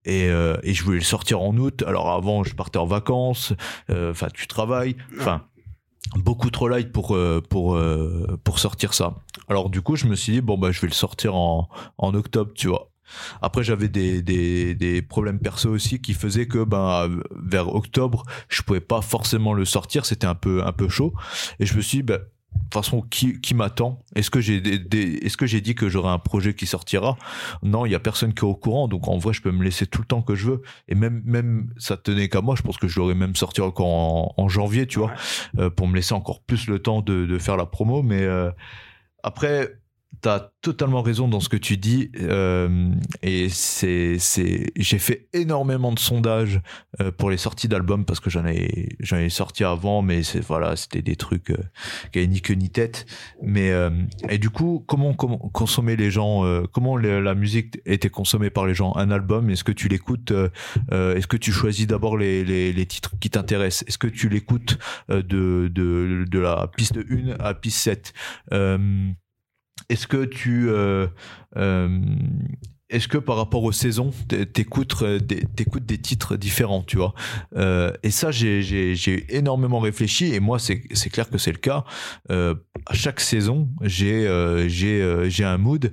Et, 0.05 0.29
euh, 0.31 0.57
et 0.63 0.73
je 0.73 0.85
voulais 0.85 0.99
le 0.99 1.05
sortir 1.05 1.43
en 1.43 1.55
août. 1.59 1.83
Alors 1.87 2.11
avant, 2.11 2.43
je 2.43 2.55
partais 2.55 2.79
en 2.79 2.87
vacances. 2.87 3.53
Enfin, 3.91 4.29
tu 4.33 4.47
travailles. 4.47 4.97
Enfin, 5.19 5.43
beaucoup 6.17 6.51
trop 6.51 6.69
light 6.69 6.93
pour 6.93 7.15
euh, 7.15 7.41
pour 7.49 7.77
euh, 7.77 8.39
pour 8.45 8.59
sortir 8.59 8.95
ça. 8.95 9.15
Alors 9.49 9.71
du 9.71 9.83
coup, 9.83 9.97
je 9.97 10.07
me 10.07 10.15
suis 10.15 10.33
dit 10.35 10.41
bon 10.41 10.59
bah 10.59 10.73
je 10.73 10.81
vais 10.81 10.89
le 10.89 10.95
sortir 10.95 11.35
en 11.35 11.69
en 11.99 12.15
octobre, 12.15 12.53
tu 12.55 12.69
vois. 12.69 12.91
Après, 13.41 13.65
j'avais 13.65 13.89
des, 13.89 14.21
des, 14.23 14.75
des 14.75 15.01
problèmes 15.01 15.39
perso 15.39 15.71
aussi 15.71 15.99
qui 16.01 16.13
faisaient 16.13 16.47
que 16.47 16.63
ben 16.63 17.09
vers 17.31 17.75
octobre, 17.75 18.25
je 18.49 18.61
pouvais 18.63 18.81
pas 18.81 19.01
forcément 19.01 19.55
le 19.55 19.65
sortir, 19.65 20.05
c'était 20.05 20.27
un 20.27 20.35
peu 20.35 20.63
un 20.65 20.73
peu 20.73 20.89
chaud. 20.89 21.15
Et 21.59 21.67
je 21.67 21.75
me 21.75 21.81
suis 21.81 21.99
dit, 21.99 22.03
ben, 22.03 22.21
de 22.55 22.63
toute 22.63 22.85
façon, 22.85 23.03
qui, 23.03 23.41
qui 23.41 23.55
m'attend? 23.55 24.03
Est-ce 24.15 24.31
que 24.31 24.41
j'ai 24.41 24.61
des, 24.61 24.79
des- 24.79 25.15
est-ce 25.23 25.37
que 25.37 25.47
j'ai 25.47 25.61
dit 25.61 25.75
que 25.75 25.89
j'aurai 25.89 26.11
un 26.11 26.19
projet 26.19 26.55
qui 26.55 26.67
sortira? 26.67 27.17
Non, 27.63 27.87
il 27.87 27.93
y 27.93 27.95
a 27.95 28.01
personne 28.01 28.35
qui 28.35 28.41
est 28.41 28.49
au 28.49 28.55
courant, 28.55 28.89
donc 28.89 29.09
en 29.09 29.17
vrai, 29.19 29.33
je 29.33 29.41
peux 29.41 29.53
me 29.53 29.65
laisser 29.65 29.87
tout 29.87 30.03
le 30.03 30.07
temps 30.07 30.23
que 30.23 30.35
je 30.35 30.51
veux. 30.51 30.63
Et 30.89 30.95
même 30.95 31.23
même 31.25 31.73
ça 31.79 31.97
tenait 31.97 32.29
qu'à 32.29 32.41
moi, 32.41 32.57
je 32.57 32.63
pense 32.63 32.77
que 32.77 32.89
je 32.89 32.99
l'aurais 32.99 33.15
même 33.15 33.37
sorti 33.37 33.61
encore 33.61 33.87
en, 33.87 34.35
en 34.37 34.49
janvier, 34.49 34.87
tu 34.87 34.99
vois, 34.99 35.13
euh, 35.59 35.71
pour 35.71 35.89
me 35.89 35.95
laisser 35.95 36.15
encore 36.15 36.43
plus 36.43 36.67
le 36.67 36.79
temps 36.79 37.01
de, 37.01 37.27
de 37.27 37.39
faire 37.39 37.57
la 37.57 37.67
promo. 37.67 38.03
Mais 38.03 38.23
euh, 38.23 38.51
après, 39.23 39.79
T'as 40.21 40.51
totalement 40.63 41.03
raison 41.03 41.29
dans 41.29 41.41
ce 41.41 41.49
que 41.49 41.57
tu 41.57 41.77
dis 41.77 42.11
euh, 42.21 42.91
et 43.23 43.49
c'est 43.49 44.19
c'est 44.19 44.73
j'ai 44.77 44.99
fait 44.99 45.29
énormément 45.33 45.93
de 45.93 45.99
sondages 45.99 46.61
euh, 47.01 47.13
pour 47.13 47.31
les 47.31 47.37
sorties 47.37 47.69
d'albums 47.69 48.05
parce 48.05 48.21
que 48.21 48.29
j'en 48.29 48.45
ai 48.47 48.97
j'en 49.01 49.19
ai 49.19 49.29
sorti 49.29 49.65
avant 49.65 50.03
mais 50.03 50.23
c'est 50.23 50.41
voilà 50.41 50.77
c'était 50.77 51.03
des 51.03 51.17
trucs 51.17 51.51
euh, 51.51 51.57
qui 52.13 52.19
avaient 52.19 52.27
ni 52.27 52.41
queue 52.41 52.55
ni 52.55 52.71
tête. 52.71 53.07
Mais 53.43 53.71
euh, 53.71 53.91
et 54.29 54.39
du 54.39 54.51
coup 54.51 54.85
comment, 54.87 55.15
comment 55.15 55.39
consommer 55.39 55.97
les 55.97 56.11
gens 56.11 56.45
euh, 56.45 56.65
comment 56.71 56.97
la 56.97 57.35
musique 57.35 57.81
était 57.87 58.11
consommée 58.11 58.51
par 58.51 58.67
les 58.67 58.75
gens? 58.75 58.95
Un 58.97 59.11
album 59.11 59.51
est-ce 59.51 59.65
que 59.65 59.73
tu 59.73 59.89
l'écoutes 59.89 60.33
euh, 60.33 60.49
est-ce 61.15 61.27
que 61.27 61.37
tu 61.37 61.53
choisis 61.53 61.87
d'abord 61.87 62.17
les, 62.17 62.45
les, 62.45 62.73
les 62.73 62.87
titres 62.87 63.13
qui 63.21 63.31
t'intéressent? 63.31 63.85
Est-ce 63.89 63.99
que 63.99 64.09
tu 64.09 64.29
l'écoutes 64.29 64.79
de, 65.09 65.23
de 65.23 66.25
de 66.29 66.39
la 66.39 66.69
piste 66.77 66.99
1 66.99 67.37
à 67.39 67.55
piste 67.55 67.79
7 67.79 68.13
euh, 68.53 69.11
est-ce 69.89 70.07
que 70.07 70.25
tu 70.25 70.69
euh, 70.69 71.07
euh, 71.57 72.01
est-ce 72.91 73.07
que 73.07 73.19
par 73.19 73.37
rapport 73.37 73.65
aux 73.65 73.73
saisons 73.73 74.13
t'écoutes 74.53 75.03
euh, 75.03 75.19
des, 75.19 75.45
des 75.45 75.99
titres 75.99 76.37
différents 76.37 76.83
tu 76.83 76.97
vois? 76.97 77.15
Et 78.03 78.11
ça 78.11 78.31
j'ai, 78.31 79.27
énormément 79.35 79.79
réfléchi 79.79 80.35
et 80.35 80.41
moi 80.41 80.59
c'est, 80.59 80.81
clair 81.11 81.29
que 81.29 81.39
c'est 81.39 81.53
le 81.53 81.59
cas. 81.59 81.85
À 82.31 82.95
chaque 82.95 83.21
saison 83.21 83.69
j'ai 83.83 84.27
un 84.29 85.59
mood 85.59 85.93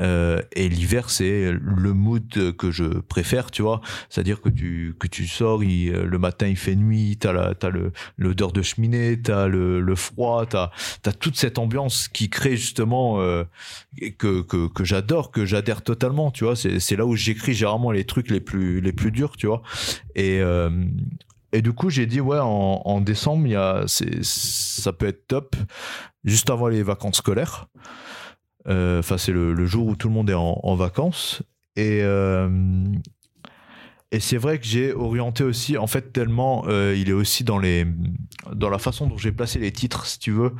euh, 0.00 0.40
et 0.52 0.68
l'hiver 0.68 1.10
c'est 1.10 1.52
le 1.52 1.92
mood 1.92 2.56
que 2.56 2.70
je 2.70 2.84
préfère 2.84 3.50
tu 3.50 3.62
vois 3.62 3.80
c'est 4.08 4.20
à 4.20 4.24
dire 4.24 4.40
que 4.40 4.48
tu 4.48 4.94
que 4.98 5.06
tu 5.06 5.26
sors 5.26 5.62
il- 5.62 5.92
le 5.92 6.18
matin 6.18 6.46
il 6.46 6.56
fait 6.56 6.74
nuit 6.76 7.18
t'as 7.20 7.32
la 7.32 7.54
t'as 7.54 7.68
le 7.68 7.92
l'odeur 8.16 8.52
de 8.52 8.62
cheminée 8.62 9.20
t'as 9.20 9.48
le, 9.48 9.80
le 9.80 9.94
froid 9.94 10.46
t'as 10.46 10.70
t'as 11.02 11.12
toute 11.12 11.36
cette 11.36 11.58
ambiance 11.58 12.08
qui 12.08 12.30
crée 12.30 12.56
justement 12.56 13.20
euh, 13.20 13.44
que, 14.18 14.42
que, 14.42 14.68
que 14.68 14.84
j'adore, 14.84 15.30
que 15.30 15.44
j'adhère 15.44 15.82
totalement, 15.82 16.30
tu 16.30 16.44
vois. 16.44 16.56
C'est, 16.56 16.80
c'est 16.80 16.96
là 16.96 17.06
où 17.06 17.16
j'écris 17.16 17.54
généralement 17.54 17.90
les 17.90 18.04
trucs 18.04 18.30
les 18.30 18.40
plus, 18.40 18.80
les 18.80 18.92
plus 18.92 19.10
durs, 19.10 19.36
tu 19.36 19.46
vois. 19.46 19.62
Et, 20.14 20.40
euh, 20.40 20.70
et 21.52 21.62
du 21.62 21.72
coup, 21.72 21.90
j'ai 21.90 22.06
dit, 22.06 22.20
ouais, 22.20 22.38
en, 22.38 22.82
en 22.84 23.00
décembre, 23.00 23.46
y 23.46 23.56
a, 23.56 23.84
c'est, 23.86 24.24
ça 24.24 24.92
peut 24.92 25.06
être 25.06 25.26
top, 25.26 25.54
juste 26.24 26.50
avant 26.50 26.68
les 26.68 26.82
vacances 26.82 27.16
scolaires. 27.18 27.68
Euh, 28.68 28.98
Enfin, 29.00 29.18
c'est 29.18 29.32
le, 29.32 29.66
jour 29.66 29.86
où 29.86 29.96
tout 29.96 30.08
le 30.08 30.14
monde 30.14 30.30
est 30.30 30.34
en, 30.34 30.60
en 30.62 30.74
vacances. 30.74 31.42
Et, 31.76 32.00
euh, 32.02 32.48
et 34.12 34.20
c'est 34.20 34.36
vrai 34.36 34.58
que 34.58 34.66
j'ai 34.66 34.92
orienté 34.92 35.42
aussi, 35.42 35.78
en 35.78 35.86
fait, 35.86 36.12
tellement 36.12 36.64
euh, 36.68 36.94
il 36.94 37.08
est 37.08 37.14
aussi 37.14 37.44
dans 37.44 37.58
les, 37.58 37.86
dans 38.54 38.68
la 38.68 38.78
façon 38.78 39.06
dont 39.06 39.16
j'ai 39.16 39.32
placé 39.32 39.58
les 39.58 39.72
titres, 39.72 40.04
si 40.04 40.18
tu 40.18 40.32
veux. 40.32 40.52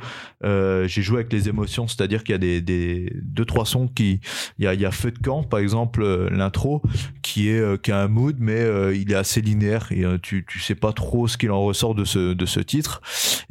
Euh, 0.43 0.87
j'ai 0.87 1.03
joué 1.03 1.17
avec 1.17 1.31
les 1.31 1.49
émotions, 1.49 1.87
c'est-à-dire 1.87 2.23
qu'il 2.23 2.33
y 2.33 2.35
a 2.35 2.39
des, 2.39 2.61
des 2.61 3.13
deux 3.21 3.45
trois 3.45 3.67
sons 3.67 3.87
qui, 3.87 4.21
il 4.57 4.65
y 4.65 4.67
a, 4.67 4.73
il 4.73 4.81
y 4.81 4.85
a 4.87 4.91
Feu 4.91 5.11
de 5.11 5.19
camp, 5.19 5.43
par 5.43 5.59
exemple, 5.59 6.01
euh, 6.01 6.29
l'intro, 6.31 6.81
qui 7.21 7.49
est 7.49 7.59
euh, 7.59 7.77
qui 7.77 7.91
a 7.91 8.01
un 8.01 8.07
mood, 8.07 8.37
mais 8.39 8.59
euh, 8.59 8.95
il 8.95 9.11
est 9.11 9.15
assez 9.15 9.39
linéaire 9.39 9.91
et 9.91 10.03
tu 10.23 10.45
tu 10.47 10.59
sais 10.59 10.75
pas 10.75 10.91
trop 10.91 11.27
ce 11.27 11.37
qu'il 11.37 11.51
en 11.51 11.61
ressort 11.61 11.93
de 11.93 12.05
ce 12.05 12.33
de 12.33 12.45
ce 12.47 12.59
titre. 12.59 13.01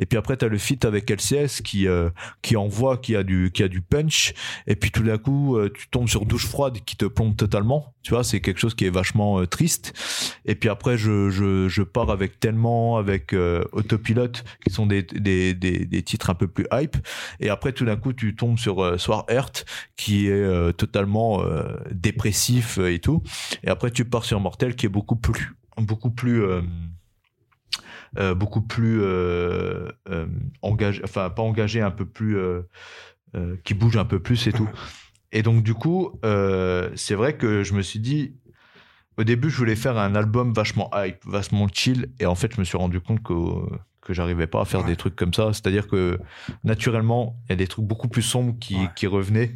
Et 0.00 0.06
puis 0.06 0.18
après, 0.18 0.36
tu 0.36 0.44
as 0.44 0.48
le 0.48 0.58
feat 0.58 0.84
avec 0.84 1.10
LCS 1.10 1.62
qui 1.62 1.86
qui 2.42 2.56
envoie, 2.56 2.98
qui 2.98 3.14
a 3.14 3.22
du 3.22 3.52
qui 3.54 3.62
a 3.62 3.68
du 3.68 3.82
punch. 3.82 4.34
Et 4.66 4.74
puis 4.74 4.90
tout 4.90 5.04
d'un 5.04 5.18
coup, 5.18 5.58
tu 5.72 5.88
tombes 5.90 6.08
sur 6.08 6.26
douche 6.26 6.46
froide 6.46 6.78
qui 6.84 6.96
te 6.96 7.04
plombe 7.04 7.36
totalement. 7.36 7.94
Tu 8.02 8.10
vois, 8.10 8.24
c'est 8.24 8.40
quelque 8.40 8.58
chose 8.58 8.74
qui 8.74 8.84
est 8.84 8.90
vachement 8.90 9.40
euh, 9.40 9.46
Et 10.44 10.54
puis 10.54 10.68
après, 10.68 10.96
je, 10.96 11.82
pars 11.82 12.10
avec 12.10 12.40
tellement, 12.40 12.96
avec 12.96 13.32
euh, 13.32 13.64
Autopilote, 13.72 14.44
qui 14.64 14.72
sont 14.72 14.86
des, 14.86 15.02
des, 15.02 15.54
des, 15.54 16.02
titres 16.02 16.30
un 16.30 16.34
peu 16.34 16.48
plus 16.48 16.66
hype. 16.72 16.96
Et 17.40 17.48
après, 17.48 17.72
tout 17.72 17.84
d'un 17.84 17.96
coup, 17.96 18.12
tu 18.12 18.34
tombes 18.34 18.58
sur 18.58 18.82
euh, 18.82 18.98
Soir 18.98 19.24
Earth, 19.28 19.64
qui 19.96 20.28
est 20.28 20.32
euh, 20.32 20.72
totalement 20.72 21.42
euh, 21.44 21.76
dépressif 21.90 22.78
et 22.78 22.98
tout. 22.98 23.22
Et 23.62 23.68
après, 23.68 23.90
tu 23.90 24.04
pars 24.04 24.24
sur 24.24 24.40
Mortel, 24.40 24.74
qui 24.74 24.86
est 24.86 24.90
beaucoup 24.90 25.16
plus, 25.16 25.54
beaucoup 25.78 26.10
plus. 26.10 26.42
beaucoup 28.36 28.60
plus 28.60 29.02
engagé, 30.60 31.00
enfin 31.04 31.30
pas 31.30 31.42
engagé, 31.42 31.80
un 31.80 31.90
peu 31.90 32.04
plus 32.04 32.36
qui 33.64 33.74
bouge 33.74 33.96
un 33.96 34.04
peu 34.04 34.20
plus 34.20 34.46
et 34.46 34.52
tout. 34.52 34.68
Et 35.34 35.42
donc 35.42 35.62
du 35.62 35.74
coup, 35.74 36.20
c'est 36.94 37.14
vrai 37.14 37.36
que 37.36 37.62
je 37.62 37.74
me 37.74 37.82
suis 37.82 38.00
dit, 38.00 38.34
au 39.18 39.24
début, 39.24 39.50
je 39.50 39.56
voulais 39.56 39.76
faire 39.76 39.98
un 39.98 40.14
album 40.14 40.52
vachement 40.52 40.90
hype, 40.94 41.24
vachement 41.26 41.66
chill, 41.72 42.08
et 42.20 42.26
en 42.26 42.34
fait, 42.34 42.54
je 42.54 42.60
me 42.60 42.64
suis 42.64 42.76
rendu 42.78 43.00
compte 43.00 43.22
que 43.22 43.32
que 44.00 44.12
j'arrivais 44.14 44.48
pas 44.48 44.62
à 44.62 44.64
faire 44.64 44.80
Ouais. 44.80 44.86
des 44.86 44.96
trucs 44.96 45.14
comme 45.14 45.32
ça. 45.32 45.52
C'est-à-dire 45.52 45.86
que 45.86 46.18
naturellement, 46.64 47.36
il 47.46 47.50
y 47.50 47.52
a 47.52 47.56
des 47.56 47.68
trucs 47.68 47.84
beaucoup 47.84 48.08
plus 48.08 48.22
sombres 48.22 48.56
qui, 48.58 48.74
Ouais. 48.76 48.88
qui 48.96 49.06
revenaient. 49.06 49.54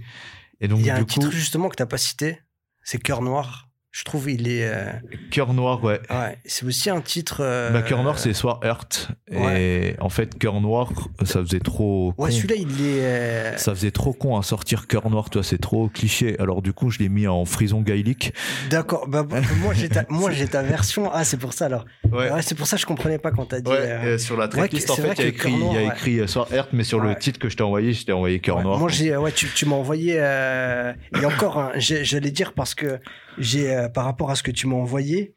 Et 0.60 0.68
donc 0.68 0.78
Il 0.80 0.86
y 0.86 0.90
a 0.90 0.94
du 0.94 1.00
un 1.00 1.04
coup, 1.04 1.10
titre 1.10 1.30
justement 1.32 1.68
que 1.68 1.74
t'as 1.74 1.86
pas 1.86 1.98
cité, 1.98 2.38
c'est 2.82 2.98
Cœur 2.98 3.22
Noir. 3.22 3.65
Je 3.96 4.04
trouve 4.04 4.30
il 4.30 4.46
est. 4.46 4.66
euh, 4.68 4.92
Cœur 5.30 5.54
Noir, 5.54 5.82
ouais. 5.82 5.98
Ouais, 6.10 6.36
c'est 6.44 6.66
aussi 6.66 6.90
un 6.90 7.00
titre. 7.00 7.38
euh, 7.40 7.70
Bah, 7.70 7.80
Cœur 7.80 8.02
Noir, 8.02 8.18
c'est 8.18 8.34
Soir 8.34 8.60
Earth. 8.62 9.08
Et 9.32 9.94
en 10.00 10.10
fait, 10.10 10.38
Cœur 10.38 10.60
Noir, 10.60 10.92
ça 11.24 11.40
faisait 11.40 11.60
trop. 11.60 12.12
Ouais, 12.18 12.30
celui-là, 12.30 12.56
il 12.58 12.68
est. 12.72 13.00
euh, 13.00 13.56
Ça 13.56 13.74
faisait 13.74 13.90
trop 13.92 14.12
con 14.12 14.36
à 14.36 14.42
sortir 14.42 14.86
Cœur 14.86 15.08
Noir, 15.08 15.30
toi, 15.30 15.42
c'est 15.42 15.56
trop 15.56 15.88
cliché. 15.88 16.38
Alors 16.38 16.60
du 16.60 16.74
coup, 16.74 16.90
je 16.90 16.98
l'ai 16.98 17.08
mis 17.08 17.26
en 17.26 17.46
frison 17.46 17.80
gaélique. 17.80 18.34
D'accord. 18.68 19.08
Bah, 19.08 19.22
bah, 19.22 19.40
moi, 19.62 19.72
j'ai 19.72 19.88
ta... 19.88 20.04
moi, 20.10 20.30
j'ai 20.30 20.46
ta 20.46 20.60
version. 20.62 21.10
Ah, 21.10 21.24
c'est 21.24 21.38
pour 21.38 21.54
ça 21.54 21.64
alors. 21.64 21.86
Ouais, 22.12 22.28
c'est 22.42 22.54
pour 22.54 22.66
ça 22.66 22.76
que 22.76 22.82
je 22.82 22.86
comprenais 22.86 23.18
pas 23.18 23.30
quand 23.30 23.46
t'as 23.46 23.60
dit. 23.60 23.70
Ouais, 23.70 23.78
euh, 23.78 24.18
sur 24.18 24.36
la 24.36 24.48
tracklist, 24.48 24.90
en 24.90 24.96
fait, 24.96 25.14
il 25.14 25.20
y 25.20 25.24
a 25.24 25.28
écrit, 25.28 25.52
y 25.52 25.54
a 25.54 25.58
Noir, 25.58 25.80
écrit 25.94 26.16
Earth, 26.18 26.68
mais 26.74 26.84
sur 26.84 27.00
le 27.00 27.14
titre 27.16 27.38
que 27.38 27.48
je 27.48 27.56
t'ai 27.56 27.62
envoyé, 27.62 27.94
je 27.94 28.04
t'ai 28.04 28.12
envoyé 28.12 28.40
Cœur 28.40 28.62
Noir. 28.62 28.78
Moi, 28.78 28.90
j'ai. 28.90 29.16
Ouais, 29.16 29.32
tu, 29.32 29.48
tu 29.54 29.64
m'as 29.64 29.76
envoyé. 29.76 30.16
Et 30.16 31.24
encore, 31.24 31.56
hein, 31.58 31.72
j'allais 31.76 32.30
dire 32.30 32.52
parce 32.52 32.74
que 32.74 32.98
j'ai, 33.38 33.74
euh, 33.74 33.88
par 33.88 34.04
rapport 34.04 34.30
à 34.30 34.34
ce 34.36 34.42
que 34.42 34.50
tu 34.50 34.66
m'as 34.66 34.76
envoyé, 34.76 35.34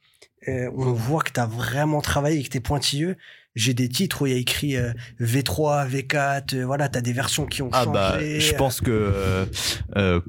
euh, 0.48 0.70
on 0.76 0.94
voit 0.94 1.22
que 1.22 1.32
t'as 1.32 1.46
vraiment 1.46 2.02
travaillé 2.02 2.40
et 2.40 2.44
que 2.44 2.50
t'es 2.50 2.60
pointilleux. 2.60 3.18
J'ai 3.56 3.74
des 3.74 3.90
titres 3.90 4.22
où 4.22 4.28
il 4.28 4.34
y 4.34 4.36
a 4.36 4.40
écrit 4.40 4.78
euh, 4.78 4.94
V3, 5.20 5.90
V4. 5.90 6.56
euh, 6.56 6.66
voilà, 6.66 6.88
t'as 6.88 7.02
des 7.02 7.12
versions 7.14 7.46
qui 7.46 7.62
ont 7.62 7.70
Ah 7.74 7.84
changé. 7.84 7.94
bah, 7.94 8.20
je 8.40 8.54
pense 8.56 8.80
que 8.80 9.46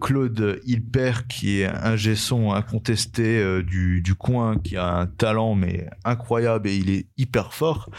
Claude 0.01 0.61
Hilpert, 0.65 1.27
qui 1.29 1.61
est 1.61 1.67
un 1.67 1.97
son 2.17 2.53
incontesté 2.53 3.63
du, 3.63 4.01
du 4.03 4.15
coin, 4.15 4.59
qui 4.59 4.77
a 4.77 4.87
un 4.87 5.07
talent 5.07 5.55
mais 5.55 5.87
incroyable 6.05 6.69
et 6.69 6.77
il 6.77 6.91
est 6.91 7.07
hyper 7.19 7.53
fort. 7.55 7.91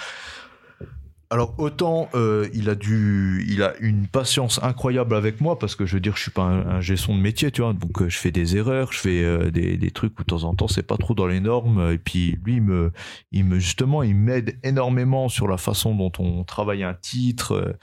Alors 1.31 1.55
autant 1.59 2.09
euh, 2.13 2.49
il 2.53 2.69
a 2.69 2.75
du, 2.75 3.45
il 3.47 3.63
a 3.63 3.73
une 3.79 4.05
patience 4.05 4.59
incroyable 4.63 5.15
avec 5.15 5.39
moi 5.39 5.57
parce 5.57 5.75
que 5.75 5.85
je 5.85 5.93
veux 5.93 6.01
dire 6.01 6.17
je 6.17 6.23
suis 6.23 6.31
pas 6.31 6.41
un, 6.41 6.79
un 6.79 6.95
son 6.97 7.15
de 7.15 7.21
métier 7.21 7.51
tu 7.51 7.61
vois. 7.61 7.71
Donc 7.71 8.01
euh, 8.01 8.09
je 8.09 8.17
fais 8.17 8.31
des 8.31 8.57
erreurs 8.57 8.91
je 8.91 8.99
fais 8.99 9.23
euh, 9.23 9.49
des, 9.49 9.77
des 9.77 9.91
trucs 9.91 10.19
où 10.19 10.23
de 10.23 10.27
temps 10.27 10.43
en 10.43 10.53
temps 10.53 10.67
c'est 10.67 10.83
pas 10.83 10.97
trop 10.97 11.13
dans 11.15 11.27
les 11.27 11.39
normes. 11.39 11.89
Et 11.93 11.97
puis 11.97 12.37
lui 12.43 12.59
me 12.59 12.91
il 13.31 13.45
me 13.45 13.59
justement 13.59 14.03
il 14.03 14.13
m'aide 14.13 14.59
énormément 14.63 15.29
sur 15.29 15.47
la 15.47 15.55
façon 15.55 15.95
dont 15.95 16.11
on 16.19 16.43
travaille 16.43 16.83
un 16.83 16.95
titre 16.95 17.53
euh, 17.53 17.73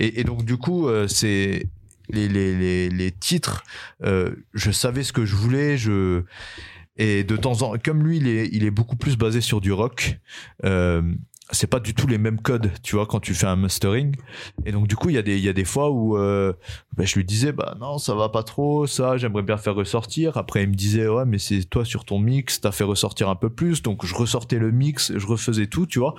et, 0.00 0.20
et 0.20 0.24
donc 0.24 0.44
du 0.44 0.56
coup 0.56 0.88
euh, 0.88 1.06
c'est 1.06 1.68
les, 2.08 2.28
les, 2.28 2.56
les, 2.56 2.88
les 2.88 3.12
titres 3.12 3.62
je 4.02 4.70
savais 4.72 5.04
ce 5.04 5.12
que 5.12 5.24
je 5.24 5.36
voulais 5.36 5.76
je 5.76 6.24
et 6.96 7.22
de 7.24 7.36
temps 7.36 7.62
en 7.62 7.74
comme 7.78 8.02
lui 8.02 8.16
il 8.16 8.28
est 8.28 8.48
il 8.52 8.64
est 8.64 8.70
beaucoup 8.70 8.96
plus 8.96 9.16
basé 9.16 9.40
sur 9.40 9.60
du 9.60 9.72
rock 9.72 10.18
euh, 10.64 11.02
c'est 11.52 11.68
pas 11.68 11.78
du 11.78 11.94
tout 11.94 12.06
les 12.08 12.18
mêmes 12.18 12.40
codes, 12.40 12.72
tu 12.82 12.96
vois, 12.96 13.06
quand 13.06 13.20
tu 13.20 13.32
fais 13.32 13.46
un 13.46 13.54
mastering. 13.54 14.16
Et 14.64 14.72
donc, 14.72 14.88
du 14.88 14.96
coup, 14.96 15.10
il 15.10 15.14
y 15.14 15.18
a 15.18 15.22
des, 15.22 15.36
il 15.36 15.44
y 15.44 15.48
a 15.48 15.52
des 15.52 15.64
fois 15.64 15.90
où 15.90 16.16
euh, 16.16 16.52
bah, 16.96 17.04
je 17.04 17.14
lui 17.14 17.24
disais, 17.24 17.52
bah 17.52 17.76
non, 17.80 17.98
ça 17.98 18.14
va 18.14 18.28
pas 18.28 18.42
trop, 18.42 18.86
ça, 18.88 19.16
j'aimerais 19.16 19.42
bien 19.42 19.56
faire 19.56 19.76
ressortir. 19.76 20.36
Après, 20.36 20.64
il 20.64 20.70
me 20.70 20.74
disait, 20.74 21.06
ouais, 21.06 21.24
mais 21.24 21.38
c'est 21.38 21.62
toi 21.64 21.84
sur 21.84 22.04
ton 22.04 22.18
mix, 22.18 22.60
t'as 22.60 22.72
fait 22.72 22.82
ressortir 22.84 23.28
un 23.28 23.36
peu 23.36 23.48
plus. 23.48 23.82
Donc, 23.82 24.04
je 24.04 24.14
ressortais 24.14 24.58
le 24.58 24.72
mix, 24.72 25.12
je 25.16 25.26
refaisais 25.26 25.68
tout, 25.68 25.86
tu 25.86 26.00
vois. 26.00 26.16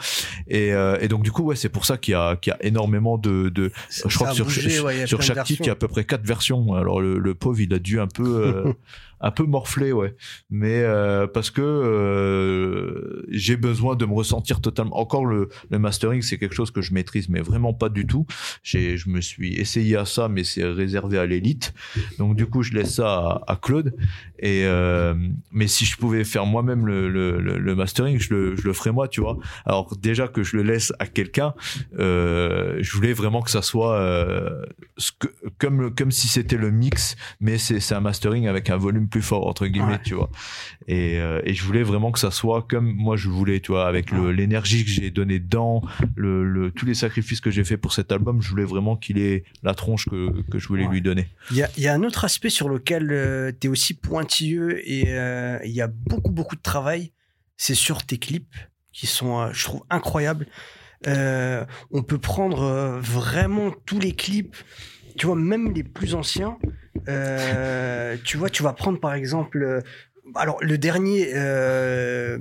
Et, 0.47 0.73
euh, 0.73 0.97
et 1.01 1.09
donc, 1.09 1.23
du 1.23 1.31
coup, 1.31 1.43
ouais, 1.43 1.57
c'est 1.57 1.69
pour 1.69 1.85
ça 1.85 1.97
qu'il 1.97 2.13
y 2.13 2.15
a, 2.15 2.37
qu'il 2.37 2.51
y 2.51 2.53
a 2.53 2.65
énormément 2.65 3.17
de, 3.17 3.49
de 3.49 3.71
je 3.89 4.15
crois 4.15 4.29
que 4.29 4.35
sur, 4.35 4.49
sur 4.49 5.21
chaque 5.21 5.43
titre, 5.43 5.63
il 5.63 5.67
y 5.67 5.69
a 5.69 5.73
à 5.73 5.75
peu 5.75 5.89
près 5.89 6.05
quatre 6.05 6.25
versions. 6.25 6.73
Alors, 6.73 7.01
le, 7.01 7.19
le 7.19 7.35
pauvre, 7.35 7.59
il 7.59 7.73
a 7.73 7.79
dû 7.79 7.99
un 7.99 8.07
peu, 8.07 8.23
euh, 8.23 8.73
un 9.19 9.31
peu 9.31 9.43
morflé, 9.43 9.91
ouais. 9.91 10.15
Mais 10.49 10.81
euh, 10.81 11.27
parce 11.27 11.49
que 11.49 11.61
euh, 11.61 13.23
j'ai 13.29 13.57
besoin 13.57 13.95
de 13.95 14.05
me 14.05 14.13
ressentir 14.13 14.61
totalement. 14.61 14.97
Encore 14.99 15.25
le, 15.25 15.49
le 15.69 15.79
mastering, 15.79 16.21
c'est 16.21 16.37
quelque 16.37 16.55
chose 16.55 16.71
que 16.71 16.81
je 16.81 16.93
maîtrise, 16.93 17.29
mais 17.29 17.41
vraiment 17.41 17.73
pas 17.73 17.89
du 17.89 18.05
tout. 18.05 18.25
J'ai, 18.63 18.97
je 18.97 19.09
me 19.09 19.21
suis 19.21 19.55
essayé 19.55 19.97
à 19.97 20.05
ça, 20.05 20.29
mais 20.29 20.43
c'est 20.43 20.63
réservé 20.63 21.17
à 21.17 21.25
l'élite. 21.25 21.73
Donc 22.19 22.35
du 22.35 22.45
coup, 22.45 22.63
je 22.63 22.73
laisse 22.73 22.95
ça 22.95 23.41
à, 23.47 23.55
Claude. 23.55 23.95
Et 24.39 24.65
euh, 24.65 25.15
mais 25.51 25.67
si 25.67 25.85
je 25.85 25.97
pouvais 25.97 26.23
faire 26.23 26.45
moi-même 26.45 26.85
le, 26.85 27.09
le, 27.09 27.39
le, 27.39 27.75
mastering, 27.75 28.19
je 28.19 28.33
le, 28.33 28.55
je 28.55 28.63
le 28.63 28.73
ferais 28.73 28.91
moi, 28.91 29.07
tu 29.07 29.21
vois. 29.21 29.37
Alors 29.65 29.95
déjà 29.97 30.27
que 30.27 30.43
je 30.43 30.57
le 30.57 30.63
laisse 30.63 30.93
à 30.99 31.07
quelqu'un, 31.07 31.53
euh, 31.97 32.77
je 32.79 32.93
voulais 32.93 33.13
vraiment 33.13 33.41
que 33.41 33.49
ça 33.49 33.61
soit 33.61 33.95
euh, 33.95 34.61
ce 34.97 35.11
que, 35.11 35.27
comme 35.57 35.93
comme 35.93 36.11
si 36.11 36.27
c'était 36.27 36.57
le 36.57 36.69
mix, 36.69 37.15
mais 37.39 37.57
c'est 37.57 37.93
un 37.93 37.99
mastering 37.99 38.47
avec 38.47 38.69
un 38.69 38.77
volume 38.77 39.07
plus 39.07 39.21
fort 39.21 39.47
entre 39.47 39.65
guillemets 39.65 39.99
tu 40.03 40.13
vois. 40.13 40.29
Et, 40.87 41.15
et 41.17 41.53
je 41.53 41.63
voulais 41.63 41.83
vraiment 41.83 42.11
que 42.11 42.19
ça 42.19 42.31
soit 42.31 42.61
comme 42.61 42.93
moi 42.93 43.17
je 43.17 43.29
voulais 43.29 43.59
tu 43.59 43.71
vois 43.71 43.87
avec 43.87 44.11
l'énergie 44.11 44.85
que 44.85 44.91
j'ai 44.91 45.11
donnée 45.11 45.39
dedans 45.39 45.81
le, 46.15 46.45
le, 46.45 46.71
tous 46.71 46.85
les 46.85 46.93
sacrifices 46.93 47.41
que 47.41 47.51
j'ai 47.51 47.63
fait 47.63 47.77
pour 47.77 47.93
cet 47.93 48.11
album 48.11 48.41
je 48.41 48.49
voulais 48.49 48.63
vraiment 48.63 48.95
qu'il 48.95 49.17
ait 49.17 49.43
la 49.63 49.73
tronche 49.73 50.05
que, 50.05 50.41
que 50.49 50.59
je 50.59 50.67
voulais 50.67 50.87
lui 50.87 51.01
donner. 51.01 51.27
Il 51.51 51.57
y 51.57 51.63
a, 51.63 51.69
y 51.77 51.87
a, 51.87 51.93
un 51.93 52.03
autre 52.03 52.23
aspect 52.23 52.49
sur 52.49 52.69
lequel 52.69 53.55
tu 53.59 53.67
es 53.67 53.69
aussi 53.69 53.95
et 54.85 55.05
euh, 55.07 55.59
il 55.63 55.71
y 55.71 55.81
a 55.81 55.87
beaucoup 55.87 56.31
beaucoup 56.31 56.55
de 56.55 56.61
travail 56.61 57.13
c'est 57.57 57.75
sur 57.75 58.05
tes 58.05 58.17
clips 58.17 58.55
qui 58.91 59.07
sont 59.07 59.51
je 59.53 59.63
trouve 59.63 59.83
incroyables 59.89 60.47
on 61.05 62.03
peut 62.03 62.17
prendre 62.17 62.99
vraiment 62.99 63.71
tous 63.85 63.99
les 63.99 64.13
clips 64.13 64.55
tu 65.17 65.25
vois, 65.25 65.35
même 65.35 65.73
les 65.73 65.83
plus 65.83 66.15
anciens, 66.15 66.57
euh, 67.07 68.15
tu 68.23 68.37
vois, 68.37 68.49
tu 68.49 68.63
vas 68.63 68.73
prendre 68.73 68.99
par 68.99 69.13
exemple. 69.13 69.81
Euh, 70.27 70.39
alors 70.39 70.57
le 70.61 70.77
dernier 70.77 71.31
euh, 71.33 72.37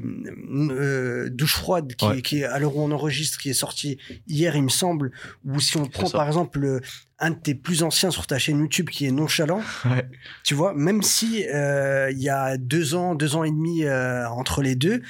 euh, 0.70 1.28
douche 1.30 1.56
froide 1.56 1.94
qui, 1.96 2.06
est, 2.06 2.22
qui 2.22 2.40
est 2.40 2.44
à 2.44 2.58
l'heure 2.58 2.76
où 2.76 2.82
on 2.82 2.90
enregistre 2.90 3.38
qui 3.38 3.50
est 3.50 3.54
sorti 3.54 3.98
hier 4.26 4.56
il 4.56 4.62
me 4.62 4.68
semble 4.68 5.12
ou 5.44 5.60
si 5.60 5.76
on 5.76 5.86
prend 5.86 6.10
par 6.10 6.26
exemple 6.26 6.80
un 7.18 7.30
de 7.30 7.36
tes 7.36 7.54
plus 7.54 7.82
anciens 7.82 8.10
sur 8.10 8.26
ta 8.26 8.38
chaîne 8.38 8.58
YouTube 8.58 8.90
qui 8.90 9.06
est 9.06 9.10
nonchalant 9.10 9.62
ouais. 9.86 10.08
tu 10.44 10.54
vois 10.54 10.74
même 10.74 11.02
si 11.02 11.40
il 11.40 12.18
y 12.18 12.28
a 12.28 12.56
deux 12.56 12.94
ans 12.94 13.14
deux 13.14 13.36
ans 13.36 13.44
et 13.44 13.50
demi 13.50 13.88
entre 13.88 14.62
les 14.62 14.76
deux 14.76 15.02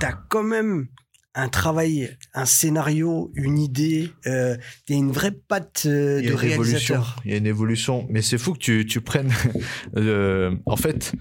t'as 0.00 0.12
quand 0.12 0.42
même 0.42 0.88
un 1.34 1.48
travail, 1.48 2.14
un 2.34 2.44
scénario, 2.44 3.30
une 3.34 3.58
idée. 3.58 4.10
Euh, 4.26 4.56
il 4.88 4.92
y 4.92 4.96
a 4.96 4.98
une 4.98 5.12
vraie 5.12 5.32
patte 5.32 5.84
euh, 5.86 6.20
de 6.20 6.32
réalisateur. 6.32 7.16
Il 7.24 7.30
y 7.30 7.34
a 7.34 7.38
une 7.38 7.46
évolution. 7.46 8.06
Mais 8.10 8.20
c'est 8.20 8.38
fou 8.38 8.52
que 8.52 8.58
tu, 8.58 8.86
tu 8.86 9.00
prennes. 9.00 9.32
euh, 9.96 10.54
en 10.66 10.76
fait, 10.76 11.12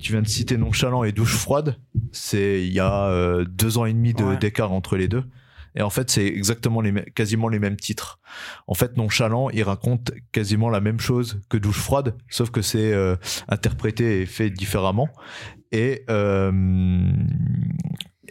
tu 0.00 0.12
viens 0.12 0.22
de 0.22 0.28
citer 0.28 0.56
Nonchalant 0.56 1.04
et 1.04 1.12
Douche 1.12 1.36
froide. 1.36 1.78
C'est 2.12 2.64
il 2.64 2.72
y 2.72 2.80
a 2.80 3.06
euh, 3.06 3.44
deux 3.44 3.78
ans 3.78 3.84
et 3.84 3.92
demi 3.92 4.14
d'écart 4.40 4.72
entre 4.72 4.96
les 4.96 5.08
deux. 5.08 5.24
Et 5.76 5.82
en 5.82 5.90
fait, 5.90 6.10
c'est 6.10 6.26
exactement 6.26 6.80
les 6.80 6.92
quasiment 7.14 7.48
les 7.48 7.58
mêmes 7.58 7.76
titres. 7.76 8.18
En 8.66 8.74
fait, 8.74 8.96
Nonchalant, 8.96 9.50
il 9.50 9.62
raconte 9.62 10.10
quasiment 10.32 10.68
la 10.68 10.80
même 10.80 10.98
chose 10.98 11.40
que 11.48 11.56
Douche 11.56 11.78
froide, 11.78 12.16
sauf 12.28 12.50
que 12.50 12.62
c'est 12.62 12.92
euh, 12.92 13.16
interprété 13.48 14.22
et 14.22 14.26
fait 14.26 14.50
différemment. 14.50 15.08
Et 15.70 16.04
euh, 16.10 17.12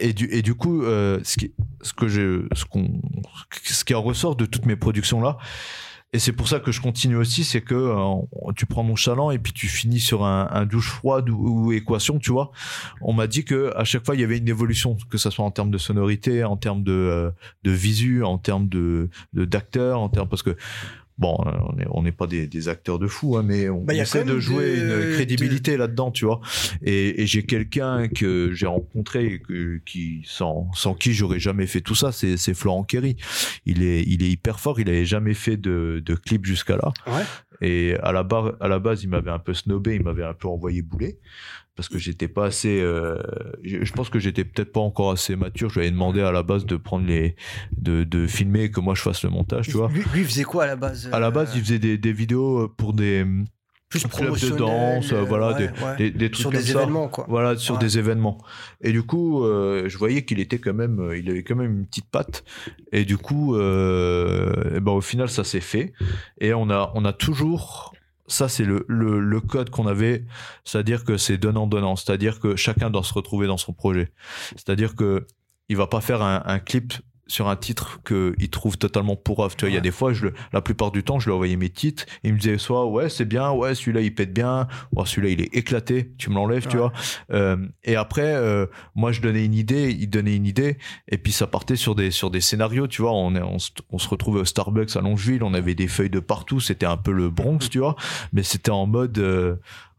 et 0.00 0.12
du, 0.12 0.28
et 0.32 0.42
du 0.42 0.54
coup, 0.54 0.82
euh, 0.82 1.20
ce, 1.22 1.36
qui, 1.36 1.54
ce, 1.82 1.92
que 1.92 2.08
je, 2.08 2.46
ce, 2.54 2.64
qu'on, 2.64 3.00
ce 3.62 3.84
qui 3.84 3.94
en 3.94 4.02
ressort 4.02 4.34
de 4.34 4.46
toutes 4.46 4.66
mes 4.66 4.76
productions 4.76 5.20
là, 5.20 5.36
et 6.12 6.18
c'est 6.18 6.32
pour 6.32 6.48
ça 6.48 6.58
que 6.58 6.72
je 6.72 6.80
continue 6.80 7.14
aussi, 7.14 7.44
c'est 7.44 7.60
que 7.60 7.74
euh, 7.74 8.52
tu 8.56 8.66
prends 8.66 8.82
mon 8.82 8.96
chaland 8.96 9.30
et 9.30 9.38
puis 9.38 9.52
tu 9.52 9.68
finis 9.68 10.00
sur 10.00 10.24
un, 10.24 10.66
douche 10.66 10.90
froide 10.90 11.30
ou, 11.30 11.70
équation, 11.70 12.18
tu 12.18 12.32
vois. 12.32 12.50
On 13.00 13.12
m'a 13.12 13.28
dit 13.28 13.44
que 13.44 13.72
à 13.76 13.84
chaque 13.84 14.04
fois 14.04 14.16
il 14.16 14.20
y 14.20 14.24
avait 14.24 14.38
une 14.38 14.48
évolution, 14.48 14.96
que 15.08 15.18
ça 15.18 15.30
soit 15.30 15.44
en 15.44 15.52
termes 15.52 15.70
de 15.70 15.78
sonorité, 15.78 16.42
en 16.42 16.56
termes 16.56 16.82
de, 16.82 16.92
euh, 16.92 17.30
de 17.62 17.70
visu, 17.70 18.24
en 18.24 18.38
termes 18.38 18.68
de 18.68 19.08
d'acteurs, 19.34 20.00
en 20.00 20.08
termes 20.08 20.28
parce 20.28 20.42
que 20.42 20.56
bon, 21.20 21.36
euh, 21.46 21.84
on 21.90 22.02
n'est 22.02 22.12
pas 22.12 22.26
des, 22.26 22.68
acteurs 22.68 22.98
de 22.98 23.06
fou, 23.06 23.36
hein, 23.36 23.42
mais 23.44 23.68
on, 23.68 23.84
bah, 23.84 23.94
essaie 23.94 24.24
de 24.24 24.40
jouer 24.40 24.80
une 24.80 25.12
crédibilité 25.12 25.76
là-dedans, 25.76 26.10
tu 26.10 26.24
vois. 26.24 26.40
Et, 26.82 27.26
j'ai 27.26 27.44
quelqu'un 27.44 28.08
que 28.08 28.52
j'ai 28.52 28.66
rencontré, 28.66 29.42
qui 29.84 30.22
sans, 30.24 30.68
sans 30.74 30.94
qui 30.94 31.12
j'aurais 31.12 31.38
jamais 31.38 31.66
fait 31.66 31.82
tout 31.82 31.94
ça, 31.94 32.10
c'est 32.10 32.54
Florent 32.54 32.82
Kerry. 32.84 33.16
Il 33.66 33.82
est, 33.82 34.02
il 34.02 34.24
est 34.24 34.30
hyper 34.30 34.58
fort. 34.58 34.80
Il 34.80 34.88
avait 34.88 35.04
jamais 35.04 35.34
fait 35.34 35.56
de, 35.56 36.02
de 36.04 36.14
clip 36.14 36.46
jusqu'à 36.46 36.76
là. 36.76 36.92
Et 37.60 37.94
à 38.02 38.12
la, 38.12 38.22
barre, 38.22 38.54
à 38.60 38.68
la 38.68 38.78
base, 38.78 39.02
il 39.04 39.10
m'avait 39.10 39.30
un 39.30 39.38
peu 39.38 39.52
snobé, 39.52 39.96
il 39.96 40.02
m'avait 40.02 40.24
un 40.24 40.32
peu 40.32 40.48
envoyé 40.48 40.80
bouler 40.80 41.18
parce 41.80 41.88
que 41.88 41.98
j'étais 41.98 42.28
pas 42.28 42.44
assez 42.44 42.78
euh, 42.78 43.16
je, 43.62 43.90
pense 43.92 44.10
que 44.10 44.18
j'étais 44.18 44.44
peut-être 44.44 44.70
pas 44.70 44.80
encore 44.80 45.12
assez 45.12 45.34
mature. 45.34 45.70
Je 45.70 45.76
lui 45.76 45.86
avais 45.86 45.90
demandé 45.90 46.20
à 46.20 46.30
la 46.30 46.42
base 46.42 46.66
de 46.66 46.76
prendre 46.76 47.06
les 47.06 47.36
de, 47.72 48.04
de 48.04 48.26
filmer 48.26 48.64
et 48.64 48.70
que 48.70 48.80
moi 48.80 48.94
je 48.94 49.00
fasse 49.00 49.22
le 49.24 49.30
montage 49.30 49.68
tu 49.68 49.78
vois. 49.78 49.88
Lui, 49.88 50.02
lui, 50.12 50.22
faisait 50.22 50.44
quoi 50.44 50.64
à 50.64 50.66
la 50.66 50.76
base 50.76 51.08
à 51.10 51.18
la 51.18 51.30
base 51.30 51.52
il 51.54 51.62
faisait 51.62 51.78
des, 51.78 51.96
des 51.96 52.12
vidéos 52.12 52.68
pour 52.68 52.92
des 52.92 53.24
plus 53.88 54.06
clubs 54.06 54.38
de 54.38 54.50
danse 54.50 55.14
voilà 55.14 55.54
des, 55.54 55.70
Des, 55.96 56.10
des, 56.10 56.30
trucs 56.30 56.42
sur 56.42 56.50
des 56.50 56.70
événements 56.70 57.08
quoi. 57.08 57.24
Voilà 57.30 57.56
sur 57.56 57.78
des 57.78 57.96
événements. 57.96 58.36
Et 58.82 58.92
du 58.92 59.02
coup 59.02 59.42
euh, 59.42 59.88
je 59.88 59.96
voyais 59.96 60.26
qu'il 60.26 60.38
était 60.38 60.58
quand 60.58 60.74
même 60.74 61.00
euh, 61.00 61.16
il 61.16 61.30
avait 61.30 61.42
quand 61.42 61.56
même 61.56 61.78
une 61.78 61.86
petite 61.86 62.10
patte. 62.10 62.44
Et 62.92 63.06
du 63.06 63.16
coup 63.16 63.56
euh, 63.56 64.76
et 64.76 64.80
ben 64.80 64.92
au 64.92 65.00
final 65.00 65.30
ça 65.30 65.44
s'est 65.44 65.60
fait. 65.60 65.94
Et 66.42 66.52
on 66.52 66.68
a 66.68 66.92
on 66.94 67.06
a 67.06 67.14
toujours 67.14 67.94
ça 68.30 68.48
c'est 68.48 68.64
le, 68.64 68.84
le, 68.88 69.40
code 69.40 69.70
qu'on 69.70 69.86
avait, 69.86 70.24
c'est-à-dire 70.64 71.04
que 71.04 71.16
c'est 71.16 71.38
donnant-donnant, 71.38 71.96
c'est-à-dire 71.96 72.40
que 72.40 72.56
chacun 72.56 72.90
doit 72.90 73.02
se 73.02 73.12
retrouver 73.12 73.46
dans 73.46 73.56
son 73.56 73.72
projet. 73.72 74.12
C'est-à-dire 74.56 74.94
que 74.94 75.26
il 75.68 75.76
va 75.76 75.86
pas 75.86 76.00
faire 76.00 76.22
un 76.22 76.58
clip 76.58 76.94
sur 77.30 77.48
un 77.48 77.56
titre 77.56 78.00
qu'il 78.02 78.50
trouve 78.50 78.76
totalement 78.76 79.14
pourrave. 79.14 79.54
Tu 79.56 79.64
vois, 79.64 79.70
il 79.70 79.74
y 79.74 79.78
a 79.78 79.80
des 79.80 79.92
fois, 79.92 80.12
je 80.12 80.26
le, 80.26 80.34
la 80.52 80.60
plupart 80.60 80.90
du 80.90 81.04
temps, 81.04 81.20
je 81.20 81.26
lui 81.26 81.32
envoyais 81.32 81.56
mes 81.56 81.70
titres. 81.70 82.04
Il 82.24 82.34
me 82.34 82.38
disait 82.38 82.58
soit 82.58 82.86
ouais, 82.86 83.08
c'est 83.08 83.24
bien, 83.24 83.52
ouais, 83.52 83.74
celui-là 83.74 84.00
il 84.00 84.14
pète 84.14 84.32
bien, 84.32 84.66
ou 84.94 85.06
celui-là 85.06 85.32
il 85.32 85.40
est 85.40 85.54
éclaté, 85.56 86.12
tu 86.18 86.28
me 86.30 86.34
l'enlèves, 86.34 86.66
tu 86.66 86.76
vois. 86.76 86.92
Euh, 87.32 87.56
et 87.84 87.94
après, 87.94 88.34
euh, 88.34 88.66
moi 88.96 89.12
je 89.12 89.20
donnais 89.20 89.44
une 89.44 89.54
idée, 89.54 89.96
il 89.98 90.10
donnait 90.10 90.34
une 90.34 90.46
idée, 90.46 90.76
et 91.08 91.18
puis 91.18 91.32
ça 91.32 91.46
partait 91.46 91.76
sur 91.76 91.94
des 91.94 92.10
sur 92.10 92.30
des 92.30 92.40
scénarios, 92.40 92.88
tu 92.88 93.02
vois. 93.02 93.12
On, 93.12 93.34
est, 93.36 93.42
on, 93.42 93.58
on 93.90 93.98
se 93.98 94.08
retrouvait 94.08 94.40
au 94.40 94.44
Starbucks 94.44 94.96
à 94.96 95.00
Longeville, 95.00 95.44
on 95.44 95.54
avait 95.54 95.76
des 95.76 95.88
feuilles 95.88 96.10
de 96.10 96.20
partout, 96.20 96.58
c'était 96.58 96.86
un 96.86 96.96
peu 96.96 97.12
le 97.12 97.30
Bronx, 97.30 97.60
tu 97.70 97.78
vois, 97.78 97.94
mais 98.32 98.42
c'était 98.42 98.72
en 98.72 98.86
mode 98.86 99.18
euh, 99.18 99.54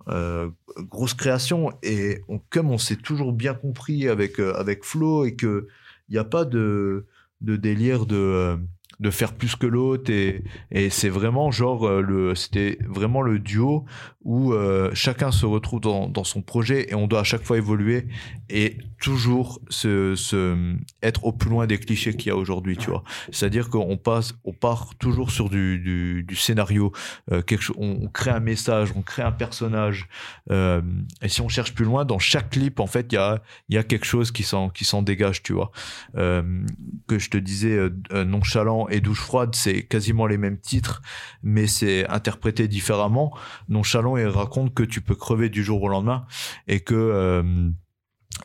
euh, 0.10 0.50
grosse 0.78 1.14
création. 1.14 1.72
Et 1.82 2.22
on, 2.28 2.40
comme 2.50 2.72
on 2.72 2.78
s'est 2.78 2.98
toujours 2.98 3.32
bien 3.32 3.54
compris 3.54 4.10
avec 4.10 4.40
euh, 4.40 4.54
avec 4.56 4.84
Flo 4.84 5.24
et 5.26 5.36
que 5.36 5.68
il 6.10 6.14
n'y 6.14 6.20
a 6.20 6.26
pas 6.26 6.44
de 6.44 7.06
de 7.42 7.56
délire 7.56 8.06
de 8.06 8.16
euh, 8.16 8.58
de 9.00 9.10
faire 9.10 9.34
plus 9.34 9.56
que 9.56 9.66
l'autre 9.66 10.12
et, 10.12 10.44
et 10.70 10.92
c'est 10.92 11.10
vraiment 11.10 11.50
genre 11.50 11.88
euh, 11.88 12.02
le 12.02 12.36
c'était 12.36 12.78
vraiment 12.88 13.22
le 13.24 13.40
duo 13.40 13.86
où 14.24 14.54
euh, 14.54 14.92
chacun 14.94 15.32
se 15.32 15.46
retrouve 15.46 15.82
dans, 15.82 16.08
dans 16.08 16.24
son 16.24 16.42
projet 16.42 16.90
et 16.90 16.96
on 16.96 17.08
doit 17.08 17.22
à 17.22 17.24
chaque 17.24 17.44
fois 17.44 17.58
évoluer 17.58 18.08
et 18.50 18.78
toujours 19.00 19.60
se, 19.70 20.16
se 20.16 20.76
être 21.02 21.26
au 21.26 21.32
plus 21.32 21.50
loin 21.50 21.68
des 21.68 21.78
clichés 21.80 22.16
qu'il 22.16 22.28
y 22.28 22.32
a 22.32 22.36
aujourd'hui 22.36 22.78
tu 22.78 22.90
vois 22.90 23.04
c'est 23.32 23.48
à 23.48 23.50
dire 23.50 23.70
qu'on 23.70 23.98
passe 23.98 24.34
on 24.44 24.54
part 24.54 24.94
toujours 25.00 25.32
sur 25.32 25.50
du, 25.50 26.24
du, 26.28 26.36
scénario 26.36 26.92
quelque 27.30 27.62
chose 27.62 27.76
on, 27.80 28.08
crée 28.08 28.32
un 28.32 28.40
message 28.40 28.94
on 28.96 29.02
crée 29.02 29.24
un 29.24 29.32
personnage 29.32 30.08
et 30.52 31.28
si 31.28 31.42
on 31.42 31.50
cherche 31.50 31.74
plus 31.74 31.86
loin 31.86 32.06
dans 32.06 32.20
chaque 32.20 32.52
clip 32.52 32.80
en 32.80 32.88
fait 32.88 33.08
il 33.12 33.16
y 33.16 33.18
a 33.18 33.42
y 33.70 33.78
a 33.78 33.84
quelque 33.84 34.06
chose 34.06 34.32
qui 34.32 34.44
s'en 34.44 34.70
qui 34.70 34.86
s'en 34.86 35.02
dégage 35.02 35.42
tu 35.42 35.54
vois 35.54 35.72
que 36.14 37.18
je 37.18 37.30
te 37.30 37.38
disais 37.38 37.90
nonchalant 38.14 38.88
et 38.90 39.02
Douche 39.02 39.22
froide, 39.22 39.56
c'est 39.56 39.84
quasiment 39.84 40.28
les 40.28 40.38
mêmes 40.38 40.60
titres, 40.60 41.02
mais 41.44 41.68
c'est 41.68 42.08
interprété 42.08 42.68
différemment. 42.68 43.36
Nonchalant, 43.68 44.11
il 44.18 44.28
raconte 44.28 44.74
que 44.74 44.84
tu 44.84 45.02
peux 45.02 45.16
crever 45.16 45.50
du 45.50 45.64
jour 45.64 45.82
au 45.82 45.88
lendemain 45.88 46.26
et 46.68 46.80
que 46.80 46.96
euh, 46.96 47.70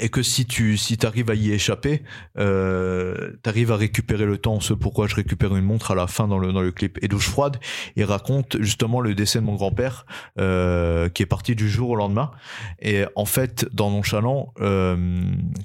et 0.01 0.09
que 0.09 0.23
si 0.23 0.47
tu 0.47 0.77
si 0.77 0.99
arrives 1.05 1.31
à 1.31 1.35
y 1.35 1.53
échapper, 1.53 2.03
euh, 2.39 3.33
tu 3.43 3.49
arrives 3.49 3.73
à 3.73 3.77
récupérer 3.77 4.27
le 4.27 4.39
temps. 4.39 4.61
Ce 4.61 4.75
pourquoi 4.75 5.07
je 5.07 5.15
récupère 5.15 5.55
une 5.57 5.65
montre 5.65 5.91
à 5.91 5.95
la 5.95 6.07
fin 6.07 6.29
dans 6.29 6.39
le 6.39 6.53
dans 6.53 6.61
le 6.61 6.73
clip. 6.73 6.99
Et 7.03 7.09
douche 7.09 7.29
froide, 7.29 7.59
il 7.97 8.05
raconte 8.05 8.61
justement 8.61 9.01
le 9.01 9.15
décès 9.15 9.41
de 9.41 9.45
mon 9.45 9.55
grand-père 9.55 10.07
euh, 10.39 11.09
qui 11.09 11.23
est 11.23 11.27
parti 11.27 11.55
du 11.55 11.69
jour 11.69 11.91
au 11.91 11.97
lendemain. 11.97 12.31
Et 12.81 13.05
en 13.15 13.25
fait, 13.25 13.67
dans 13.73 13.91
Nonchalant, 13.91 14.53
euh, 14.61 15.21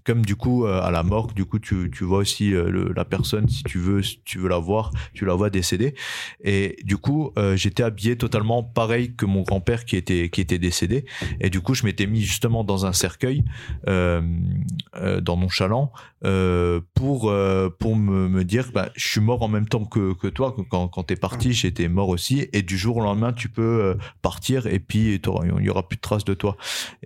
comme 0.06 0.26
du 0.26 0.36
coup 0.36 0.66
euh, 0.66 0.82
à 0.82 0.92
la 0.92 1.04
morgue, 1.04 1.34
du 1.34 1.46
coup 1.46 1.60
tu 1.60 1.92
tu 1.92 2.04
vois 2.04 2.20
aussi 2.20 2.54
euh, 2.54 2.70
le, 2.70 2.94
la 2.96 3.06
personne 3.06 3.50
si 3.50 3.64
tu 3.64 3.80
veux 3.80 4.02
si 4.02 4.22
tu 4.24 4.40
veux 4.40 4.50
la 4.50 4.60
voir, 4.60 4.92
tu 5.14 5.26
la 5.26 5.34
vois 5.34 5.50
décédée. 5.50 5.94
Et 6.44 6.78
du 6.84 6.98
coup, 6.98 7.32
euh, 7.38 7.56
j'étais 7.56 7.84
habillé 7.84 8.18
totalement 8.18 8.64
pareil 8.64 9.14
que 9.16 9.26
mon 9.26 9.42
grand-père 9.42 9.84
qui 9.86 9.98
était 9.98 10.30
qui 10.30 10.42
était 10.42 10.60
décédé. 10.60 11.06
Et 11.42 11.50
du 11.50 11.62
coup, 11.62 11.74
je 11.74 11.86
m'étais 11.86 12.08
mis 12.08 12.22
justement 12.22 12.64
dans 12.64 12.86
un 12.86 12.94
cercueil. 12.94 13.44
Euh, 13.88 14.11
euh, 14.96 15.22
dans 15.22 15.38
Nonchalant 15.38 15.94
euh, 16.26 16.82
pour 16.94 17.30
euh, 17.30 17.70
pour 17.80 17.96
me, 17.96 18.28
me 18.28 18.44
dire 18.44 18.72
bah, 18.74 18.90
je 18.96 19.08
suis 19.08 19.22
mort 19.22 19.42
en 19.44 19.48
même 19.48 19.68
temps 19.68 19.86
que, 19.86 20.14
que 20.14 20.28
toi. 20.28 20.56
Quand, 20.70 20.88
quand 20.88 21.04
t'es 21.04 21.16
parti 21.16 21.54
j'étais 21.54 21.88
mort 21.88 22.10
aussi. 22.10 22.48
Et 22.54 22.62
du 22.64 22.78
jour 22.78 22.98
au 22.98 23.02
lendemain 23.02 23.32
tu 23.34 23.48
peux 23.50 23.62
euh, 23.82 23.96
partir 24.22 24.68
et 24.68 24.80
puis 24.80 25.16
il 25.16 25.64
y 25.66 25.70
aura 25.70 25.88
plus 25.88 25.96
de 25.98 26.02
traces 26.02 26.26
de 26.26 26.34
toi. 26.34 26.58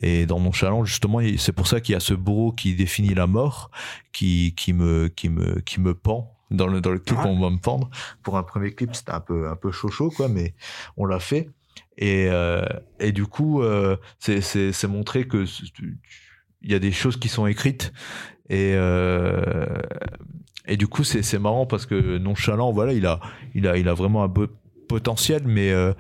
Et 0.02 0.26
dans 0.26 0.40
Nonchalant 0.40 0.84
justement 0.86 1.20
c'est 1.38 1.54
pour 1.54 1.68
ça 1.68 1.80
qu'il 1.82 1.94
y 1.94 1.96
a 1.96 2.00
ce 2.00 2.14
bourreau 2.14 2.52
qui 2.52 2.74
définit 2.76 3.14
la 3.14 3.28
mort 3.28 3.70
qui 4.12 4.54
qui 4.56 4.74
me 4.74 5.08
qui 5.10 5.30
me 5.30 5.60
qui 5.62 5.80
me 5.82 5.94
pend 5.94 6.32
dans 6.52 6.68
le 6.68 6.80
dans 6.82 6.92
le 6.92 7.00
clip 7.00 7.20
Ouais. 7.20 7.26
on 7.28 7.40
va 7.40 7.50
me 7.50 7.58
pendre. 7.60 7.90
Pour 8.24 8.38
un 8.38 8.44
premier 8.44 8.72
clip 8.74 8.96
c'était 8.96 9.12
un 9.12 9.20
peu 9.20 9.48
un 9.50 9.56
peu 9.56 9.72
chaud 9.72 9.90
chaud 9.90 10.10
quoi 10.10 10.28
mais 10.28 10.54
on 10.98 11.06
l'a 11.06 11.20
fait. 11.20 11.50
Et 11.98 12.28
euh, 12.30 12.66
et 13.00 13.12
du 13.12 13.26
coup 13.26 13.62
euh, 13.62 13.98
c'est 14.20 14.84
montrer 14.88 15.28
que 15.28 15.46
tu- 15.74 15.98
il 16.66 16.72
y 16.72 16.76
a 16.76 16.80
des 16.80 16.92
choses 16.92 17.16
qui 17.18 17.30
sont 17.30 17.46
écrites. 17.48 17.94
Et 18.50 18.74
euh, 18.76 19.66
et 20.68 20.78
du 20.78 20.88
coup 20.88 21.04
c'est 21.04 21.24
c'est 21.24 21.40
marrant 21.40 21.66
parce 21.66 21.86
que 21.86 22.18
nonchalant 22.18 22.72
voilà 22.72 22.94
il 22.94 23.06
a 23.08 23.20
il 23.56 23.68
a 23.68 23.78
il 23.78 23.88
a 23.88 23.94
vraiment 23.94 24.24
un 24.24 24.28
beau 24.28 24.48
potentiel 24.88 25.42
mais 25.48 25.72
euh, 25.72 25.94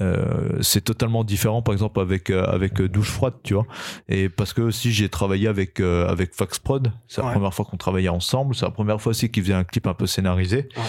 euh, 0.00 0.58
c'est 0.62 0.80
totalement 0.82 1.22
différent 1.22 1.62
par 1.62 1.72
exemple 1.74 2.00
avec 2.00 2.28
euh, 2.30 2.44
avec 2.46 2.80
euh, 2.80 2.88
douche 2.88 3.10
froide 3.10 3.34
tu 3.44 3.54
vois. 3.54 3.66
Et 4.08 4.28
parce 4.28 4.52
que 4.52 4.62
aussi 4.62 4.90
j'ai 4.92 5.08
travaillé 5.08 5.46
avec 5.46 5.78
euh, 5.78 6.08
avec 6.08 6.34
Fax 6.34 6.58
Prod. 6.58 6.90
C'est 7.06 7.20
la 7.20 7.28
Ouais. 7.28 7.34
première 7.34 7.54
fois 7.54 7.64
qu'on 7.64 7.76
travaillait 7.76 8.08
ensemble. 8.08 8.56
C'est 8.56 8.64
la 8.64 8.72
première 8.72 9.00
fois 9.00 9.10
aussi 9.10 9.30
qu'il 9.30 9.44
faisait 9.44 9.54
un 9.54 9.62
clip 9.62 9.86
un 9.86 9.94
peu 9.94 10.06
scénarisé. 10.08 10.68
Ouais. 10.76 10.82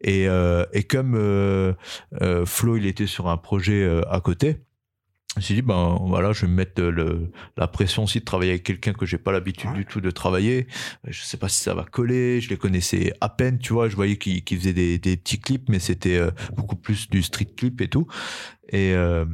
et 0.00 0.28
euh, 0.28 0.64
et 0.72 0.82
comme 0.82 1.14
Flo 2.44 2.76
il 2.76 2.86
était 2.86 3.06
sur 3.06 3.28
un 3.28 3.36
projet 3.36 3.88
à 4.10 4.18
côté 4.20 4.58
me 5.36 5.42
suis 5.42 5.54
dit 5.54 5.62
ben 5.62 5.98
voilà 6.06 6.32
je 6.32 6.42
vais 6.42 6.46
me 6.48 6.54
mettre 6.56 6.82
le, 6.82 7.30
la 7.56 7.66
pression 7.66 8.04
aussi 8.04 8.20
de 8.20 8.24
travailler 8.24 8.52
avec 8.52 8.62
quelqu'un 8.64 8.92
que 8.92 9.06
j'ai 9.06 9.18
pas 9.18 9.32
l'habitude 9.32 9.70
Ouais. 9.70 9.76
du 9.78 9.84
tout 9.86 10.00
de 10.00 10.10
travailler. 10.10 10.66
Je 11.06 11.22
sais 11.22 11.36
pas 11.36 11.48
si 11.48 11.62
ça 11.62 11.74
va 11.74 11.84
coller. 11.84 12.40
Je 12.40 12.48
les 12.48 12.56
connaissais 12.56 13.12
à 13.20 13.28
peine 13.28 13.58
tu 13.58 13.72
vois. 13.72 13.88
Je 13.88 13.96
voyais 13.96 14.16
qu'ils 14.16 14.42
qu'ils 14.44 14.58
faisaient 14.58 14.72
des, 14.72 14.98
des 14.98 15.16
petits 15.16 15.40
clips 15.40 15.68
mais 15.68 15.78
c'était 15.78 16.16
euh, 16.16 16.30
beaucoup 16.56 16.76
plus 16.76 17.08
du 17.10 17.22
street 17.22 17.48
clip 17.56 17.80
et 17.80 17.88
tout. 17.88 18.06
Et 18.70 18.92
euh, 18.94 19.24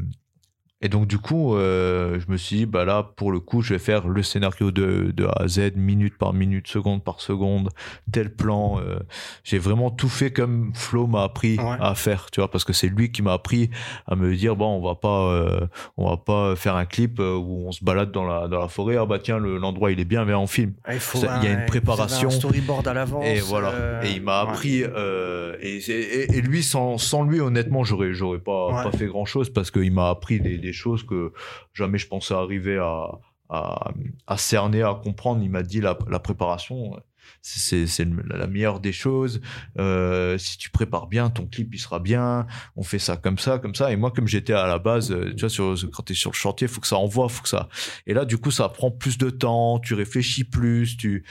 et 0.82 0.88
donc 0.88 1.06
du 1.06 1.18
coup, 1.18 1.54
euh, 1.56 2.18
je 2.20 2.30
me 2.30 2.36
suis 2.36 2.56
dit, 2.56 2.66
bah 2.66 2.84
là, 2.84 3.02
pour 3.16 3.32
le 3.32 3.40
coup, 3.40 3.62
je 3.62 3.74
vais 3.74 3.78
faire 3.78 4.08
le 4.08 4.22
scénario 4.22 4.70
de, 4.70 5.12
de 5.16 5.24
A 5.24 5.42
à 5.44 5.48
Z, 5.48 5.72
minute 5.76 6.18
par 6.18 6.32
minute, 6.32 6.66
seconde 6.68 7.02
par 7.04 7.20
seconde, 7.20 7.70
tel 8.10 8.34
plan. 8.34 8.80
euh, 8.80 8.98
j'ai 9.44 9.58
vraiment 9.58 9.90
tout 9.90 10.08
fait 10.08 10.32
comme 10.32 10.72
Flo 10.74 11.06
m'a 11.06 11.22
appris 11.22 11.58
Ouais. 11.58 11.76
à 11.80 11.94
faire, 11.94 12.30
tu 12.30 12.40
vois, 12.40 12.50
parce 12.50 12.64
que 12.64 12.72
c'est 12.72 12.88
lui 12.88 13.10
qui 13.12 13.22
m'a 13.22 13.32
appris 13.34 13.70
à 14.06 14.16
me 14.16 14.34
dire, 14.34 14.56
bon, 14.56 14.76
on 14.76 14.82
va 14.82 14.94
pas, 14.94 15.32
euh, 15.32 15.60
on 15.96 16.08
va 16.10 16.16
pas 16.16 16.56
faire 16.56 16.76
un 16.76 16.84
clip 16.84 17.18
où 17.20 17.64
on 17.66 17.72
se 17.72 17.84
balade 17.84 18.10
dans 18.12 18.24
la 18.24 18.48
dans 18.48 18.58
la 18.60 18.68
forêt. 18.68 18.96
Ah 18.96 19.06
bah 19.06 19.18
tiens, 19.22 19.38
le- 19.38 19.58
l'endroit 19.58 19.92
il 19.92 20.00
est 20.00 20.04
bien, 20.04 20.24
viens 20.24 20.38
on 20.38 20.46
filme. 20.46 20.72
Il 20.92 20.98
faut 20.98 21.18
Ça, 21.18 21.38
il 21.42 21.48
y 21.48 21.52
a 21.52 21.56
un- 21.56 21.60
une 21.60 21.66
préparation. 21.66 22.28
un 22.28 22.30
storyboard 22.32 22.86
à 22.88 22.94
l'avance. 22.94 23.24
Et 23.26 23.40
voilà. 23.40 24.00
et 24.04 24.10
il 24.12 24.22
m'a 24.22 24.40
appris. 24.40 24.82
et, 24.82 25.76
et, 25.88 26.36
et 26.36 26.40
lui, 26.40 26.62
sans, 26.62 26.98
sans 26.98 27.22
lui, 27.22 27.40
honnêtement, 27.40 27.84
j'aurais, 27.84 28.12
j'aurais 28.12 28.38
pas, 28.40 28.68
Ouais. 28.68 28.82
pas 28.82 28.92
fait 28.96 29.06
grand 29.06 29.24
chose 29.24 29.50
parce 29.50 29.70
qu'il 29.70 29.92
m'a 29.92 30.08
appris 30.08 30.40
des, 30.40 30.71
choses 30.72 31.04
que 31.04 31.32
jamais 31.74 31.98
je 31.98 32.08
pensais 32.08 32.34
arriver 32.34 32.78
à, 32.78 34.36
cerner, 34.36 34.82
à 34.82 34.94
comprendre. 34.94 35.42
Il 35.42 35.50
m'a 35.50 35.62
dit 35.62 35.80
la 35.80 35.94
préparation. 35.94 36.96
C'est, 37.40 37.86
la 38.28 38.46
meilleure 38.46 38.80
des 38.80 38.92
choses. 38.92 39.40
Euh, 39.78 40.38
si 40.38 40.58
tu 40.58 40.70
prépares 40.70 41.06
bien, 41.06 41.30
ton 41.30 41.46
clip 41.46 41.74
il 41.74 41.78
sera 41.78 41.98
bien. 41.98 42.46
On 42.76 42.82
fait 42.82 42.98
ça 42.98 43.16
comme 43.16 43.38
ça, 43.38 43.58
comme 43.58 43.74
ça. 43.74 43.92
Et 43.92 43.96
moi, 43.96 44.10
comme 44.10 44.28
j'étais 44.28 44.52
à 44.52 44.66
la 44.66 44.78
base, 44.78 45.10
euh, 45.10 45.32
tu 45.34 45.40
vois, 45.40 45.48
sur, 45.48 45.74
quand 45.92 46.02
t'es 46.04 46.14
sur 46.14 46.30
le 46.30 46.36
chantier, 46.36 46.68
faut 46.68 46.80
que 46.80 46.86
ça 46.86 46.96
envoie, 46.96 47.28
faut 47.28 47.42
que 47.42 47.48
ça. 47.48 47.68
Et 48.06 48.14
là, 48.14 48.24
du 48.24 48.38
coup, 48.38 48.50
ça 48.50 48.68
prend 48.68 48.90
plus 48.90 49.18
de 49.18 49.30
temps. 49.30 49.78
Tu 49.78 49.94
réfléchis 49.94 50.44
plus. 50.44 50.96
Tu 50.96 51.24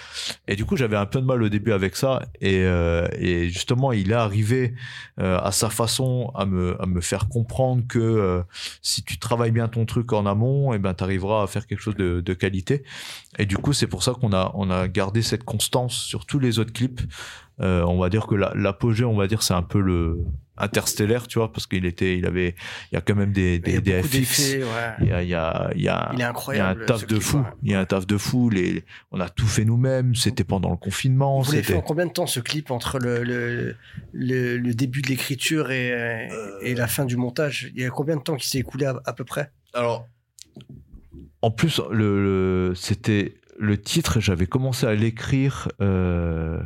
et 0.47 0.55
du 0.55 0.65
coup, 0.65 0.77
j'avais 0.77 0.97
un 0.97 1.05
peu 1.05 1.21
de 1.21 1.25
mal 1.25 1.41
au 1.43 1.49
début 1.49 1.71
avec 1.71 1.95
ça. 1.95 2.23
Et, 2.39 2.63
euh, 2.63 3.07
et 3.17 3.49
justement, 3.49 3.91
il 3.91 4.11
est 4.11 4.15
arrivé 4.15 4.73
euh, 5.19 5.39
à 5.39 5.51
sa 5.51 5.69
façon 5.69 6.31
à 6.35 6.45
me, 6.45 6.81
à 6.81 6.85
me 6.85 7.01
faire 7.01 7.29
comprendre 7.29 7.83
que 7.87 7.99
euh, 7.99 8.41
si 8.81 9.03
tu 9.03 9.19
travailles 9.19 9.51
bien 9.51 9.67
ton 9.67 9.85
truc 9.85 10.13
en 10.13 10.25
amont, 10.25 10.73
et 10.73 10.79
ben, 10.79 10.93
tu 10.93 11.03
arriveras 11.03 11.43
à 11.43 11.47
faire 11.47 11.67
quelque 11.67 11.81
chose 11.81 11.95
de, 11.95 12.21
de 12.21 12.33
qualité. 12.33 12.83
Et 13.37 13.45
du 13.45 13.57
coup, 13.57 13.73
c'est 13.73 13.87
pour 13.87 14.03
ça 14.03 14.13
qu'on 14.13 14.33
a, 14.33 14.51
on 14.55 14.69
a 14.69 14.87
gardé 14.87 15.21
cette 15.21 15.43
constance 15.43 15.90
sur 15.91 16.25
tous 16.25 16.39
les 16.39 16.59
autres 16.59 16.73
clips. 16.73 17.01
Euh, 17.59 17.83
on 17.83 17.99
va 17.99 18.09
dire 18.09 18.25
que 18.25 18.33
la- 18.35 18.53
l'apogée, 18.55 19.03
on 19.05 19.15
va 19.15 19.27
dire, 19.27 19.43
c'est 19.43 19.53
un 19.53 19.61
peu 19.61 19.79
le 19.79 20.17
interstellaire, 20.57 21.27
tu 21.27 21.39
vois, 21.39 21.51
parce 21.51 21.65
qu'il 21.65 21.85
était, 21.85 22.17
il 22.17 22.25
avait, 22.27 22.55
il 22.91 22.95
y 22.95 22.97
a 22.97 23.01
quand 23.01 23.15
même 23.15 23.31
des, 23.31 23.61
Il 23.65 23.73
y 23.73 23.77
a 23.77 23.81
des, 23.81 24.03
FX. 24.03 24.55
ouais. 24.57 24.63
Il 25.01 25.07
y 25.07 25.11
a, 25.11 25.23
il 25.23 25.29
y 25.29 25.33
a, 25.35 25.71
il 25.75 25.81
y 25.81 25.87
a, 25.87 26.11
Il 26.13 26.19
y 26.19 26.59
a 26.59 26.67
un 26.69 26.75
taf 26.75 27.07
de 27.07 27.19
fou. 27.19 27.43
Il 27.63 27.71
y 27.71 27.73
a 27.75 27.79
un 27.79 27.85
taf 27.85 28.05
de 28.05 28.17
fou. 28.17 28.49
Les, 28.49 28.83
on 29.11 29.19
a 29.19 29.29
tout 29.29 29.47
fait 29.47 29.65
nous-mêmes. 29.65 30.13
C'était 30.15 30.43
pendant 30.43 30.69
le 30.69 30.77
confinement. 30.77 31.41
Vous 31.41 31.51
l'avez 31.51 31.63
fait 31.63 31.75
en 31.75 31.81
combien 31.81 32.05
de 32.05 32.11
temps 32.11 32.27
ce 32.27 32.39
clip 32.39 32.69
entre 32.69 32.99
le, 32.99 33.23
le, 33.23 33.75
le, 34.13 34.57
le 34.57 34.73
début 34.75 35.01
de 35.01 35.07
l'écriture 35.07 35.71
et, 35.71 35.91
euh, 35.93 36.59
et 36.61 36.75
la 36.75 36.87
fin 36.87 37.05
du 37.05 37.17
montage? 37.17 37.71
Il 37.75 37.81
y 37.81 37.85
a 37.85 37.89
combien 37.89 38.17
de 38.17 38.21
temps 38.21 38.35
qui 38.35 38.47
s'est 38.47 38.59
écoulé 38.59 38.85
à, 38.85 38.99
à 39.05 39.13
peu 39.13 39.23
près? 39.23 39.51
Alors, 39.73 40.07
en 41.41 41.49
plus, 41.49 41.81
le, 41.91 42.69
le- 42.69 42.75
c'était 42.75 43.33
le 43.61 43.79
titre. 43.79 44.19
J'avais 44.19 44.47
commencé 44.47 44.85
à 44.85 44.93
l'écrire. 44.95 45.69
euh, 45.81 46.59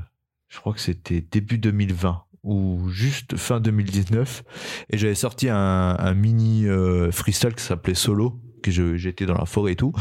je 0.47 0.59
crois 0.59 0.73
que 0.73 0.79
c'était 0.79 1.21
début 1.21 1.57
2020 1.57 2.23
ou 2.43 2.89
juste 2.89 3.37
fin 3.37 3.59
2019, 3.59 4.43
et 4.91 4.99
j'avais 4.99 5.15
sorti 5.15 5.49
un, 5.49 6.13
mini 6.13 6.67
euh, 6.67 7.11
freestyle 7.11 7.55
qui 7.55 7.63
s'appelait 7.63 7.95
Solo, 7.95 8.39
que 8.61 8.71
j'étais 8.97 9.25
dans 9.25 9.33
la 9.33 9.45
forêt 9.45 9.71
et 9.71 9.75
tout. 9.75 9.93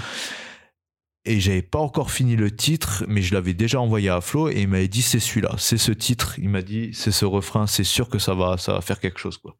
Et 1.24 1.40
j'avais 1.40 1.62
pas 1.62 1.78
encore 1.78 2.10
fini 2.10 2.36
le 2.36 2.54
titre, 2.54 3.06
mais 3.08 3.22
je 3.22 3.32
l'avais 3.32 3.54
déjà 3.54 3.80
envoyé 3.80 4.10
à 4.10 4.20
Flo 4.20 4.50
et 4.50 4.60
il 4.60 4.68
m'avait 4.68 4.88
dit 4.88 5.00
c'est 5.00 5.20
celui-là, 5.20 5.54
c'est 5.56 5.78
ce 5.78 5.90
titre. 5.90 6.38
Il 6.38 6.50
m'a 6.50 6.60
dit 6.60 6.90
c'est 6.92 7.12
ce 7.12 7.24
refrain, 7.24 7.66
c'est 7.66 7.82
sûr 7.82 8.10
que 8.10 8.18
ça 8.18 8.34
va, 8.34 8.58
ça 8.58 8.74
va 8.74 8.82
faire 8.82 9.00
quelque 9.00 9.18
chose 9.18 9.38
quoi. 9.38 9.56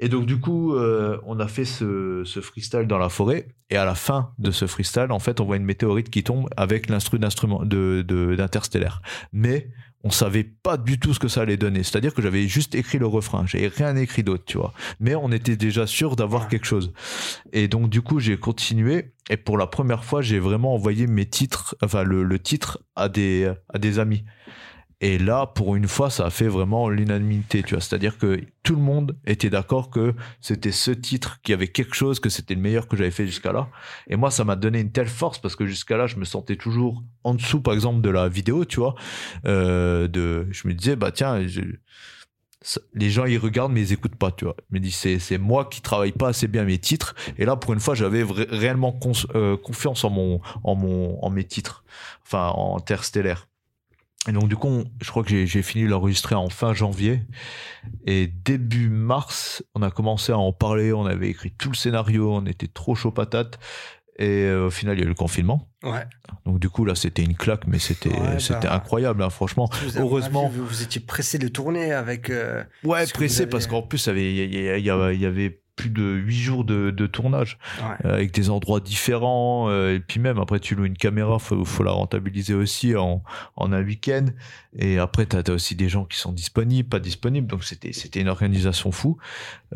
Et 0.00 0.08
donc 0.08 0.24
du 0.26 0.40
coup, 0.40 0.74
euh, 0.74 1.18
on 1.26 1.38
a 1.40 1.46
fait 1.46 1.64
ce, 1.66 2.22
ce 2.24 2.40
freestyle 2.40 2.86
dans 2.86 2.98
la 2.98 3.10
forêt 3.10 3.48
et 3.68 3.76
à 3.76 3.84
la 3.84 3.94
fin 3.94 4.30
de 4.38 4.50
ce 4.50 4.66
freestyle, 4.66 5.08
en 5.10 5.18
fait, 5.18 5.40
on 5.40 5.44
voit 5.44 5.56
une 5.56 5.64
météorite 5.64 6.10
qui 6.10 6.24
tombe 6.24 6.48
avec 6.56 6.88
l'instru 6.88 7.18
d'instrument 7.18 7.64
de 7.64 8.02
de- 8.06 8.34
d'interstellaire. 8.34 9.02
Mais 9.32 9.68
on 10.02 10.08
savait 10.10 10.44
pas 10.44 10.78
du 10.78 10.98
tout 10.98 11.12
ce 11.12 11.18
que 11.18 11.28
ça 11.28 11.42
allait 11.42 11.58
donner. 11.58 11.82
C'est-à-dire 11.82 12.14
que 12.14 12.22
j'avais 12.22 12.48
juste 12.48 12.74
écrit 12.74 12.98
le 12.98 13.06
refrain, 13.06 13.44
j'avais 13.46 13.68
rien 13.68 13.94
écrit 13.96 14.22
d'autre, 14.22 14.44
tu 14.46 14.56
vois. 14.56 14.72
Mais 14.98 15.14
on 15.14 15.30
était 15.30 15.56
déjà 15.56 15.86
sûr 15.86 16.16
d'avoir 16.16 16.48
quelque 16.48 16.64
chose. 16.64 16.94
Et 17.52 17.68
donc 17.68 17.90
du 17.90 18.00
coup, 18.00 18.18
j'ai 18.20 18.38
continué 18.38 19.12
et 19.28 19.36
pour 19.36 19.58
la 19.58 19.66
première 19.66 20.02
fois, 20.04 20.22
j'ai 20.22 20.38
vraiment 20.38 20.74
envoyé 20.74 21.06
mes 21.06 21.26
titres, 21.26 21.76
enfin 21.82 22.02
le, 22.04 22.22
le 22.24 22.38
titre 22.38 22.80
à 22.96 23.10
des 23.10 23.52
à 23.74 23.78
des 23.78 23.98
amis. 23.98 24.24
Et 25.02 25.16
là, 25.18 25.46
pour 25.46 25.76
une 25.76 25.88
fois, 25.88 26.10
ça 26.10 26.26
a 26.26 26.30
fait 26.30 26.48
vraiment 26.48 26.90
l'unanimité, 26.90 27.62
tu 27.62 27.74
vois. 27.74 27.80
C'est-à-dire 27.80 28.18
que 28.18 28.40
tout 28.62 28.74
le 28.74 28.82
monde 28.82 29.16
était 29.26 29.48
d'accord 29.48 29.88
que 29.88 30.14
c'était 30.42 30.72
ce 30.72 30.90
titre 30.90 31.40
qui 31.42 31.54
avait 31.54 31.68
quelque 31.68 31.94
chose, 31.94 32.20
que 32.20 32.28
c'était 32.28 32.54
le 32.54 32.60
meilleur 32.60 32.86
que 32.86 32.96
j'avais 32.98 33.10
fait 33.10 33.26
jusqu'à 33.26 33.52
là. 33.52 33.68
Et 34.08 34.16
moi, 34.16 34.30
ça 34.30 34.44
m'a 34.44 34.56
donné 34.56 34.80
une 34.80 34.92
telle 34.92 35.08
force 35.08 35.38
parce 35.38 35.56
que 35.56 35.64
jusqu'à 35.64 35.96
là, 35.96 36.06
je 36.06 36.16
me 36.16 36.26
sentais 36.26 36.56
toujours 36.56 37.02
en 37.24 37.34
dessous, 37.34 37.62
par 37.62 37.72
exemple, 37.72 38.02
de 38.02 38.10
la 38.10 38.28
vidéo, 38.28 38.66
tu 38.66 38.78
vois. 38.78 38.94
Euh, 39.46 40.06
de, 40.06 40.46
je 40.50 40.68
me 40.68 40.74
disais, 40.74 40.96
bah 40.96 41.12
tiens, 41.12 41.40
les 42.92 43.10
gens 43.10 43.24
ils 43.24 43.38
regardent 43.38 43.72
mais 43.72 43.80
ils 43.80 43.92
écoutent 43.94 44.16
pas, 44.16 44.32
tu 44.32 44.44
vois. 44.44 44.56
Je 44.70 44.74
me 44.74 44.80
dis, 44.80 44.90
c'est 44.90 45.18
c'est 45.18 45.38
moi 45.38 45.64
qui 45.64 45.80
travaille 45.80 46.12
pas 46.12 46.28
assez 46.28 46.46
bien 46.46 46.64
mes 46.64 46.78
titres. 46.78 47.14
Et 47.38 47.46
là, 47.46 47.56
pour 47.56 47.72
une 47.72 47.80
fois, 47.80 47.94
j'avais 47.94 48.22
réellement 48.22 48.98
euh, 49.34 49.56
confiance 49.56 50.04
en 50.04 50.10
mon, 50.10 50.40
en 50.62 50.74
mon, 50.74 51.18
en 51.24 51.30
mes 51.30 51.44
titres, 51.44 51.84
enfin 52.22 52.48
en 52.54 52.76
interstellaire. 52.76 53.49
Et 54.28 54.32
donc 54.32 54.48
du 54.48 54.56
coup, 54.56 54.68
on- 54.68 54.84
je 55.00 55.10
crois 55.10 55.24
que 55.24 55.30
j'ai- 55.46 55.62
fini 55.62 55.84
l'enregistrer 55.86 56.34
en 56.34 56.50
fin 56.50 56.74
janvier. 56.74 57.22
Et 58.06 58.26
début 58.26 58.90
mars, 58.90 59.64
on 59.74 59.82
a 59.82 59.90
commencé 59.90 60.30
à 60.32 60.38
en 60.38 60.52
parler, 60.52 60.92
on 60.92 61.06
avait 61.06 61.28
écrit 61.30 61.50
tout 61.52 61.70
le 61.70 61.74
scénario, 61.76 62.30
on 62.34 62.44
était 62.46 62.68
trop 62.68 62.94
chaud 62.94 63.10
patate. 63.12 63.58
Et 64.18 64.44
euh, 64.44 64.66
au 64.66 64.70
final, 64.70 64.96
il 64.96 65.00
y 65.00 65.02
a 65.02 65.06
eu 65.06 65.08
le 65.08 65.14
confinement. 65.14 65.70
Ouais. 65.82 66.04
Donc 66.44 66.58
du 66.58 66.68
coup, 66.68 66.84
là, 66.84 66.94
c'était 66.94 67.22
une 67.22 67.34
claque, 67.34 67.66
mais 67.66 67.78
c'était 67.78 68.10
Ouais, 68.10 68.38
c'était 68.38 68.68
bah. 68.68 68.74
incroyable, 68.74 69.22
hein, 69.22 69.30
franchement. 69.30 69.70
Vous, 69.82 69.98
Heureusement. 69.98 70.46
vous, 70.54 70.82
étiez 70.82 71.00
pressé 71.00 71.38
de 71.38 71.48
tourner 71.48 71.92
avec. 71.92 72.28
euh, 72.28 72.62
Ouais, 72.84 73.06
pressé 73.06 73.46
parce 73.46 73.66
qu'en 73.66 73.80
plus, 73.80 74.06
il 74.08 74.18
y 74.18 74.44
y, 74.44 74.78
y 74.78 74.82
y 74.82 75.26
avait 75.26 75.62
plus 75.76 75.90
de 75.90 76.02
huit 76.02 76.38
jours 76.38 76.64
de, 76.64 76.90
de 76.90 77.06
tournage 77.06 77.58
Ouais. 77.80 77.96
euh, 78.06 78.14
avec 78.14 78.32
des 78.32 78.50
endroits 78.50 78.80
différents 78.80 79.68
euh, 79.70 79.94
et 79.94 80.00
puis 80.00 80.20
même 80.20 80.38
après 80.38 80.60
tu 80.60 80.74
loues 80.74 80.84
une 80.84 80.96
caméra 80.96 81.38
faut, 81.38 81.64
faut 81.64 81.82
la 81.82 81.92
rentabiliser 81.92 82.54
aussi 82.54 82.94
en, 82.96 83.22
en 83.56 83.72
un 83.72 83.82
week-end. 83.82 84.26
Et 84.76 84.98
après 84.98 85.26
tu 85.26 85.36
as, 85.36 85.50
aussi 85.50 85.74
des 85.74 85.88
gens 85.88 86.04
qui 86.04 86.18
sont 86.18 86.32
disponibles 86.32 86.88
pas 86.88 86.98
disponibles. 87.00 87.46
Donc 87.46 87.64
c'était 87.64 87.92
c'était 87.92 88.20
une 88.20 88.28
organisation 88.28 88.92
fou 88.92 89.16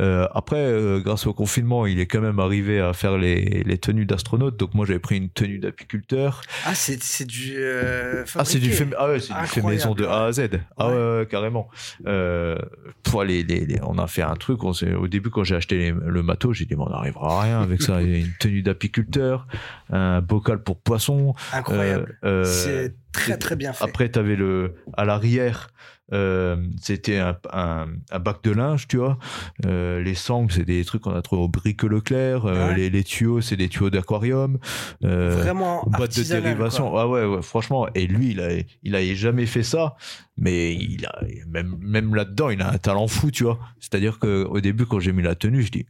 Euh, 0.00 0.26
après 0.34 0.56
euh, 0.58 0.98
grâce 1.00 1.24
au 1.28 1.32
confinement 1.32 1.86
il 1.86 2.00
est 2.00 2.06
quand 2.06 2.20
même 2.20 2.40
arrivé 2.40 2.80
à 2.80 2.92
faire 2.92 3.16
les, 3.16 3.62
les 3.64 3.78
tenues 3.78 4.06
d'astronaute. 4.06 4.56
Donc 4.56 4.74
moi 4.74 4.84
j'avais 4.86 4.98
pris 4.98 5.16
une 5.16 5.28
tenue 5.30 5.58
d'apiculteur. 5.58 6.40
Ah, 6.66 6.74
c'est 6.74 6.96
du. 7.26 7.54
euh, 7.56 8.24
ah 8.34 8.44
c'est 8.44 8.58
du 8.58 8.72
fait 8.72 8.88
ah 8.98 9.08
ouais 9.08 9.20
c'est 9.20 9.34
du 9.38 9.46
fait 9.46 9.62
maison 9.62 9.94
de 9.94 10.04
A 10.04 10.24
à 10.24 10.32
Z. 10.32 10.48
Ah 10.78 10.88
ouais, 10.90 11.26
carrément. 11.30 11.68
Euh, 12.06 12.56
pour 13.04 13.22
les, 13.24 13.42
les- 13.44 13.64
les- 13.66 13.80
on 13.82 13.98
a 13.98 14.06
fait 14.08 14.22
un 14.22 14.34
truc 14.34 14.64
on 14.64 14.72
au 14.98 15.06
début 15.08 15.30
quand 15.30 15.44
j'ai 15.44 15.54
acheté 15.54 15.94
le 16.04 16.22
matos 16.22 16.56
j'ai 16.56 16.64
dit 16.64 16.74
mais 16.74 16.82
on 16.82 16.90
n'arrivera 16.90 17.40
à 17.40 17.42
rien 17.44 17.62
avec 17.62 17.80
ça. 17.82 18.00
Une 18.02 18.32
tenue 18.40 18.62
d'apiculteur 18.62 19.46
un 19.90 20.20
bocal 20.20 20.62
pour 20.62 20.76
poissons. 20.80 21.34
Incroyable. 21.52 22.18
euh, 22.24 22.42
euh, 22.42 22.44
c'est 22.44 22.94
très 23.12 23.36
très 23.38 23.54
bien 23.54 23.72
fait. 23.72 23.84
après, 23.84 24.10
tu 24.10 24.18
avais 24.18 24.34
le, 24.34 24.74
à 24.96 25.04
l'arrière, 25.04 25.68
euh, 26.12 26.56
c'était 26.80 27.18
un, 27.18 27.36
un, 27.52 27.86
un 28.10 28.18
bac 28.18 28.42
de 28.44 28.50
linge, 28.50 28.86
tu 28.88 28.98
vois. 28.98 29.18
Euh, 29.64 30.02
les 30.02 30.14
sangles, 30.14 30.52
c'est 30.52 30.64
des 30.64 30.84
trucs 30.84 31.02
qu'on 31.02 31.14
a 31.14 31.22
trouvé 31.22 31.42
au 31.42 31.48
brique 31.48 31.82
Leclerc. 31.82 32.44
Euh, 32.46 32.68
Ouais. 32.68 32.76
les, 32.76 32.90
les 32.90 33.04
tuyaux, 33.04 33.40
c'est 33.40 33.56
des 33.56 33.68
tuyaux 33.68 33.90
d'aquarium. 33.90 34.58
Vraiment 35.00 35.82
boîte 35.86 36.16
de 36.16 36.22
dérivation. 36.40 36.90
quoi. 36.90 37.02
Ah 37.02 37.08
ouais, 37.08 37.24
ouais, 37.24 37.42
franchement. 37.42 37.88
Et 37.94 38.06
lui, 38.06 38.30
il 38.32 38.40
a, 38.40 38.48
il 38.82 38.94
a 38.96 39.14
jamais 39.14 39.46
fait 39.46 39.62
ça, 39.62 39.96
mais 40.36 40.74
il 40.74 41.06
a, 41.06 41.20
même, 41.48 41.76
même 41.80 42.14
là-dedans, 42.14 42.50
il 42.50 42.60
a 42.62 42.70
un 42.70 42.78
talent 42.78 43.06
fou, 43.08 43.30
tu 43.30 43.44
vois. 43.44 43.58
C'est-à-dire 43.80 44.18
que 44.18 44.44
au 44.44 44.60
début, 44.60 44.86
quand 44.86 45.00
j'ai 45.00 45.12
mis 45.12 45.22
la 45.22 45.34
tenue, 45.34 45.62
je 45.62 45.70
dis, 45.72 45.86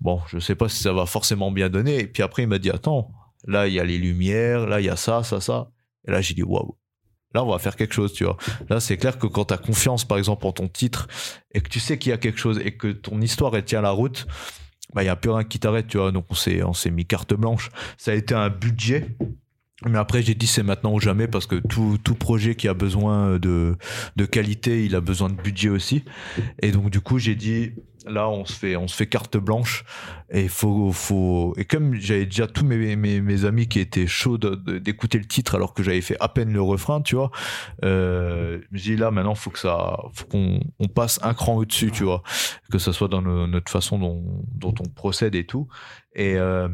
bon, 0.00 0.20
je 0.28 0.38
sais 0.38 0.54
pas 0.54 0.68
si 0.68 0.82
ça 0.82 0.92
va 0.92 1.06
forcément 1.06 1.50
bien 1.52 1.68
donner. 1.68 2.00
Et 2.00 2.06
puis 2.06 2.22
après, 2.22 2.42
il 2.42 2.48
m'a 2.48 2.58
dit, 2.58 2.70
attends, 2.70 3.10
là, 3.46 3.66
il 3.68 3.74
y 3.74 3.80
a 3.80 3.84
les 3.84 3.98
lumières, 3.98 4.66
là, 4.66 4.80
il 4.80 4.86
y 4.86 4.90
a 4.90 4.96
ça, 4.96 5.22
ça, 5.22 5.40
ça. 5.40 5.70
Et 6.06 6.10
là, 6.10 6.20
j'ai 6.20 6.34
dit, 6.34 6.42
waouh. 6.42 6.76
Là, 7.34 7.44
on 7.44 7.50
va 7.50 7.58
faire 7.58 7.76
quelque 7.76 7.94
chose, 7.94 8.12
tu 8.12 8.24
vois. 8.24 8.36
Là, 8.70 8.80
c'est 8.80 8.96
clair 8.96 9.18
que 9.18 9.26
quand 9.26 9.46
tu 9.46 9.56
confiance, 9.58 10.04
par 10.04 10.18
exemple, 10.18 10.46
en 10.46 10.52
ton 10.52 10.68
titre, 10.68 11.08
et 11.52 11.60
que 11.60 11.68
tu 11.68 11.80
sais 11.80 11.98
qu'il 11.98 12.10
y 12.10 12.12
a 12.12 12.18
quelque 12.18 12.38
chose, 12.38 12.60
et 12.64 12.76
que 12.76 12.88
ton 12.88 13.20
histoire, 13.20 13.54
elle 13.54 13.64
tient 13.64 13.82
la 13.82 13.90
route, 13.90 14.26
bah, 14.94 15.02
il 15.02 15.06
n'y 15.06 15.10
a 15.10 15.16
plus 15.16 15.30
rien 15.30 15.44
qui 15.44 15.58
t'arrête, 15.58 15.88
tu 15.88 15.98
vois. 15.98 16.10
Donc, 16.10 16.26
on 16.30 16.34
s'est, 16.34 16.90
mis 16.90 17.04
carte 17.04 17.34
blanche. 17.34 17.70
Ça 17.98 18.12
a 18.12 18.14
été 18.14 18.34
un 18.34 18.48
budget. 18.48 19.16
Mais 19.86 19.98
après, 19.98 20.22
j'ai 20.22 20.34
dit 20.34 20.48
c'est 20.48 20.64
maintenant 20.64 20.92
ou 20.92 20.98
jamais 20.98 21.28
parce 21.28 21.46
que 21.46 21.54
tout, 21.54 21.98
projet 22.16 22.56
qui 22.56 22.66
a 22.66 22.74
besoin 22.74 23.38
de 23.38 23.76
qualité, 24.30 24.84
il 24.84 24.96
a 24.96 25.00
besoin 25.00 25.28
de 25.28 25.40
budget 25.40 25.68
aussi. 25.68 26.04
Et 26.62 26.72
donc, 26.72 26.90
du 26.90 27.00
coup, 27.00 27.18
j'ai 27.18 27.36
dit 27.36 27.74
là, 28.08 28.28
on 28.28 28.44
se 28.44 28.52
fait, 28.52 28.76
on 28.76 28.88
se 28.88 28.94
fait 28.96 29.06
carte 29.06 29.36
blanche. 29.36 29.84
Et 30.30 30.48
faut, 30.48 30.92
faut, 30.92 31.54
et 31.56 31.64
comme 31.64 31.94
j'avais 31.94 32.26
déjà 32.26 32.46
tous 32.46 32.64
mes, 32.64 32.96
mes, 32.96 33.20
mes 33.22 33.44
amis 33.46 33.66
qui 33.66 33.80
étaient 33.80 34.06
chauds 34.06 34.36
d'écouter 34.36 35.16
le 35.18 35.24
titre 35.24 35.54
alors 35.54 35.72
que 35.72 35.82
j'avais 35.82 36.02
fait 36.02 36.18
à 36.20 36.28
peine 36.28 36.52
le 36.52 36.60
refrain, 36.60 37.00
tu 37.00 37.14
vois, 37.14 37.30
euh, 37.82 38.60
je 38.70 38.76
me 38.76 38.78
dis 38.78 38.96
là, 38.96 39.10
maintenant, 39.10 39.34
faut 39.34 39.48
que 39.50 39.58
ça, 39.58 39.96
faut 40.12 40.26
qu'on, 40.26 40.60
on 40.80 40.88
passe 40.88 41.18
un 41.22 41.32
cran 41.32 41.54
au-dessus, 41.56 41.90
tu 41.92 42.04
vois, 42.04 42.22
que 42.70 42.78
ce 42.78 42.92
soit 42.92 43.08
dans 43.08 43.22
le- 43.22 43.46
notre 43.46 43.70
façon 43.70 43.98
dont, 43.98 44.22
dont 44.54 44.74
on 44.80 44.88
procède 44.90 45.34
et 45.34 45.46
tout. 45.46 45.66
Et, 46.14 46.34
euh, 46.36 46.68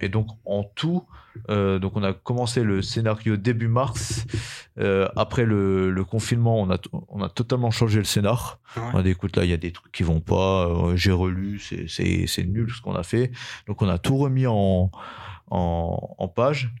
et 0.00 0.08
donc, 0.10 0.26
en 0.44 0.64
tout, 0.64 1.04
euh, 1.48 1.78
donc 1.78 1.96
on 1.96 2.02
a 2.02 2.12
commencé 2.12 2.62
le 2.64 2.82
scénario 2.82 3.36
début 3.36 3.68
mars. 3.68 4.26
Euh, 4.78 5.08
après 5.16 5.44
le, 5.44 5.90
le 5.90 6.04
confinement, 6.04 6.60
on 6.60 6.70
a, 6.70 6.76
on 7.08 7.22
a 7.22 7.28
totalement 7.28 7.70
changé 7.70 7.98
le 7.98 8.04
scénar. 8.04 8.58
Ouais. 8.76 8.82
On 8.92 8.98
a 8.98 9.02
dit, 9.02 9.10
écoute, 9.10 9.36
là, 9.36 9.44
il 9.44 9.50
y 9.50 9.52
a 9.52 9.56
des 9.58 9.72
trucs 9.72 9.92
qui 9.92 10.02
vont 10.02 10.20
pas. 10.20 10.66
Euh, 10.70 10.96
J'ai 10.96 11.12
relu, 11.12 11.58
c'est- 11.58 12.44
nul 12.44 12.70
ce 12.70 12.80
qu'on 12.80 12.94
a 12.94 13.02
fait. 13.02 13.30
Donc, 13.66 13.82
on 13.82 13.88
a 13.88 13.98
tout 13.98 14.16
remis 14.16 14.46
en, 14.46 14.90
page. 16.34 16.72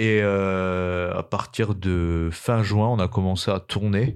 Et 0.00 0.20
euh, 0.22 1.12
à 1.14 1.22
partir 1.22 1.74
de 1.74 2.30
fin 2.32 2.62
juin, 2.62 2.88
on 2.88 2.98
a 3.00 3.06
commencé 3.06 3.50
à 3.50 3.60
tourner. 3.60 4.14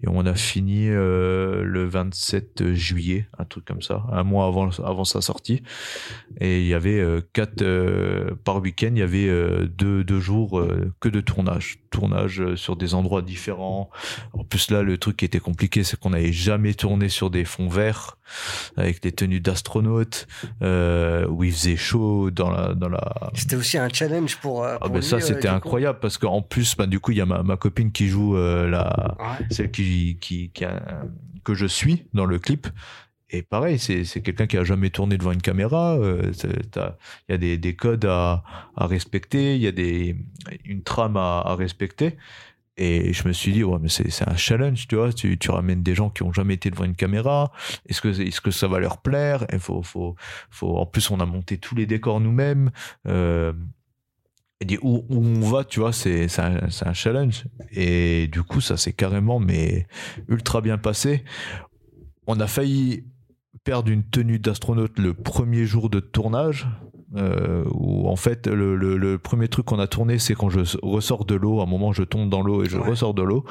Et 0.00 0.06
on 0.06 0.24
a 0.26 0.34
fini 0.34 0.86
euh, 0.88 1.64
le 1.64 1.86
27 1.86 2.72
juillet, 2.72 3.26
un 3.36 3.44
truc 3.44 3.64
comme 3.64 3.82
ça, 3.82 4.04
un 4.12 4.22
mois 4.22 4.46
avant, 4.46 5.04
sa 5.04 5.20
sortie. 5.20 5.64
Et 6.40 6.60
il 6.60 6.66
y 6.68 6.74
avait 6.74 7.00
euh, 7.00 7.20
quatre 7.32 7.64
par 8.44 8.60
week-end, 8.60 8.90
il 8.92 8.98
y 8.98 9.02
avait 9.02 9.26
deux, 9.66 10.04
deux 10.04 10.20
jours 10.20 10.64
que 11.00 11.08
de 11.08 11.20
tournage. 11.20 11.78
Tournage 11.90 12.54
sur 12.54 12.76
des 12.76 12.94
endroits 12.94 13.22
différents. 13.22 13.90
En 14.34 14.44
plus, 14.44 14.70
là, 14.70 14.82
le 14.82 14.98
truc 14.98 15.16
qui 15.16 15.24
était 15.24 15.40
compliqué, 15.40 15.82
c'est 15.82 15.98
qu'on 15.98 16.10
n'avait 16.10 16.32
jamais 16.32 16.74
tourné 16.74 17.08
sur 17.08 17.30
des 17.30 17.44
fonds 17.44 17.68
verts 17.68 18.18
avec 18.76 19.02
des 19.02 19.12
tenues 19.12 19.40
d'astronautes 19.40 20.26
euh, 20.62 21.26
où 21.28 21.44
il 21.44 21.52
faisait 21.52 21.76
chaud 21.76 22.30
dans 22.30 22.50
la, 22.50 22.74
dans 22.74 22.88
la, 22.88 23.30
C'était 23.34 23.56
aussi 23.56 23.78
un 23.78 23.88
challenge 23.88 24.36
pour. 24.38 24.64
euh, 24.64 24.76
ah 24.76 24.78
pour 24.80 24.90
ben 24.90 25.00
lui, 25.00 25.06
ça 25.06 25.16
euh, 25.16 25.20
c'était 25.20 25.40
du 25.40 25.46
coup. 25.48 25.54
incroyable 25.54 25.98
parce 26.00 26.18
qu'en 26.18 26.42
plus 26.42 26.76
bah, 26.76 26.86
du 26.86 27.00
coup 27.00 27.12
il 27.12 27.18
y 27.18 27.20
a 27.20 27.26
ma, 27.26 27.42
ma 27.42 27.56
copine 27.56 27.92
qui 27.92 28.08
joue 28.08 28.36
euh, 28.36 28.68
la 28.68 29.16
Ouais. 29.18 29.46
celle 29.50 29.70
qui, 29.70 30.18
qui, 30.20 30.50
qui 30.50 30.64
a- 30.64 31.04
que 31.44 31.54
je 31.54 31.66
suis 31.66 32.06
dans 32.14 32.24
le 32.26 32.38
clip 32.38 32.66
et 33.30 33.42
pareil 33.42 33.78
c'est 33.78 34.04
c'est 34.04 34.20
quelqu'un 34.22 34.46
qui 34.46 34.56
a 34.56 34.64
jamais 34.64 34.90
tourné 34.90 35.16
devant 35.18 35.32
une 35.32 35.42
caméra 35.42 35.94
euh, 35.96 36.32
il 37.28 37.32
y 37.32 37.34
a 37.34 37.38
des, 37.38 37.58
des 37.58 37.74
codes 37.76 38.04
à, 38.04 38.42
à 38.76 38.86
respecter 38.86 39.56
il 39.56 39.62
y 39.62 39.66
a 39.66 39.72
des 39.72 40.16
une 40.64 40.82
trame 40.82 41.16
à, 41.16 41.40
à 41.44 41.54
respecter 41.54 42.16
et 42.76 43.12
je 43.12 43.28
me 43.28 43.32
suis 43.32 43.52
dit 43.52 43.62
ouais 43.62 43.78
mais 43.80 43.88
c'est 43.88 44.28
un 44.28 44.36
challenge 44.36 44.88
tu 44.88 44.96
vois 44.96 45.12
tu, 45.12 45.38
ramènes 45.48 45.82
des 45.82 45.94
gens 45.94 46.10
qui 46.10 46.22
ont 46.22 46.32
jamais 46.32 46.54
été 46.54 46.70
devant 46.70 46.84
une 46.84 46.96
caméra 46.96 47.52
est-ce 47.88 48.00
que 48.00 48.08
est-ce 48.08 48.40
que 48.40 48.50
ça 48.50 48.66
va 48.68 48.78
leur 48.78 48.98
plaire? 48.98 49.46
Il 49.52 49.58
faut 49.58 49.82
faut 49.82 50.16
faut 50.50 50.76
en 50.76 50.86
plus 50.86 51.10
on 51.10 51.20
a 51.20 51.26
monté 51.26 51.58
tous 51.58 51.74
les 51.74 51.86
décors 51.86 52.20
nous-mêmes 52.20 52.70
euh, 53.06 53.52
et 54.60 54.78
où, 54.82 55.04
où 55.08 55.18
on 55.18 55.40
va, 55.40 55.64
tu 55.64 55.80
vois, 55.80 55.92
c'est 55.92 56.26
un, 56.38 56.68
un 56.84 56.92
challenge. 56.92 57.44
Et 57.72 58.28
du 58.28 58.42
coup, 58.42 58.60
ça 58.60 58.76
s'est 58.76 58.92
carrément, 58.92 59.40
mais 59.40 59.86
ultra 60.28 60.60
bien 60.60 60.78
passé. 60.78 61.24
On 62.26 62.40
a 62.40 62.46
failli 62.46 63.04
perdre 63.64 63.90
une 63.90 64.04
tenue 64.04 64.38
d'astronaute 64.38 64.98
le 64.98 65.14
premier 65.14 65.66
jour 65.66 65.90
de 65.90 66.00
tournage. 66.00 66.66
Euh, 67.16 67.62
où 67.70 68.08
en 68.08 68.16
fait 68.16 68.48
le, 68.48 68.74
le- 68.74 68.96
le 68.96 69.18
premier 69.18 69.46
truc 69.46 69.66
qu'on 69.66 69.78
a 69.78 69.86
tourné 69.86 70.18
c'est 70.18 70.34
quand 70.34 70.50
je 70.50 70.60
ressors 70.82 71.24
de 71.24 71.36
l'eau 71.36 71.60
à 71.60 71.62
un 71.62 71.66
moment 71.66 71.92
je 71.92 72.02
tombe 72.02 72.28
dans 72.28 72.42
l'eau 72.42 72.64
et 72.64 72.68
je 72.68 72.76
Ouais. 72.76 72.88
ressors 72.90 73.14
de 73.14 73.22
l'eau 73.22 73.44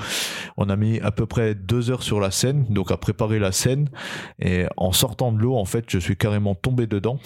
on 0.57 0.67
a 0.69 0.75
mis 0.75 0.99
à 0.99 1.11
peu 1.11 1.25
près 1.25 1.55
deux 1.55 1.89
heures 1.89 2.03
sur 2.03 2.19
la 2.19 2.29
scène 2.29 2.65
donc 2.69 2.91
à 2.91 2.97
préparer 2.97 3.39
la 3.39 3.53
scène 3.53 3.87
et 4.39 4.65
en 4.75 4.91
sortant 4.91 5.31
de 5.31 5.39
l'eau 5.39 5.55
en 5.55 5.63
fait 5.63 5.85
je 5.87 5.97
suis 5.97 6.17
carrément 6.17 6.55
tombé 6.55 6.87
dedans 6.87 7.19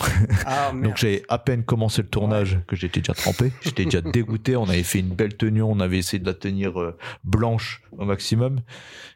Ah, 0.46 0.72
donc 0.84 0.98
j'avais 0.98 1.24
à 1.28 1.40
peine 1.40 1.64
commencé 1.64 2.04
le 2.04 2.08
tournage 2.08 2.60
que 2.68 2.76
j'étais 2.76 3.00
déjà 3.02 3.14
trempé, 3.14 3.52
j'étais 3.62 3.86
déjà 3.86 4.02
dégoûté. 4.18 4.56
On 4.56 4.66
avait 4.70 4.84
fait 4.84 5.00
une 5.00 5.10
belle 5.16 5.36
tenue, 5.38 5.64
on 5.64 5.80
avait 5.80 5.98
essayé 5.98 6.20
de 6.20 6.26
la 6.28 6.34
tenir 6.36 6.80
euh, 6.80 6.96
blanche 7.24 7.82
au 7.98 8.06
maximum. 8.06 8.60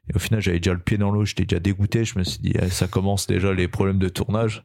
Et 0.09 0.15
au 0.15 0.19
final, 0.19 0.41
j'avais 0.41 0.57
déjà 0.59 0.73
le 0.73 0.79
pied 0.79 0.97
dans 0.97 1.11
l'eau, 1.11 1.23
j'étais 1.25 1.45
déjà 1.45 1.59
dégoûté. 1.59 2.03
Je 2.03 2.17
me 2.17 2.23
suis 2.23 2.39
dit, 2.39 2.53
eh, 2.59 2.69
ça 2.69 2.87
commence 2.87 3.27
déjà 3.27 3.53
les 3.53 3.67
problèmes 3.67 3.99
de 3.99 4.09
tournage. 4.09 4.63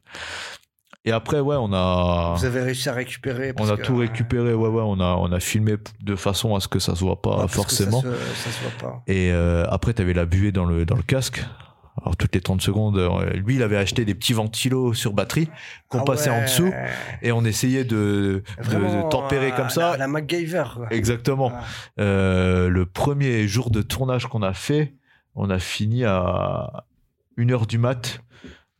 Et 1.05 1.11
après, 1.11 1.39
ouais, 1.39 1.55
on 1.57 1.71
a, 1.71 2.35
Vous 2.37 2.45
avez 2.45 2.61
réussi 2.61 2.89
à 2.89 2.93
récupérer. 2.93 3.53
on 3.59 3.69
a 3.69 3.77
que, 3.77 3.81
tout 3.83 3.95
euh, 3.95 3.99
récupéré. 3.99 4.53
Ouais, 4.53 4.67
ouais, 4.67 4.83
on 4.85 4.99
a, 4.99 5.15
on 5.15 5.31
a 5.31 5.39
filmé 5.39 5.75
de 6.01 6.15
façon 6.17 6.55
à 6.55 6.59
ce 6.59 6.67
que 6.67 6.79
ça 6.79 6.95
se 6.95 6.99
voit 7.01 7.21
pas 7.21 7.37
ouais, 7.37 7.41
que 7.43 7.51
forcément. 7.51 8.01
Ça 8.01 8.09
se, 8.09 8.17
ça 8.43 8.49
se 8.51 8.61
voit 8.63 8.77
pas. 8.91 9.03
Et 9.07 9.31
euh, 9.31 9.65
après, 9.69 9.93
tu 9.93 10.01
avais 10.01 10.13
la 10.13 10.25
buée 10.25 10.51
dans 10.51 10.65
le, 10.65 10.85
dans 10.85 10.95
le 10.97 11.03
casque. 11.03 11.43
Alors, 12.01 12.15
toutes 12.17 12.35
les 12.35 12.41
30 12.41 12.61
secondes, 12.61 12.97
euh, 12.97 13.31
lui, 13.33 13.55
il 13.55 13.63
avait 13.63 13.77
acheté 13.77 14.05
des 14.05 14.13
petits 14.13 14.33
ventilos 14.33 14.93
sur 14.93 15.13
batterie 15.13 15.49
qu'on 15.87 16.01
Ah 16.01 16.03
passait 16.05 16.29
en 16.29 16.41
dessous 16.43 16.71
et 17.23 17.31
on 17.31 17.43
essayait 17.43 17.85
de, 17.85 18.43
de- 18.57 18.63
Vraiment, 18.63 19.05
de 19.05 19.09
tempérer 19.09 19.51
euh, 19.51 19.55
comme 19.55 19.69
ça. 19.69 19.91
La, 19.91 19.97
la 19.97 20.07
MacGyver. 20.07 20.63
quoi. 20.75 20.87
Exactement. 20.91 21.47
Ouais. 21.47 21.53
Euh, 22.01 22.69
le 22.69 22.85
premier 22.85 23.47
jour 23.47 23.71
de 23.71 23.81
tournage 23.81 24.27
qu'on 24.27 24.43
a 24.43 24.53
fait, 24.53 24.93
on 25.35 25.49
a 25.49 25.57
fini 25.57 26.03
à 26.05 26.83
1h 27.39 27.65
du 27.65 27.77
mat 27.79 28.19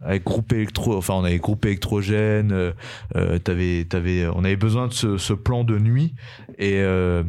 avec 0.01 0.23
groupe 0.23 0.53
électro 0.53 0.95
enfin 0.95 1.15
on 1.15 1.23
avait 1.23 1.39
groupe 1.39 1.65
électrogène 1.65 2.51
euh, 2.51 2.71
euh, 3.15 3.39
t'avais, 3.39 3.85
t'avais, 3.85 4.27
on 4.27 4.43
avait 4.43 4.55
besoin 4.55 4.87
de 4.87 4.93
ce, 4.93 5.17
ce 5.17 5.33
plan 5.33 5.63
de 5.63 5.79
nuit 5.79 6.13
et 6.59 6.81
euh, 6.81 7.23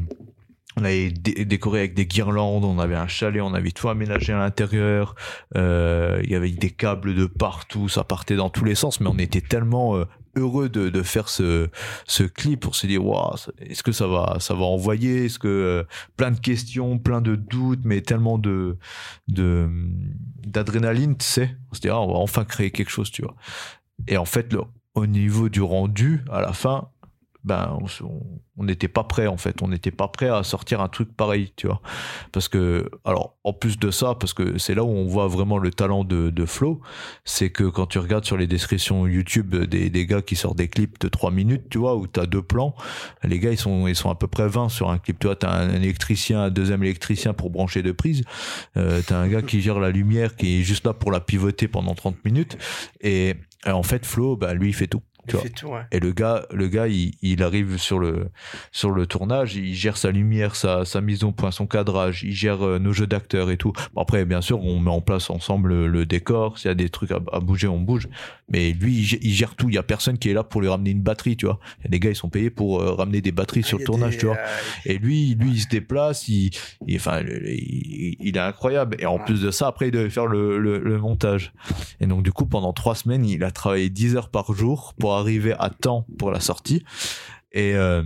on 0.76 0.84
avait 0.84 1.10
dé- 1.10 1.44
décoré 1.44 1.80
avec 1.80 1.94
des 1.94 2.06
guirlandes, 2.06 2.64
on 2.64 2.78
avait 2.78 2.94
un 2.94 3.08
chalet, 3.08 3.42
on 3.42 3.52
avait 3.52 3.72
tout 3.72 3.88
aménagé 3.88 4.32
à 4.32 4.38
l'intérieur. 4.38 5.16
Euh, 5.56 6.20
il 6.22 6.30
y 6.30 6.36
avait 6.36 6.50
des 6.50 6.70
câbles 6.70 7.16
de 7.16 7.26
partout, 7.26 7.88
ça 7.88 8.04
partait 8.04 8.36
dans 8.36 8.48
tous 8.48 8.64
les 8.64 8.76
sens, 8.76 9.00
mais 9.00 9.08
on 9.08 9.18
était 9.18 9.40
tellement 9.40 9.96
euh, 9.96 10.04
heureux 10.38 10.68
de, 10.68 10.88
de 10.88 11.02
faire 11.02 11.28
ce, 11.28 11.68
ce 12.06 12.22
clip 12.22 12.60
pour 12.60 12.74
se 12.74 12.86
dire, 12.86 13.04
waouh, 13.04 13.36
est-ce 13.60 13.82
que 13.82 13.92
ça 13.92 14.06
va, 14.06 14.36
ça 14.40 14.54
va 14.54 14.64
envoyer? 14.64 15.26
Est-ce 15.26 15.38
que 15.38 15.48
euh, 15.48 15.84
plein 16.16 16.30
de 16.30 16.40
questions, 16.40 16.98
plein 16.98 17.20
de 17.20 17.36
doutes, 17.36 17.80
mais 17.84 18.00
tellement 18.00 18.38
de 18.38 18.76
d'adrénaline, 20.46 21.16
tu 21.16 21.26
sais? 21.26 21.56
On 21.70 21.74
se 21.74 21.80
dit, 21.80 21.88
ah, 21.88 22.00
on 22.00 22.12
va 22.12 22.18
enfin 22.18 22.44
créer 22.44 22.70
quelque 22.70 22.90
chose, 22.90 23.10
tu 23.10 23.22
vois. 23.22 23.34
Et 24.06 24.16
en 24.16 24.24
fait, 24.24 24.52
le, 24.52 24.62
au 24.94 25.06
niveau 25.06 25.48
du 25.48 25.60
rendu, 25.62 26.24
à 26.30 26.40
la 26.40 26.52
fin, 26.52 26.88
ben 27.44 27.78
on 28.56 28.64
n'était 28.64 28.88
pas 28.88 29.04
prêt 29.04 29.26
en 29.26 29.36
fait. 29.36 29.62
On 29.62 29.68
n'était 29.68 29.90
pas 29.90 30.08
prêt 30.08 30.28
à 30.28 30.42
sortir 30.42 30.80
un 30.80 30.88
truc 30.88 31.16
pareil 31.16 31.52
tu 31.56 31.66
vois. 31.66 31.80
Parce 32.32 32.48
que 32.48 32.90
alors 33.04 33.36
en 33.44 33.52
plus 33.52 33.78
de 33.78 33.90
ça 33.90 34.14
parce 34.14 34.34
que 34.34 34.58
c'est 34.58 34.74
là 34.74 34.82
où 34.82 34.90
on 34.90 35.06
voit 35.06 35.28
vraiment 35.28 35.58
le 35.58 35.70
talent 35.70 36.04
de, 36.04 36.32
Flo 36.46 36.80
c'est 37.24 37.50
que 37.50 37.64
quand 37.64 37.86
tu 37.86 37.98
regardes 37.98 38.24
sur 38.24 38.36
les 38.36 38.46
descriptions 38.46 39.06
YouTube 39.06 39.54
des, 39.54 39.90
des 39.90 40.06
gars 40.06 40.22
qui 40.22 40.34
sortent 40.34 40.56
des 40.56 40.68
clips 40.68 40.98
de 41.00 41.08
3 41.08 41.30
minutes 41.30 41.64
tu 41.70 41.78
vois 41.78 41.94
où 41.96 42.06
tu 42.06 42.18
as 42.20 42.26
deux 42.26 42.42
plans 42.42 42.74
les 43.22 43.38
gars 43.38 43.50
ils 43.50 43.58
sont 43.58 43.86
ils 43.86 43.96
sont 43.96 44.10
à 44.10 44.14
peu 44.14 44.26
près 44.26 44.48
20 44.48 44.68
sur 44.68 44.90
un 44.90 44.98
clip. 44.98 45.18
Tu 45.18 45.26
vois 45.26 45.36
tu 45.36 45.46
as 45.46 45.52
un, 45.52 45.74
électricien 45.74 46.42
un 46.42 46.50
deuxième 46.50 46.82
électricien 46.82 47.34
pour 47.34 47.50
brancher 47.50 47.82
de 47.82 47.92
prise 47.92 48.24
euh, 48.76 49.00
tu 49.06 49.12
as 49.12 49.18
un 49.18 49.28
gars 49.28 49.42
qui 49.42 49.60
gère 49.60 49.78
la 49.78 49.90
lumière 49.90 50.36
qui 50.36 50.60
est 50.60 50.62
juste 50.62 50.86
là 50.86 50.94
pour 50.94 51.12
la 51.12 51.20
pivoter 51.20 51.68
pendant 51.68 51.94
30 51.94 52.24
minutes. 52.24 52.58
Et, 53.00 53.34
et 53.66 53.70
en 53.70 53.82
fait 53.82 54.06
Flo 54.06 54.36
bah 54.36 54.54
lui 54.54 54.68
il 54.68 54.74
fait 54.74 54.86
tout 54.86 55.02
et 55.92 56.00
le 56.00 56.12
gars, 56.12 56.46
le 56.52 56.68
gars, 56.68 56.86
il, 56.88 57.42
arrive 57.42 57.78
sur 57.78 57.98
le 57.98 58.28
sur 58.72 58.90
le 58.90 59.06
tournage, 59.06 59.54
il 59.54 59.74
gère 59.74 59.96
sa 59.96 60.10
lumière, 60.10 60.56
sa, 60.56 60.84
sa 60.84 61.00
mise 61.00 61.24
au 61.24 61.32
point, 61.32 61.50
son 61.50 61.66
cadrage, 61.66 62.22
il 62.24 62.32
gère 62.32 62.66
euh, 62.66 62.78
nos 62.78 62.92
jeux 62.92 63.06
d'acteurs 63.06 63.50
et 63.50 63.56
tout. 63.56 63.72
après, 63.96 64.24
bien 64.24 64.40
sûr, 64.40 64.62
on 64.62 64.78
met 64.80 64.90
en 64.90 65.00
place 65.00 65.30
ensemble 65.30 65.86
le, 65.86 66.06
décor. 66.06 66.58
S'il 66.58 66.68
y 66.68 66.72
a 66.72 66.74
des 66.74 66.88
trucs 66.88 67.10
à, 67.10 67.40
bouger, 67.40 67.68
on 67.68 67.80
bouge. 67.80 68.08
Mais 68.50 68.72
lui, 68.72 68.96
il, 68.96 69.32
gère 69.32 69.54
tout. 69.54 69.68
Il 69.68 69.74
y 69.74 69.78
a 69.78 69.82
personne 69.82 70.18
qui 70.18 70.30
est 70.30 70.32
là 70.32 70.42
pour 70.42 70.60
lui 70.60 70.68
ramener 70.68 70.90
une 70.90 71.02
batterie, 71.02 71.36
tu 71.36 71.46
vois. 71.46 71.58
Il 71.80 71.84
y 71.84 71.86
a 71.88 71.90
des 71.90 72.00
gars, 72.00 72.10
ils 72.10 72.16
sont 72.16 72.30
payés 72.30 72.50
pour 72.50 72.80
euh, 72.80 72.92
ramener 72.92 73.20
des 73.20 73.32
batteries 73.32 73.62
ah, 73.64 73.68
sur 73.68 73.78
le 73.78 73.84
tournage, 73.84 74.18
tu 74.18 74.26
vois. 74.26 74.36
Euh, 74.36 74.46
et 74.86 74.98
lui, 74.98 75.34
lui, 75.34 75.50
il 75.50 75.60
se 75.60 75.68
déplace. 75.68 76.28
Il, 76.28 76.50
enfin, 76.94 77.20
il, 77.22 78.36
est 78.36 78.38
incroyable. 78.38 78.96
Et 79.00 79.06
en 79.06 79.18
plus 79.18 79.42
de 79.42 79.50
ça, 79.50 79.68
après, 79.68 79.88
il 79.88 79.90
devait 79.90 80.10
faire 80.10 80.26
le, 80.26 80.58
le, 80.58 80.78
le 80.78 80.98
montage. 80.98 81.52
Et 82.00 82.06
donc, 82.06 82.22
du 82.22 82.32
coup, 82.32 82.46
pendant 82.46 82.72
trois 82.72 82.94
semaines, 82.94 83.24
il 83.26 83.44
a 83.44 83.50
travaillé 83.50 83.90
10 83.90 84.16
heures 84.16 84.30
par 84.30 84.52
jour 84.52 84.94
pour 84.98 85.14
arrivé 85.18 85.54
à 85.58 85.70
temps 85.70 86.06
pour 86.18 86.30
la 86.30 86.40
sortie. 86.40 86.84
Et 87.52 87.74
euh, 87.74 88.02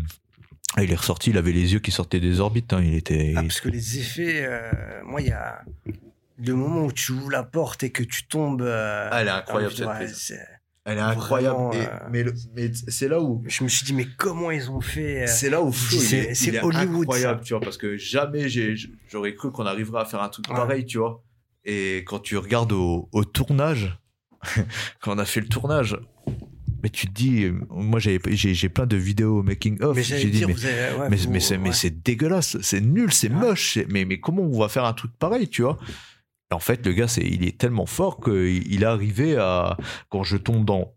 il 0.79 0.91
est 0.91 0.97
ressorti, 0.97 1.31
il 1.31 1.39
avait 1.39 1.53
les 1.53 1.73
yeux 1.73 1.81
qui 1.81 1.91
sortaient 1.91 2.21
des 2.21 2.41
orbites. 2.41 2.73
Hein. 2.73 2.83
il 2.83 2.95
était. 2.95 3.35
Ah, 3.37 3.43
parce 3.43 3.61
que 3.61 3.69
les 3.69 3.99
effets, 3.99 4.45
euh, 4.45 4.71
moi, 5.05 5.21
il 5.21 5.29
y 5.29 5.33
a 5.33 5.63
le 6.39 6.55
moment 6.55 6.85
où 6.85 6.93
tu 6.93 7.13
ouvres 7.13 7.31
la 7.31 7.43
porte 7.43 7.83
et 7.83 7.91
que 7.91 8.03
tu 8.03 8.27
tombes. 8.27 8.63
Euh, 8.63 9.09
ah, 9.11 9.21
elle 9.21 9.29
est 9.29 9.33
incroyable 9.33 9.75
cette 9.75 10.39
Elle 10.85 10.99
est 10.99 11.01
incroyable. 11.01 11.77
mais, 12.11 12.25
mais 12.55 12.71
c'est 12.89 13.09
là 13.09 13.21
où. 13.21 13.43
Je 13.47 13.65
me 13.65 13.69
suis 13.69 13.85
dit, 13.85 13.93
mais 13.93 14.07
comment 14.17 14.51
ils 14.51 14.71
ont 14.71 14.81
fait. 14.81 15.27
C'est 15.27 15.51
là 15.51 15.63
où 15.63 15.73
c'est 15.73 16.63
Hollywood. 16.63 17.03
incroyable, 17.03 17.43
tu 17.45 17.55
vois, 17.55 17.61
parce 17.61 17.77
que 17.77 17.97
jamais 17.97 18.47
j'aurais 19.09 19.35
cru 19.35 19.53
qu'on 19.53 19.67
arriverait 19.67 20.03
à 20.03 20.05
faire 20.05 20.23
un 20.23 20.29
truc 20.29 20.47
pareil, 20.47 20.87
tu 20.87 20.99
vois. 20.99 21.23
Et 21.65 21.99
quand 22.07 22.19
tu 22.19 22.37
regardes 22.37 22.73
au, 22.73 23.09
au 23.13 23.25
tournage, 23.25 23.97
quand 25.01 25.15
on 25.15 25.19
a 25.19 25.25
fait 25.25 25.41
le 25.41 25.47
tournage, 25.47 25.97
mais 26.83 26.91
tu 26.91 27.07
te 27.07 27.13
dis, 27.13 27.47
moi 27.71 28.01
j'ai 28.01 28.19
plein 28.69 28.87
de 28.87 28.97
vidéos 28.97 29.43
making 29.43 29.83
of. 29.83 29.97
Mais 29.97 30.03
j'ai 30.03 30.31
dit, 30.31 30.45
mais, 30.47 31.17
mais, 31.29 31.41
c'est 31.41 31.59
mais 31.59 31.73
c'est 31.73 32.03
dégueulasse, 32.03 32.59
c'est 32.61 32.81
nul, 32.81 33.13
c'est 33.13 33.29
moche. 33.29 33.79
Mais 33.89 34.05
mais 34.05 34.19
comment 34.21 34.43
on 34.43 34.59
va 34.59 34.69
faire 34.69 34.85
un 34.85 34.93
truc 34.93 35.13
pareil, 35.19 35.49
tu 35.49 35.63
vois? 35.63 35.79
En 36.53 36.59
fait, 36.59 36.85
le 36.85 36.93
gars, 36.93 37.09
c'est 37.09 37.23
il 37.25 37.47
est 37.47 37.57
tellement 37.57 37.87
fort 37.87 38.21
qu'il 38.21 38.83
est 38.83 38.87
arrivé 38.87 39.37
à 39.37 39.79
quand 40.11 40.23
je 40.23 40.37
tombe 40.37 40.65
dans 40.67 40.93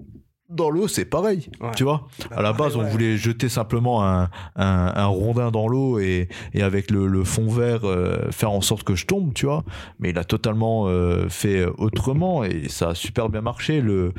dans 0.48 0.70
l'eau, 0.70 0.88
c'est 0.88 1.06
pareil, 1.06 1.50
tu 1.76 1.84
vois? 1.84 2.08
Bah, 2.30 2.36
à 2.38 2.42
la 2.44 2.54
base, 2.54 2.76
on 2.76 2.84
voulait 2.84 3.18
jeter 3.18 3.50
simplement 3.50 4.06
un, 4.06 4.30
un, 4.56 4.94
un 4.96 5.06
rondin 5.08 5.50
dans 5.50 5.68
l'eau 5.68 5.98
et, 5.98 6.30
et, 6.54 6.62
avec 6.62 6.92
le, 6.92 7.08
le 7.08 7.24
fond 7.24 7.48
vert 7.48 7.84
euh, 7.84 8.30
faire 8.32 8.52
en 8.52 8.62
sorte 8.62 8.84
que 8.84 8.94
je 8.94 9.08
tombe, 9.08 9.34
tu 9.34 9.48
vois? 9.48 9.64
Mais 10.00 10.12
il 10.12 10.20
a 10.20 10.24
totalement 10.24 10.88
euh, 10.88 11.28
fait 11.30 11.66
autrement 11.66 12.44
et 12.44 12.70
ça 12.70 12.90
a 12.90 12.96
super 12.96 13.30
bien 13.30 13.42
marché. 13.42 13.82
Le 13.82 14.14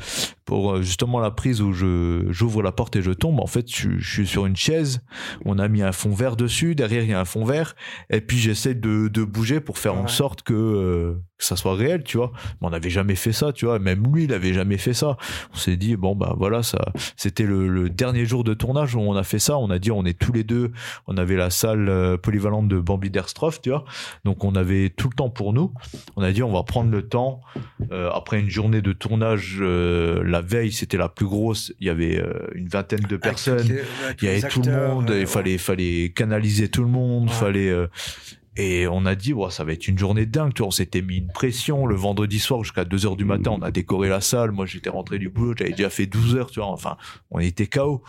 pour 0.46 0.72
euh, 0.72 0.82
justement 0.82 1.18
la 1.18 1.30
prise 1.30 1.60
où 1.60 1.72
je 1.72 2.24
j'ouvre 2.30 2.62
la 2.62 2.72
porte 2.72 2.96
et 2.96 3.02
je 3.02 3.10
tombe. 3.10 3.40
En 3.40 3.46
fait, 3.46 3.70
je, 3.70 3.98
je, 3.98 4.10
suis 4.10 4.26
sur 4.26 4.46
une 4.46 4.56
chaise. 4.56 5.02
On 5.44 5.58
a 5.58 5.68
mis 5.68 5.82
un 5.82 5.92
fond 5.92 6.14
vert 6.14 6.36
dessus. 6.36 6.74
Derrière, 6.74 7.02
il 7.02 7.10
y 7.10 7.14
a 7.14 7.20
un 7.20 7.26
fond 7.26 7.44
vert. 7.44 7.74
Et 8.08 8.22
puis 8.22 8.38
j'essaie 8.38 8.74
de, 8.74 9.08
de 9.08 9.24
bouger 9.24 9.60
pour 9.60 9.76
faire 9.76 9.94
en 9.94 10.06
sorte 10.06 10.42
que 10.42 11.18
que 11.38 11.44
ça 11.44 11.56
soit 11.56 11.74
réel, 11.74 12.02
tu 12.02 12.16
vois. 12.16 12.32
Mais 12.60 12.68
on 12.68 12.70
n'avait 12.70 12.90
jamais 12.90 13.14
fait 13.14 13.32
ça, 13.32 13.52
tu 13.52 13.66
vois. 13.66 13.78
Même 13.78 14.04
lui, 14.12 14.24
il 14.24 14.32
avait 14.32 14.54
jamais 14.54 14.78
fait 14.78 14.94
ça. 14.94 15.16
On 15.52 15.56
s'est 15.56 15.76
dit 15.76 15.96
bon 15.96 16.14
bah 16.16 16.34
voilà, 16.38 16.62
ça, 16.62 16.92
c'était 17.16 17.44
le, 17.44 17.90
dernier 17.90 18.24
jour 18.24 18.44
de 18.44 18.54
tournage 18.54 18.94
où 18.94 19.00
on 19.00 19.14
a 19.14 19.22
fait 19.22 19.38
ça. 19.38 19.58
On 19.58 19.70
a 19.70 19.78
dit 19.78 19.90
on 19.90 20.04
est 20.04 20.18
tous 20.18 20.32
les 20.32 20.44
deux. 20.44 20.72
On 21.06 21.16
avait 21.16 21.36
la 21.36 21.50
salle 21.50 21.88
euh, 21.88 22.16
polyvalente 22.16 22.68
de 22.68 22.80
Bambi 22.80 23.10
Derstroff, 23.10 23.60
tu 23.60 23.70
vois. 23.70 23.84
Donc 24.24 24.44
on 24.44 24.54
avait 24.54 24.90
tout 24.90 25.08
le 25.08 25.14
temps 25.14 25.30
pour 25.30 25.52
nous. 25.52 25.72
On 26.16 26.22
a 26.22 26.32
dit 26.32 26.42
on 26.42 26.52
va 26.52 26.62
prendre 26.62 26.90
le 26.90 27.06
temps. 27.06 27.40
Euh, 27.92 28.10
après 28.12 28.40
une 28.40 28.50
journée 28.50 28.80
de 28.80 28.92
tournage, 28.92 29.58
euh, 29.60 30.22
la 30.36 30.40
veille 30.40 30.72
c'était 30.72 30.96
la 30.96 31.08
plus 31.08 31.26
grosse. 31.26 31.72
Il 31.80 31.86
y 31.86 31.90
avait 31.90 32.22
une 32.54 32.68
vingtaine 32.68 33.00
de 33.00 33.16
personnes. 33.16 33.66
il 34.20 34.24
y 34.24 34.28
avait 34.28 34.48
tout 34.48 34.62
le 34.62 34.72
monde. 34.72 35.12
il 35.14 35.26
fallait, 35.26 35.58
fallait 35.58 36.12
canaliser 36.14 36.68
tout 36.68 36.82
le 36.82 36.90
monde. 36.90 37.30
Fallait 37.30 37.72
et 38.56 38.86
on 38.86 39.04
a 39.04 39.14
dit, 39.14 39.32
ouais, 39.32 39.50
ça 39.50 39.64
va 39.64 39.72
être 39.72 39.86
une 39.86 39.98
journée 39.98 40.24
dingue. 40.24 40.54
Tu 40.54 40.62
vois, 40.62 40.68
on 40.68 40.72
s'était 40.72 41.02
mis 41.02 41.18
une 41.18 41.28
pression. 41.28 41.86
Le 41.86 41.94
vendredi 41.94 42.38
soir 42.38 42.64
jusqu'à 42.64 42.84
2 42.84 43.06
heures 43.06 43.16
du 43.16 43.26
matin, 43.26 43.52
on 43.52 43.62
a 43.62 43.70
décoré 43.70 44.08
la 44.08 44.22
salle. 44.22 44.50
Moi, 44.50 44.64
j'étais 44.64 44.88
rentré 44.88 45.18
du 45.18 45.28
boulot, 45.28 45.54
j'avais 45.56 45.72
déjà 45.72 45.90
fait 45.90 46.06
12 46.06 46.36
heures, 46.36 46.50
tu 46.50 46.60
vois. 46.60 46.68
Enfin, 46.68 46.96
on 47.30 47.38
était 47.38 47.66
KO. 47.66 48.02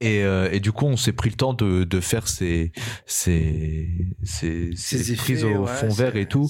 Et, 0.00 0.22
euh, 0.22 0.48
et, 0.52 0.60
du 0.60 0.70
coup, 0.70 0.86
on 0.86 0.96
s'est 0.96 1.12
pris 1.12 1.28
le 1.28 1.34
temps 1.34 1.54
de, 1.54 1.82
de 1.82 2.00
faire 2.00 2.28
ces, 2.28 2.70
ces, 3.04 3.88
ces, 4.22 4.70
ces, 4.76 5.16
prises 5.16 5.44
au 5.44 5.66
fond 5.66 5.88
vert 5.88 6.14
et 6.14 6.26
tout. 6.26 6.48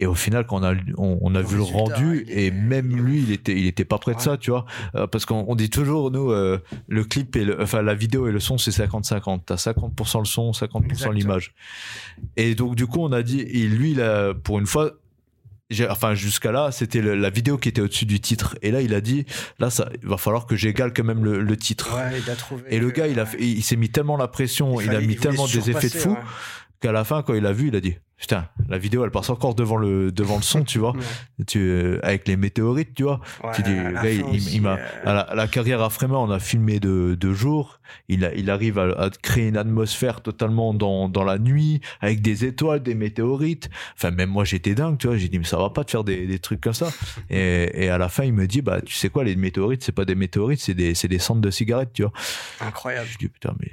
Et 0.00 0.06
au 0.06 0.14
final, 0.14 0.46
quand 0.46 0.60
on 0.60 0.64
a, 0.64 0.74
on, 0.96 1.34
a 1.34 1.42
vu 1.42 1.56
le 1.56 1.62
rendu, 1.62 2.24
et 2.28 2.52
même 2.52 2.94
lui, 2.96 3.20
il 3.20 3.32
était, 3.32 3.58
il 3.58 3.66
était 3.66 3.84
pas 3.84 3.98
prêt 3.98 4.14
de 4.14 4.20
ça, 4.20 4.36
tu 4.36 4.50
vois. 4.50 4.64
Euh, 4.94 5.08
parce 5.08 5.24
qu'on 5.24 5.56
dit 5.56 5.70
toujours, 5.70 6.12
nous, 6.12 6.30
euh, 6.30 6.58
le 6.86 7.04
clip 7.04 7.34
et 7.34 7.44
le, 7.44 7.60
enfin, 7.60 7.82
la 7.82 7.94
vidéo 7.94 8.28
et 8.28 8.32
le 8.32 8.38
son, 8.38 8.58
c'est 8.58 8.70
50-50. 8.70 9.40
T'as 9.46 9.56
50% 9.56 10.20
le 10.20 10.24
son, 10.24 10.52
50% 10.52 11.12
l'image. 11.12 11.52
Et 12.36 12.54
donc, 12.54 12.76
du 12.76 12.86
coup, 12.86 13.00
on 13.00 13.10
a 13.10 13.22
dit, 13.22 13.40
et 13.40 13.66
lui, 13.66 13.94
là, 13.94 14.34
pour 14.34 14.60
une 14.60 14.66
fois, 14.66 14.92
enfin 15.90 16.14
jusqu'à 16.14 16.50
là 16.50 16.70
c'était 16.72 17.02
la 17.02 17.30
vidéo 17.30 17.58
qui 17.58 17.68
était 17.68 17.80
au-dessus 17.80 18.06
du 18.06 18.20
titre. 18.20 18.56
Et 18.62 18.70
là 18.70 18.80
il 18.80 18.94
a 18.94 19.00
dit 19.00 19.26
là 19.58 19.70
ça 19.70 19.90
il 20.02 20.08
va 20.08 20.16
falloir 20.16 20.46
que 20.46 20.56
j'égale 20.56 20.92
quand 20.92 21.04
même 21.04 21.24
le, 21.24 21.56
titre. 21.56 21.94
Ouais, 21.94 22.20
il 22.24 22.30
a 22.30 22.36
trouvé 22.36 22.62
et 22.70 22.78
le 22.78 22.90
gars 22.90 23.06
il 23.06 23.20
a 23.20 23.26
il, 23.38 23.62
s'est 23.62 23.76
mis 23.76 23.90
tellement 23.90 24.16
la 24.16 24.28
pression 24.28 24.80
il, 24.80 24.90
a 24.90 25.00
mis 25.00 25.16
tellement 25.16 25.46
des 25.46 25.70
effets 25.70 25.88
de 25.88 25.94
fou 25.94 26.16
qu'à 26.80 26.92
la 26.92 27.04
fin 27.04 27.22
quand 27.22 27.34
il 27.34 27.46
a 27.46 27.52
vu 27.52 27.68
il 27.68 27.76
a 27.76 27.80
dit 27.80 27.96
Putain, 28.18 28.48
la 28.68 28.78
vidéo 28.78 29.04
elle 29.04 29.12
passe 29.12 29.30
encore 29.30 29.54
devant 29.54 29.76
le 29.76 30.10
devant 30.10 30.36
le 30.36 30.42
son, 30.42 30.64
tu 30.64 30.80
vois. 30.80 30.92
Tu 31.46 31.60
euh, 31.60 32.00
avec 32.02 32.26
les 32.26 32.36
météorites, 32.36 32.92
tu 32.92 33.04
vois. 33.04 33.20
tu 33.54 33.62
dis, 33.62 33.72
gars, 33.72 34.10
il, 34.10 34.60
m'a 34.60 34.76
euh, 35.06 35.24
la, 35.32 35.46
carrière 35.46 35.80
à 35.80 35.88
Frémin, 35.88 36.16
on 36.16 36.30
a 36.32 36.40
filmé 36.40 36.80
de 36.80 37.14
deux 37.14 37.32
jours. 37.32 37.78
Il 38.08 38.24
a, 38.24 38.34
il 38.34 38.50
arrive 38.50 38.80
à, 38.80 39.08
créer 39.22 39.46
une 39.46 39.56
atmosphère 39.56 40.20
totalement 40.20 40.74
dans 40.74 41.08
dans 41.08 41.22
la 41.22 41.38
nuit 41.38 41.80
avec 42.00 42.20
des 42.20 42.44
étoiles, 42.44 42.82
des 42.82 42.96
météorites. 42.96 43.70
Enfin 43.94 44.10
même 44.10 44.30
moi 44.30 44.44
j'étais 44.44 44.74
dingue, 44.74 44.98
tu 44.98 45.06
vois. 45.06 45.16
J'ai 45.16 45.28
dit 45.28 45.38
mais 45.38 45.44
ça 45.44 45.56
va 45.56 45.70
pas 45.70 45.84
de 45.84 45.90
faire 45.90 46.02
des, 46.02 46.26
des 46.26 46.40
trucs 46.40 46.60
comme 46.60 46.74
ça. 46.74 46.88
Et, 47.30 47.84
et 47.84 47.88
à 47.88 47.98
la 47.98 48.08
fin 48.08 48.24
il 48.24 48.32
me 48.32 48.48
dit 48.48 48.62
bah 48.62 48.80
tu 48.80 48.94
sais 48.94 49.10
quoi 49.10 49.22
les 49.22 49.36
météorites 49.36 49.84
c'est 49.84 49.92
pas 49.92 50.04
des 50.04 50.16
météorites 50.16 50.60
c'est 50.60 50.74
des 50.74 50.96
c'est 50.96 51.08
des 51.08 51.20
cendres 51.20 51.40
de 51.40 51.52
cigarettes, 51.52 51.92
tu 51.92 52.02
vois. 52.02 52.12
Incroyable. 52.60 53.08
Je 53.12 53.18
dis 53.18 53.28
putain 53.28 53.54
mais 53.60 53.70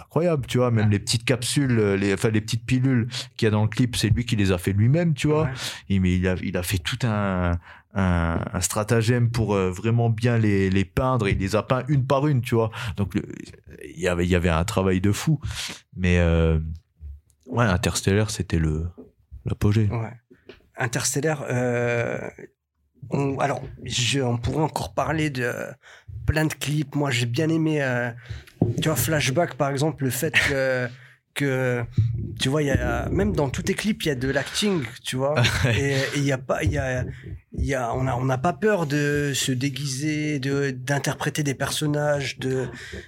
incroyable, 0.00 0.46
tu 0.46 0.58
vois. 0.58 0.70
Même 0.70 0.90
les 0.90 0.98
petites 0.98 1.24
capsules, 1.24 1.78
euh, 1.78 1.96
les, 1.96 2.14
enfin 2.14 2.30
les 2.30 2.40
petites 2.40 2.64
pilules 2.64 3.08
qu'il 3.36 3.46
y 3.46 3.48
a 3.48 3.50
dans 3.50 3.62
le 3.62 3.68
clip, 3.68 3.96
c'est 3.96 4.08
lui 4.08 4.24
qui 4.24 4.36
les 4.36 4.52
a 4.52 4.58
fait 4.58 4.72
lui-même, 4.72 5.14
tu 5.14 5.28
vois. 5.28 5.48
Il, 5.88 6.00
mais 6.00 6.16
il 6.16 6.26
a, 6.28 6.36
il 6.42 6.56
a 6.56 6.62
fait 6.62 6.78
tout 6.78 6.98
un, 7.04 7.58
un, 7.96 8.60
stratagème 8.60 9.30
pour 9.30 9.54
euh, 9.54 9.70
vraiment 9.70 10.10
bien 10.10 10.38
les, 10.38 10.70
les 10.70 10.84
peindre. 10.84 11.28
Il 11.28 11.38
les 11.38 11.56
a 11.56 11.62
peints 11.62 11.84
une 11.88 12.06
par 12.06 12.26
une, 12.26 12.42
tu 12.42 12.54
vois. 12.54 12.70
Donc 12.96 13.14
il 13.16 14.00
y 14.00 14.08
avait, 14.08 14.24
il 14.24 14.30
y 14.30 14.34
avait 14.34 14.48
un 14.50 14.64
travail 14.64 15.00
de 15.00 15.12
fou. 15.12 15.40
Mais 15.96 16.18
euh, 16.18 16.58
ouais, 17.46 17.64
Interstellar, 17.64 18.30
c'était 18.30 18.58
le 18.58 18.86
l'apogée. 19.44 19.88
Ouais. 19.90 20.12
Interstellar. 20.76 21.44
Euh, 21.48 22.28
alors, 23.38 23.62
je, 23.84 24.20
on 24.20 24.36
pourrait 24.36 24.64
encore 24.64 24.92
parler 24.92 25.30
de 25.30 25.52
plein 26.26 26.46
de 26.46 26.54
clips. 26.54 26.94
Moi, 26.94 27.10
j'ai 27.10 27.26
bien 27.26 27.48
aimé 27.48 27.80
tu 28.80 28.88
vois, 28.88 28.96
Flashback, 28.96 29.54
par 29.54 29.70
exemple, 29.70 30.04
le 30.04 30.10
fait 30.10 30.32
que, 30.32 30.88
que 31.34 31.84
tu 32.40 32.48
vois, 32.48 32.62
y 32.62 32.70
a, 32.70 33.08
même 33.10 33.34
dans 33.34 33.48
tous 33.48 33.62
tes 33.62 33.74
clips, 33.74 34.04
il 34.04 34.08
y 34.08 34.10
a 34.10 34.14
de 34.14 34.28
l'acting, 34.28 34.82
tu 35.02 35.16
vois. 35.16 35.34
et 35.78 35.96
il 36.16 36.24
y 36.24 36.32
a 36.32 36.38
pas, 36.38 36.62
il 36.64 36.72
y 36.72 36.78
a, 36.78 37.04
y 37.52 37.74
a, 37.74 37.94
on 37.94 38.06
a, 38.06 38.14
on 38.14 38.24
n'a 38.24 38.38
pas 38.38 38.52
peur 38.52 38.86
de 38.86 39.32
se 39.34 39.52
déguiser, 39.52 40.38
de, 40.38 40.70
d'interpréter 40.70 41.42
des 41.42 41.54
personnages, 41.54 42.38
de, 42.38 42.66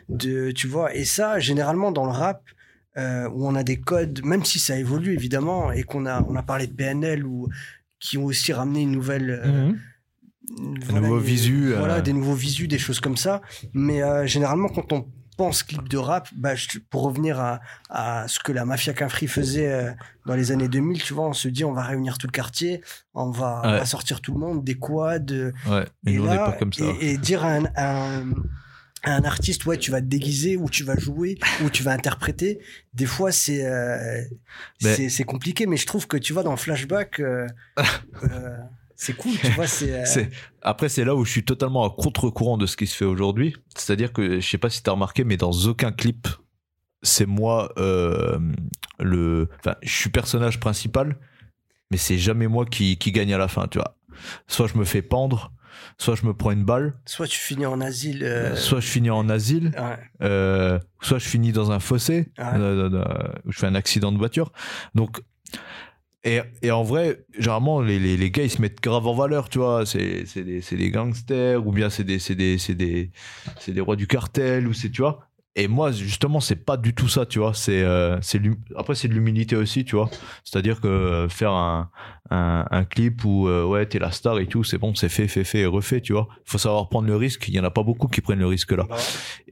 de, 0.09 0.51
tu 0.51 0.67
vois. 0.67 0.95
Et 0.95 1.05
ça, 1.05 1.39
généralement, 1.39 1.93
dans 1.93 2.05
le 2.05 2.13
rap, 2.13 2.43
euh, 2.97 3.29
où 3.29 3.47
on 3.47 3.55
a 3.55 3.63
des 3.63 3.79
codes, 3.79 4.25
même 4.25 4.45
si 4.45 4.59
ça 4.59 4.77
évolue 4.77 5.15
évidemment, 5.15 5.73
et 5.73 5.83
qu'on 5.83 6.05
a, 6.07 6.23
on 6.29 6.37
a 6.37 6.43
parlé 6.43 6.67
de 6.67 6.73
PNL 6.73 7.25
ou 7.25 7.49
qui 8.01 8.19
ont 8.19 8.25
aussi 8.25 8.53
ramené 8.53 8.83
une 8.83 8.93
nouvelle. 8.93 9.31
Euh, 9.31 9.69
mhm. 9.69 9.79
Voilà, 10.89 11.19
visu, 11.19 11.75
voilà, 11.75 11.97
euh. 11.97 12.01
des 12.01 12.13
nouveaux 12.13 12.35
visus, 12.35 12.69
des 12.69 12.79
choses 12.79 13.01
comme 13.01 13.17
ça. 13.17 13.43
Mais 13.75 14.01
généralement, 14.27 14.69
quand 14.69 14.93
on 14.93 15.07
pense 15.37 15.63
clip 15.63 15.89
de 15.89 15.97
rap, 15.97 16.29
bah, 16.37 16.55
pour 16.91 17.03
revenir 17.03 17.39
à, 17.39 17.61
à, 17.91 18.27
ce 18.27 18.41
que 18.41 18.51
la 18.51 18.65
mafia 18.65 18.93
Cafri 18.93 19.29
faisait 19.29 19.73
euh, 19.73 19.93
dans 20.27 20.35
les 20.35 20.51
années 20.51 20.67
2000, 20.67 21.01
tu 21.03 21.15
vois, 21.15 21.29
on 21.29 21.33
se 21.33 21.47
dit 21.47 21.65
on 21.65 21.73
va 21.73 21.83
réunir 21.83 22.19
tout 22.19 22.27
le 22.27 22.33
quartier, 22.33 22.83
on 23.15 23.31
va, 23.31 23.85
sortir 23.87 24.21
tout 24.21 24.33
le 24.33 24.41
monde, 24.41 24.65
des 24.65 24.75
quads. 24.75 25.53
Ouais, 25.69 25.87
et, 26.07 26.19
là, 26.19 26.57
comme 26.59 26.73
ça. 26.73 26.85
et, 27.01 27.17
dire 27.19 27.45
un, 27.45 27.65
un, 27.77 28.33
un 29.05 29.25
artiste, 29.25 29.65
ouais, 29.67 29.77
tu 29.77 29.91
vas 29.91 30.01
te 30.01 30.07
déguiser 30.07 30.57
ou 30.57 30.69
tu 30.69 30.85
vas 30.85 30.97
jouer 30.97 31.39
ou 31.65 31.71
tu 31.71 31.83
vas 31.83 31.93
interpréter. 31.93 32.59
Des 32.95 33.07
fois, 33.07 33.31
c'est 33.31 33.65
euh, 33.65 34.23
compliqué, 35.27 35.67
mais 35.67 35.77
je 35.77 35.87
trouve 35.87 36.07
que 36.07 36.17
tu 36.17 36.33
vois 36.33 36.43
dans 36.43 36.57
Flashback, 36.57 37.21
euh, 37.21 37.47
euh, 38.25 38.57
c'est 39.01 39.15
cool, 39.17 39.33
tu 39.39 39.51
vois. 39.53 39.69
C'est 39.69 39.93
euh, 40.19 40.25
Après, 40.61 40.89
c'est 40.89 41.05
là 41.05 41.15
où 41.15 41.25
je 41.25 41.31
suis 41.31 41.45
totalement 41.45 41.85
à 41.87 41.91
contre-courant 41.91 42.59
de 42.59 42.67
ce 42.67 42.77
qui 42.77 42.89
se 42.89 42.97
fait 42.97 43.05
aujourd'hui. 43.05 43.55
C'est-à-dire 43.77 44.13
que, 44.13 44.41
je 44.41 44.47
sais 44.47 44.59
pas 44.59 44.71
si 44.71 44.83
t'as 44.83 44.91
remarqué, 44.91 45.23
mais 45.23 45.37
dans 45.37 45.53
aucun 45.53 45.93
clip, 45.93 46.27
c'est 47.03 47.27
moi 47.27 47.73
euh, 47.79 48.39
le. 48.99 49.49
Enfin, 49.61 49.77
je 49.83 49.93
suis 49.95 50.11
personnage 50.11 50.59
principal, 50.59 51.17
mais 51.93 51.97
c'est 51.97 52.19
jamais 52.19 52.49
moi 52.49 52.67
qui, 52.67 52.99
qui 52.99 53.13
gagne 53.13 53.33
à 53.33 53.39
la 53.39 53.47
fin, 53.47 53.69
tu 53.69 53.79
vois. 53.79 53.97
Soit 54.49 54.67
je 54.67 54.77
me 54.77 54.85
fais 54.85 55.01
pendre, 55.01 55.53
soit 55.97 56.17
je 56.17 56.27
me 56.27 56.35
prends 56.35 56.51
une 56.51 56.65
balle, 56.65 56.99
soit 57.07 57.29
tu 57.29 57.39
finis 57.39 57.67
en 57.67 57.81
asile. 57.81 58.25
euh, 58.25 58.57
soit 58.57 58.81
je 58.81 58.89
finis 58.89 59.11
en 59.11 59.29
asile, 59.29 59.71
ouais, 59.79 59.99
euh, 60.27 60.81
soit 61.03 61.19
je 61.21 61.29
finis 61.29 61.53
dans 61.53 61.71
un 61.71 61.79
fossé, 61.79 62.33
Ouais. 62.37 62.45
euh, 62.57 62.91
où 63.45 63.53
je 63.53 63.59
fais 63.61 63.69
un 63.69 63.77
accident 63.77 64.11
de 64.11 64.19
voiture. 64.19 64.51
Donc, 64.97 65.21
et, 66.25 66.41
et 66.63 66.71
en 66.71 66.83
vrai, 66.83 67.25
généralement, 67.39 67.81
les, 67.81 67.99
les, 67.99 68.17
les 68.17 68.31
gars, 68.31 68.43
ils 68.43 68.51
se 68.51 68.61
mettent 68.61 68.83
grave 68.83 69.07
en 69.07 69.15
valeur, 69.15 69.49
tu 69.49 69.59
vois. 69.59 69.87
C'est 69.87 70.25
des, 70.35 70.61
des 70.61 70.91
gangsters, 70.91 71.65
ou 71.65 71.73
bien 71.73 71.91
c'est 71.91 72.05
des, 72.05 72.19
des, 72.19 73.11
des, 73.69 73.81
rois 73.81 73.97
du 73.97 74.07
cartel, 74.07 74.67
ou 74.67 74.73
c'est, 74.73 74.91
tu 74.91 75.03
vois. 75.03 75.21
Et 75.55 75.67
moi, 75.67 75.91
justement, 75.91 76.41
c'est 76.41 76.65
pas 76.65 76.77
du 76.77 76.95
tout 76.95 77.09
ça, 77.09 77.25
tu 77.25 77.39
vois. 77.39 77.55
C'est, 77.55 77.83
euh, 77.83 78.19
après, 78.77 78.95
c'est 78.95 79.09
de 79.09 79.15
l'humilité 79.15 79.57
aussi, 79.57 79.85
tu 79.85 79.97
vois. 79.97 80.11
C'est-à-dire 80.45 80.81
que 80.81 80.89
euh, 80.89 81.29
faire 81.29 81.53
un, 81.53 81.91
un, 82.31 82.65
un 82.71 82.85
clip 82.85 83.25
où, 83.25 83.49
euh, 83.49 83.65
ouais, 83.65 83.87
t'es 83.87 83.99
la 83.99 84.11
star 84.13 84.39
et 84.39 84.47
tout, 84.47 84.63
c'est 84.63 84.79
bon, 84.79 84.95
c'est 84.95 85.09
fait, 85.09 85.27
fait, 85.29 85.45
fait 85.45 85.61
et 85.61 85.67
refait, 85.67 86.01
tu 86.01 86.13
vois. 86.13 86.29
Faut 86.45 86.59
savoir 86.59 86.89
prendre 86.89 87.09
le 87.09 87.17
risque. 87.17 87.47
Il 87.49 87.55
y 87.55 87.61
en 87.61 87.65
a 87.65 87.71
pas 87.71 87.83
beaucoup 87.83 88.07
qui 88.07 88.21
prennent 88.21 88.39
le 88.39 88.47
risque 88.47 88.73
là. 88.73 88.87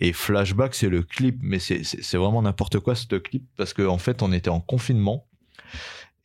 Et 0.00 0.12
Flashback, 0.12 0.74
c'est 0.74 0.88
le 0.88 1.02
clip, 1.02 1.38
mais 1.42 1.58
c'est 1.58 2.16
vraiment 2.16 2.42
n'importe 2.42 2.78
quoi 2.80 2.94
ce 2.94 3.16
clip 3.16 3.44
parce 3.56 3.72
qu'en 3.72 3.94
en 3.94 3.98
fait, 3.98 4.22
on 4.22 4.32
était 4.32 4.50
en 4.50 4.60
confinement 4.60 5.26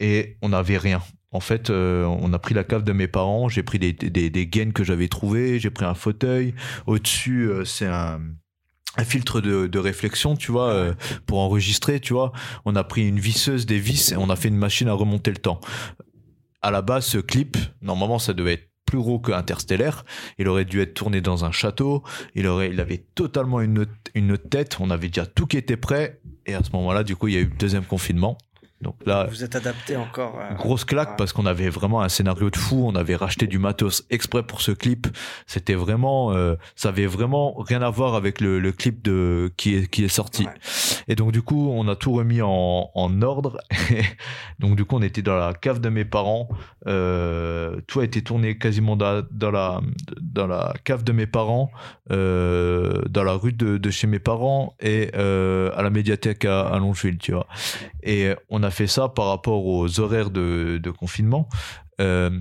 et 0.01 0.37
on 0.41 0.49
n'avait 0.49 0.77
rien. 0.77 1.01
En 1.31 1.39
fait, 1.39 1.69
euh, 1.69 2.03
on 2.03 2.33
a 2.33 2.39
pris 2.39 2.53
la 2.53 2.65
cave 2.65 2.83
de 2.83 2.91
mes 2.91 3.07
parents, 3.07 3.47
j'ai 3.47 3.63
pris 3.63 3.79
des, 3.79 4.47
gaines 4.47 4.73
que 4.73 4.83
j'avais 4.83 5.07
trouvées, 5.07 5.59
j'ai 5.59 5.69
pris 5.69 5.85
un 5.85 5.93
fauteuil. 5.93 6.53
Au-dessus, 6.87 7.49
euh, 7.49 7.63
c'est 7.63 7.87
un, 7.87 8.19
filtre 9.05 9.39
de, 9.39 9.79
réflexion, 9.79 10.35
tu 10.35 10.51
vois, 10.51 10.71
euh, 10.71 10.93
pour 11.25 11.39
enregistrer, 11.39 12.01
tu 12.01 12.11
vois. 12.11 12.33
On 12.65 12.75
a 12.75 12.83
pris 12.83 13.07
une 13.07 13.19
visseuse, 13.19 13.65
des 13.65 13.79
vis 13.79 14.11
et 14.11 14.17
on 14.17 14.29
a 14.29 14.35
fait 14.35 14.49
une 14.49 14.57
machine 14.57 14.89
à 14.89 14.93
remonter 14.93 15.31
le 15.31 15.37
temps. 15.37 15.61
À 16.61 16.69
la 16.69 16.81
base, 16.81 17.05
ce 17.05 17.17
clip, 17.17 17.55
normalement, 17.81 18.19
ça 18.19 18.33
devait 18.33 18.53
être 18.53 18.69
plus 18.85 18.97
gros 18.97 19.19
que 19.19 19.31
Interstellaire. 19.31 20.03
Il 20.37 20.49
aurait 20.49 20.65
dû 20.65 20.81
être 20.81 20.93
tourné 20.93 21.21
dans 21.21 21.45
un 21.45 21.51
château. 21.53 22.03
Il 22.35 22.45
aurait, 22.45 22.71
il 22.71 22.81
avait 22.81 23.05
totalement 23.15 23.61
une 23.61 23.85
une 24.15 24.37
tête. 24.37 24.77
On 24.81 24.89
avait 24.89 25.07
déjà 25.07 25.25
tout 25.25 25.47
qui 25.47 25.55
était 25.55 25.77
prêt. 25.77 26.19
Et 26.45 26.53
à 26.53 26.61
ce 26.61 26.71
moment-là, 26.73 27.03
du 27.03 27.15
coup, 27.15 27.29
il 27.29 27.35
y 27.35 27.37
a 27.37 27.39
eu 27.39 27.45
le 27.45 27.57
deuxième 27.57 27.85
confinement. 27.85 28.37
Donc 28.81 28.95
là, 29.05 29.27
Vous 29.29 29.43
êtes 29.43 29.55
adapté 29.55 29.95
encore. 29.95 30.39
euh, 30.39 30.55
grosse 30.55 30.85
claque 30.85 31.15
parce 31.17 31.33
qu'on 31.33 31.45
avait 31.45 31.69
vraiment 31.69 32.01
un 32.01 32.09
scénario 32.09 32.49
de 32.49 32.57
fou. 32.57 32.83
On 32.87 32.95
avait 32.95 33.15
racheté 33.15 33.45
du 33.47 33.59
matos 33.59 34.03
exprès 34.09 34.41
pour 34.43 34.61
ce 34.61 34.71
clip. 34.71 35.07
C'était 35.45 35.75
vraiment, 35.75 36.31
euh, 36.33 36.55
ça 36.75 36.89
avait 36.89 37.05
vraiment 37.05 37.53
rien 37.59 37.81
à 37.81 37.89
voir 37.89 38.15
avec 38.15 38.41
le, 38.41 38.59
le 38.59 38.71
clip 38.71 39.03
de 39.03 39.51
qui 39.57 39.75
est 39.75 39.87
qui 39.87 40.03
est 40.03 40.07
sorti. 40.07 40.45
Ouais. 40.45 40.51
Et 41.07 41.15
donc 41.15 41.31
du 41.31 41.41
coup, 41.41 41.69
on 41.71 41.87
a 41.87 41.95
tout 41.95 42.11
remis 42.13 42.41
en, 42.41 42.89
en 42.93 43.21
ordre. 43.21 43.57
donc 44.59 44.75
du 44.75 44.85
coup, 44.85 44.95
on 44.97 45.01
était 45.03 45.21
dans 45.21 45.35
la 45.37 45.53
cave 45.53 45.79
de 45.79 45.89
mes 45.89 46.05
parents. 46.05 46.49
Euh, 46.87 47.79
tout 47.87 47.99
a 47.99 48.03
été 48.03 48.23
tourné 48.23 48.57
quasiment 48.57 48.95
dans, 48.95 49.23
dans 49.31 49.51
la 49.51 49.81
dans 50.21 50.47
la 50.47 50.73
cave 50.83 51.03
de 51.03 51.11
mes 51.11 51.27
parents, 51.27 51.71
euh, 52.11 53.01
dans 53.09 53.23
la 53.23 53.33
rue 53.33 53.53
de, 53.53 53.77
de 53.77 53.89
chez 53.91 54.07
mes 54.07 54.19
parents 54.19 54.75
et 54.79 55.13
à 55.13 55.81
la 55.83 55.89
médiathèque 55.91 56.45
à, 56.45 56.61
à 56.61 56.79
Longeville, 56.79 57.17
tu 57.19 57.33
vois. 57.33 57.47
Et 58.01 58.31
on 58.49 58.63
a 58.63 58.70
fait 58.71 58.87
ça 58.87 59.09
par 59.09 59.27
rapport 59.27 59.65
aux 59.65 59.99
horaires 59.99 60.31
de, 60.31 60.79
de 60.81 60.89
confinement. 60.91 61.47
Euh, 61.99 62.31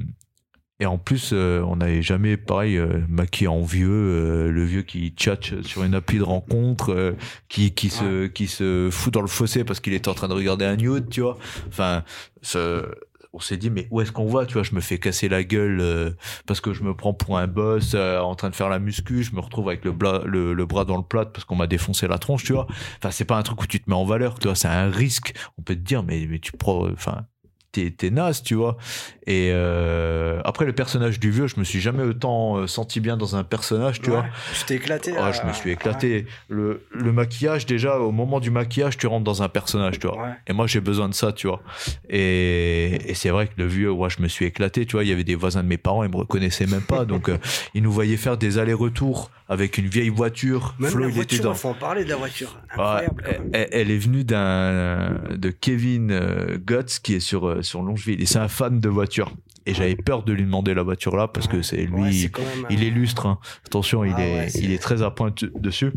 et 0.83 0.87
en 0.87 0.97
plus, 0.97 1.33
euh, 1.35 1.61
on 1.66 1.76
n'avait 1.76 2.01
jamais, 2.01 2.39
pareil, 2.39 2.78
euh, 2.78 3.01
maquillé 3.07 3.49
en 3.49 3.61
vieux, 3.61 3.91
euh, 3.91 4.51
le 4.51 4.64
vieux 4.64 4.81
qui 4.81 5.11
tchatche 5.11 5.61
sur 5.61 5.85
une 5.85 5.95
appli 5.95 6.16
de 6.16 6.22
rencontre, 6.22 7.14
qui, 7.51 7.72
qui, 7.72 7.91
se, 7.91 8.26
qui 8.26 8.47
se 8.47 8.89
fout 8.91 9.12
dans 9.12 9.20
le 9.20 9.26
fossé 9.28 9.62
parce 9.64 9.81
qu'il 9.81 9.93
est 9.93 10.09
en 10.09 10.14
train 10.14 10.28
de 10.28 10.33
regarder 10.33 10.64
un 10.64 10.76
nude, 10.76 11.11
tu 11.11 11.20
vois. 11.20 11.37
Enfin, 11.68 12.03
ce- 12.41 12.87
on 13.33 13.41
s'est 13.41 13.57
dit, 13.57 13.70
mais 13.70 13.87
où 13.91 14.01
est-ce 14.01 14.12
qu'on 14.12 14.26
va, 14.26 14.45
tu 14.45 14.55
vois 14.55 14.62
Je 14.62 14.74
me 14.74 14.81
fais 14.81 14.99
casser 14.99 15.28
la 15.28 15.45
gueule 15.45 15.81
euh, 15.81 16.11
parce 16.47 16.61
que 16.61 16.72
je 16.72 16.83
me 16.83 16.95
prends 16.95 17.14
pour 17.14 17.39
un 17.39 17.47
boss 17.47 17.93
euh, 17.95 18.18
en 18.18 18.35
train 18.35 18.51
de 18.51 18.57
faire 18.57 18.68
la 18.68 18.78
muscu, 18.78 19.22
je 19.22 19.35
me 19.35 19.41
retrouve 19.41 19.68
avec 19.68 19.85
le, 19.85 19.93
le 20.53 20.66
bras 20.66 20.85
dans 20.85 20.97
le 20.97 21.03
plat 21.03 21.26
parce 21.26 21.45
qu'on 21.45 21.57
m'a 21.57 21.66
défoncé 21.66 22.09
la 22.09 22.18
tronche, 22.18 22.45
tu 22.45 22.53
vois. 22.53 22.66
Enfin, 22.99 23.11
c'est 23.11 23.24
pas 23.24 23.37
un 23.37 23.43
truc 23.43 23.62
où 23.62 23.66
tu 23.66 23.81
te 23.81 23.89
mets 23.89 23.97
en 23.97 24.05
valeur, 24.05 24.39
tu 24.39 24.49
vois, 24.49 24.57
c'est 24.57 24.68
un 24.68 24.91
risque. 24.91 25.35
On 25.59 25.62
peut 25.62 25.74
te 25.74 25.81
dire, 25.81 26.03
mais, 26.03 26.26
mais 26.28 26.41
tu 26.41 26.53
prends, 26.53 26.89
enfin, 26.91 27.26
t'es, 27.73 28.11
naze, 28.11 28.43
tu 28.43 28.55
vois. 28.55 28.77
Et 29.27 29.51
euh, 29.53 30.41
après, 30.45 30.64
le 30.64 30.73
personnage 30.73 31.21
du 31.21 31.31
vieux, 31.31 31.47
je 31.47 31.59
me 31.59 31.64
suis 31.64 31.81
jamais 31.81 32.03
autant 32.03 32.57
euh, 32.57 32.66
senti 32.66 32.99
bien 33.01 33.16
dans 33.16 33.37
un 33.37 33.45
personnage, 33.45 34.01
tu 34.01 34.11
Ouais. 34.11 34.16
vois. 34.16 34.27
Tu 34.59 34.64
t'es 34.64 34.75
éclaté. 34.77 35.14
Oh, 35.16 35.23
à- 35.23 35.33
je 35.33 35.43
me 35.47 35.53
suis 35.53 35.71
éclaté. 35.71 36.27
Le, 36.49 36.83
le 36.91 37.12
maquillage, 37.12 37.66
déjà, 37.66 37.99
au 37.99 38.11
moment 38.11 38.41
du 38.41 38.51
maquillage, 38.51 38.97
tu 38.99 39.07
rentres 39.07 39.25
dans 39.25 39.43
un 39.43 39.49
personnage, 39.49 39.99
tu 40.01 40.07
vois. 40.09 40.21
Ouais. 40.23 40.33
Et 40.49 40.53
moi, 40.53 40.66
j'ai 40.66 40.81
besoin 40.81 41.09
de 41.09 41.14
ça, 41.14 41.33
tu 41.33 41.47
vois. 41.47 41.62
Et, 42.09 43.11
et 43.11 43.14
c'est 43.14 43.31
vrai 43.31 43.47
que 43.47 43.53
le 43.57 43.66
vieux, 43.66 43.91
ouais, 43.91 44.11
je 44.11 44.21
me 44.23 44.29
suis 44.29 44.47
éclaté, 44.47 44.85
tu 44.87 44.97
vois. 44.97 45.05
Il 45.05 45.09
y 45.09 45.12
avait 45.12 45.25
des 45.25 45.35
voisins 45.37 45.62
de 45.62 45.68
mes 45.68 45.79
parents, 45.79 46.03
ils 46.05 46.11
me 46.11 46.16
reconnaissaient 46.16 46.66
même 46.66 46.81
pas. 46.83 47.05
donc, 47.05 47.29
euh, 47.29 47.39
ils 47.75 47.83
nous 47.83 47.93
voyaient 47.93 48.16
faire 48.16 48.37
des 48.37 48.59
allers-retours 48.59 49.31
avec 49.51 49.78
une 49.78 49.88
vieille 49.88 50.09
voiture. 50.09 50.74
Même 50.78 50.92
Flo, 50.92 51.01
la 51.01 51.07
il 51.09 51.11
était 51.11 51.16
voiture, 51.16 51.44
dans. 51.44 51.55
faut 51.55 51.68
en 51.68 51.74
parler 51.74 52.05
de 52.05 52.09
la 52.09 52.16
voiture. 52.16 52.57
Incroyable. 52.70 53.22
elle, 53.53 53.88
même. 53.88 53.90
est 53.90 53.98
venue 53.98 54.24
d'un 54.24 55.20
de 55.36 55.51
Kevin 55.51 56.12
euh, 56.12 56.57
Gotts 56.57 57.01
qui 57.03 57.14
est 57.14 57.20
sur 57.20 57.48
euh, 57.48 57.62
sur 57.62 57.82
Longeville 57.82 58.22
et 58.22 58.26
c'est 58.26 58.38
un 58.38 58.48
fan 58.48 58.78
de 58.78 58.88
voiture 58.88 59.32
et 59.66 59.74
j'avais 59.74 59.96
peur 59.96 60.22
de 60.22 60.32
lui 60.32 60.44
demander 60.44 60.72
la 60.72 60.84
voiture 60.84 61.16
là 61.16 61.26
parce 61.26 61.48
que 61.48 61.62
c'est 61.62 61.84
lui 61.84 61.90
Ouais, 61.90 62.11
même, 62.11 62.66
il 62.70 62.82
euh, 62.82 62.86
est 62.86 62.90
lustre 62.90 63.26
hein. 63.26 63.38
attention 63.66 64.05
il 64.05 64.14
Ah 64.16 64.22
est 64.22 64.36
ouais, 64.36 64.48
il 64.55 64.72
est 64.72 64.78
très 64.78 65.03
à 65.03 65.11
pointe 65.11 65.44
dessus 65.44 65.92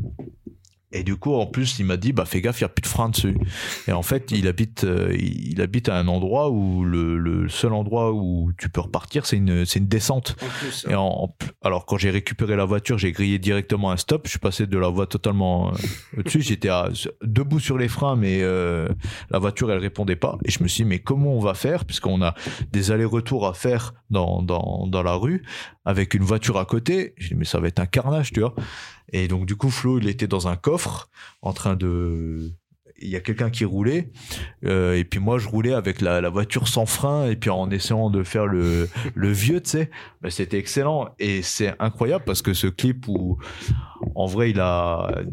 et 0.93 1.03
du 1.03 1.15
coup 1.17 1.33
en 1.33 1.45
plus 1.45 1.79
il 1.79 1.85
m'a 1.85 1.97
dit 1.97 2.13
bah 2.13 2.25
fais 2.25 2.39
gaffe 2.41 2.59
il 2.59 2.63
y 2.63 2.65
a 2.65 2.69
plus 2.69 2.81
de 2.83 2.87
frein 2.87 3.09
dessus 3.09 3.35
et 3.87 3.91
en 3.91 4.03
fait 4.03 4.31
il 4.31 4.47
habite 4.47 4.83
euh, 4.85 5.13
il, 5.17 5.59
habite 5.61 5.89
à 5.89 5.97
un 5.97 6.07
endroit 6.07 6.49
où 6.49 6.83
le, 6.85 7.17
le 7.17 7.49
seul 7.49 7.73
endroit 7.73 8.11
où 8.13 8.51
tu 8.57 8.69
peux 8.69 8.81
repartir 8.81 9.25
c'est 9.25 9.37
une 9.37 9.65
c'est 9.65 9.79
une 9.79 9.87
descente 9.87 10.35
En 10.41 10.47
plus, 10.59 10.85
et 10.89 10.95
en, 10.95 11.05
en- 11.05 11.35
alors 11.63 11.85
quand 11.85 11.97
j'ai 11.97 12.09
récupéré 12.11 12.55
la 12.55 12.65
voiture, 12.65 12.97
j'ai 12.97 13.11
grillé 13.11 13.39
directement 13.39 13.91
un 13.91 13.97
stop. 13.97 14.21
Je 14.25 14.31
suis 14.31 14.39
passé 14.39 14.67
de 14.67 14.77
la 14.77 14.87
voie 14.89 15.07
totalement 15.07 15.69
euh, 15.69 15.77
au-dessus. 16.19 16.41
J'étais 16.41 16.69
debout 17.23 17.59
sur 17.59 17.77
les 17.77 17.87
freins, 17.87 18.15
mais 18.15 18.39
euh, 18.41 18.87
la 19.31 19.39
voiture 19.39 19.71
elle 19.71 19.79
répondait 19.79 20.15
pas. 20.15 20.37
Et 20.45 20.51
je 20.51 20.61
me 20.61 20.67
suis 20.67 20.83
dit 20.83 20.89
mais 20.89 20.99
comment 20.99 21.33
on 21.33 21.39
va 21.39 21.53
faire? 21.53 21.85
Puisqu'on 21.85 22.21
a 22.21 22.33
des 22.71 22.91
allers-retours 22.91 23.47
à 23.47 23.53
faire 23.53 23.93
dans, 24.09 24.41
dans 24.41 24.87
dans 24.87 25.03
la 25.03 25.13
rue 25.13 25.43
avec 25.85 26.13
une 26.13 26.23
voiture 26.23 26.57
à 26.59 26.65
côté. 26.65 27.13
J'ai 27.17 27.29
dit 27.29 27.35
mais 27.35 27.45
ça 27.45 27.59
va 27.59 27.67
être 27.67 27.79
un 27.79 27.85
carnage, 27.85 28.31
tu 28.31 28.41
vois. 28.41 28.53
Et 29.13 29.27
donc 29.27 29.45
du 29.45 29.55
coup 29.55 29.69
Flo 29.69 29.99
il 29.99 30.07
était 30.07 30.27
dans 30.27 30.47
un 30.47 30.55
coffre 30.55 31.09
en 31.41 31.53
train 31.53 31.75
de 31.75 32.51
il 32.99 33.09
y 33.09 33.15
a 33.15 33.19
quelqu'un 33.19 33.49
qui 33.49 33.65
roulait 33.65 34.11
euh, 34.65 34.95
et 34.97 35.03
puis 35.03 35.19
moi 35.19 35.37
je 35.37 35.47
roulais 35.47 35.73
avec 35.73 35.99
la, 36.01 36.29
voiture 36.29 36.67
sans 36.67 36.85
frein 36.85 37.27
et 37.27 37.35
puis 37.35 37.49
en 37.49 37.69
essayant 37.69 38.09
de 38.09 38.23
faire 38.23 38.45
le, 38.45 38.89
le 39.15 39.31
vieux 39.31 39.61
tu 39.61 39.71
sais. 39.71 39.91
Bah, 40.21 40.29
c'était 40.29 40.57
excellent 40.57 41.09
et 41.19 41.41
c'est 41.41 41.73
incroyable 41.79 42.23
parce 42.25 42.41
que 42.41 42.53
ce 42.53 42.67
clip 42.67 43.07
où 43.07 43.37
en 44.15 44.25
vrai 44.25 44.51
il 44.51 44.59
a 44.59 45.23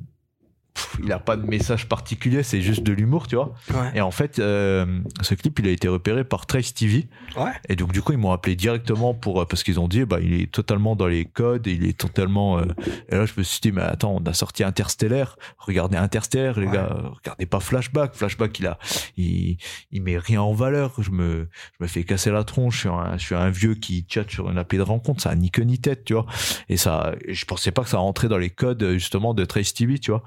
pff, 0.74 0.96
il 1.02 1.12
a 1.12 1.18
pas 1.18 1.36
de 1.36 1.46
message 1.46 1.88
particulier 1.88 2.42
c'est 2.42 2.60
juste 2.62 2.82
de 2.82 2.92
l'humour 2.92 3.26
tu 3.26 3.36
vois. 3.36 3.54
Ouais. 3.74 3.92
et 3.94 4.00
en 4.00 4.10
fait 4.10 4.38
euh, 4.38 5.00
ce 5.22 5.34
clip 5.34 5.58
il 5.58 5.68
a 5.68 5.70
été 5.70 5.88
repéré 5.88 6.24
par 6.24 6.46
Trace 6.46 6.72
TV 6.74 7.08
Ouais. 7.36 7.52
et 7.68 7.76
donc 7.76 7.92
du 7.92 8.02
coup 8.02 8.12
ils 8.12 8.18
m'ont 8.18 8.32
appelé 8.32 8.56
directement 8.56 9.14
pour 9.14 9.40
euh, 9.40 9.44
parce 9.44 9.62
qu'ils 9.62 9.78
ont 9.80 9.88
dit 9.88 10.04
bah 10.04 10.18
il 10.20 10.34
est 10.40 10.50
totalement 10.50 10.96
dans 10.96 11.06
les 11.06 11.24
codes 11.24 11.66
et 11.66 11.72
il 11.72 11.84
est 11.86 11.96
totalement 11.98 12.58
euh, 12.58 12.64
et 13.08 13.16
là 13.16 13.26
je 13.26 13.32
me 13.36 13.42
suis 13.42 13.60
dit 13.60 13.72
mais 13.72 13.82
attends 13.82 14.16
on 14.20 14.26
a 14.26 14.32
sorti 14.32 14.64
Interstellaire. 14.64 15.36
Regardez 15.58 15.96
Interstellaire 15.96 16.58
les 16.58 16.66
Ouais. 16.66 16.72
gars 16.72 16.96
regardez 17.16 17.46
pas 17.46 17.60
Flashback. 17.60 18.14
Flashback 18.14 18.58
il 18.58 18.66
a 18.66 18.78
il, 19.16 19.56
il 19.92 20.02
met 20.02 20.18
rien 20.18 20.42
en 20.42 20.52
valeur. 20.52 20.94
Je 20.98 21.10
me 21.10 21.48
je 21.78 21.84
me 21.84 21.88
fais 21.88 22.04
casser 22.04 22.30
la 22.30 22.44
tronche. 22.44 22.74
Je 22.74 22.80
suis 22.80 22.88
un, 22.88 23.16
je 23.16 23.24
suis 23.24 23.34
un 23.34 23.50
vieux 23.50 23.74
qui 23.74 24.04
chatte 24.08 24.30
sur 24.30 24.50
une 24.50 24.58
appli 24.58 24.78
de 24.78 24.82
rencontre. 24.82 25.22
Ça 25.22 25.30
a 25.30 25.34
ni 25.34 25.50
queue 25.50 25.62
ni 25.62 25.78
tête 25.78 26.04
tu 26.04 26.14
vois. 26.14 26.26
Et 26.68 26.76
ça 26.76 27.12
je 27.28 27.44
pensais 27.44 27.70
pas 27.70 27.82
que 27.82 27.88
ça 27.88 27.98
rentrait 27.98 28.28
dans 28.28 28.38
les 28.38 28.50
codes 28.50 28.92
justement 28.94 29.34
de 29.34 29.44
Trace 29.44 29.72
TV 29.74 29.98
tu 29.98 30.10
vois 30.10 30.22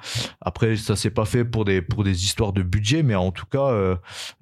après 0.46 0.76
ça 0.76 0.96
s'est 0.96 1.10
pas 1.10 1.26
fait 1.26 1.44
pour 1.46 1.66
des 1.66 1.82
pour 1.82 2.04
des 2.04 2.24
histoires 2.26 2.54
de 2.54 2.62
budget 2.64 3.02
mais 3.04 3.16
en 3.16 3.32
tout 3.32 3.46
cas 3.46 3.68
euh, 3.70 3.96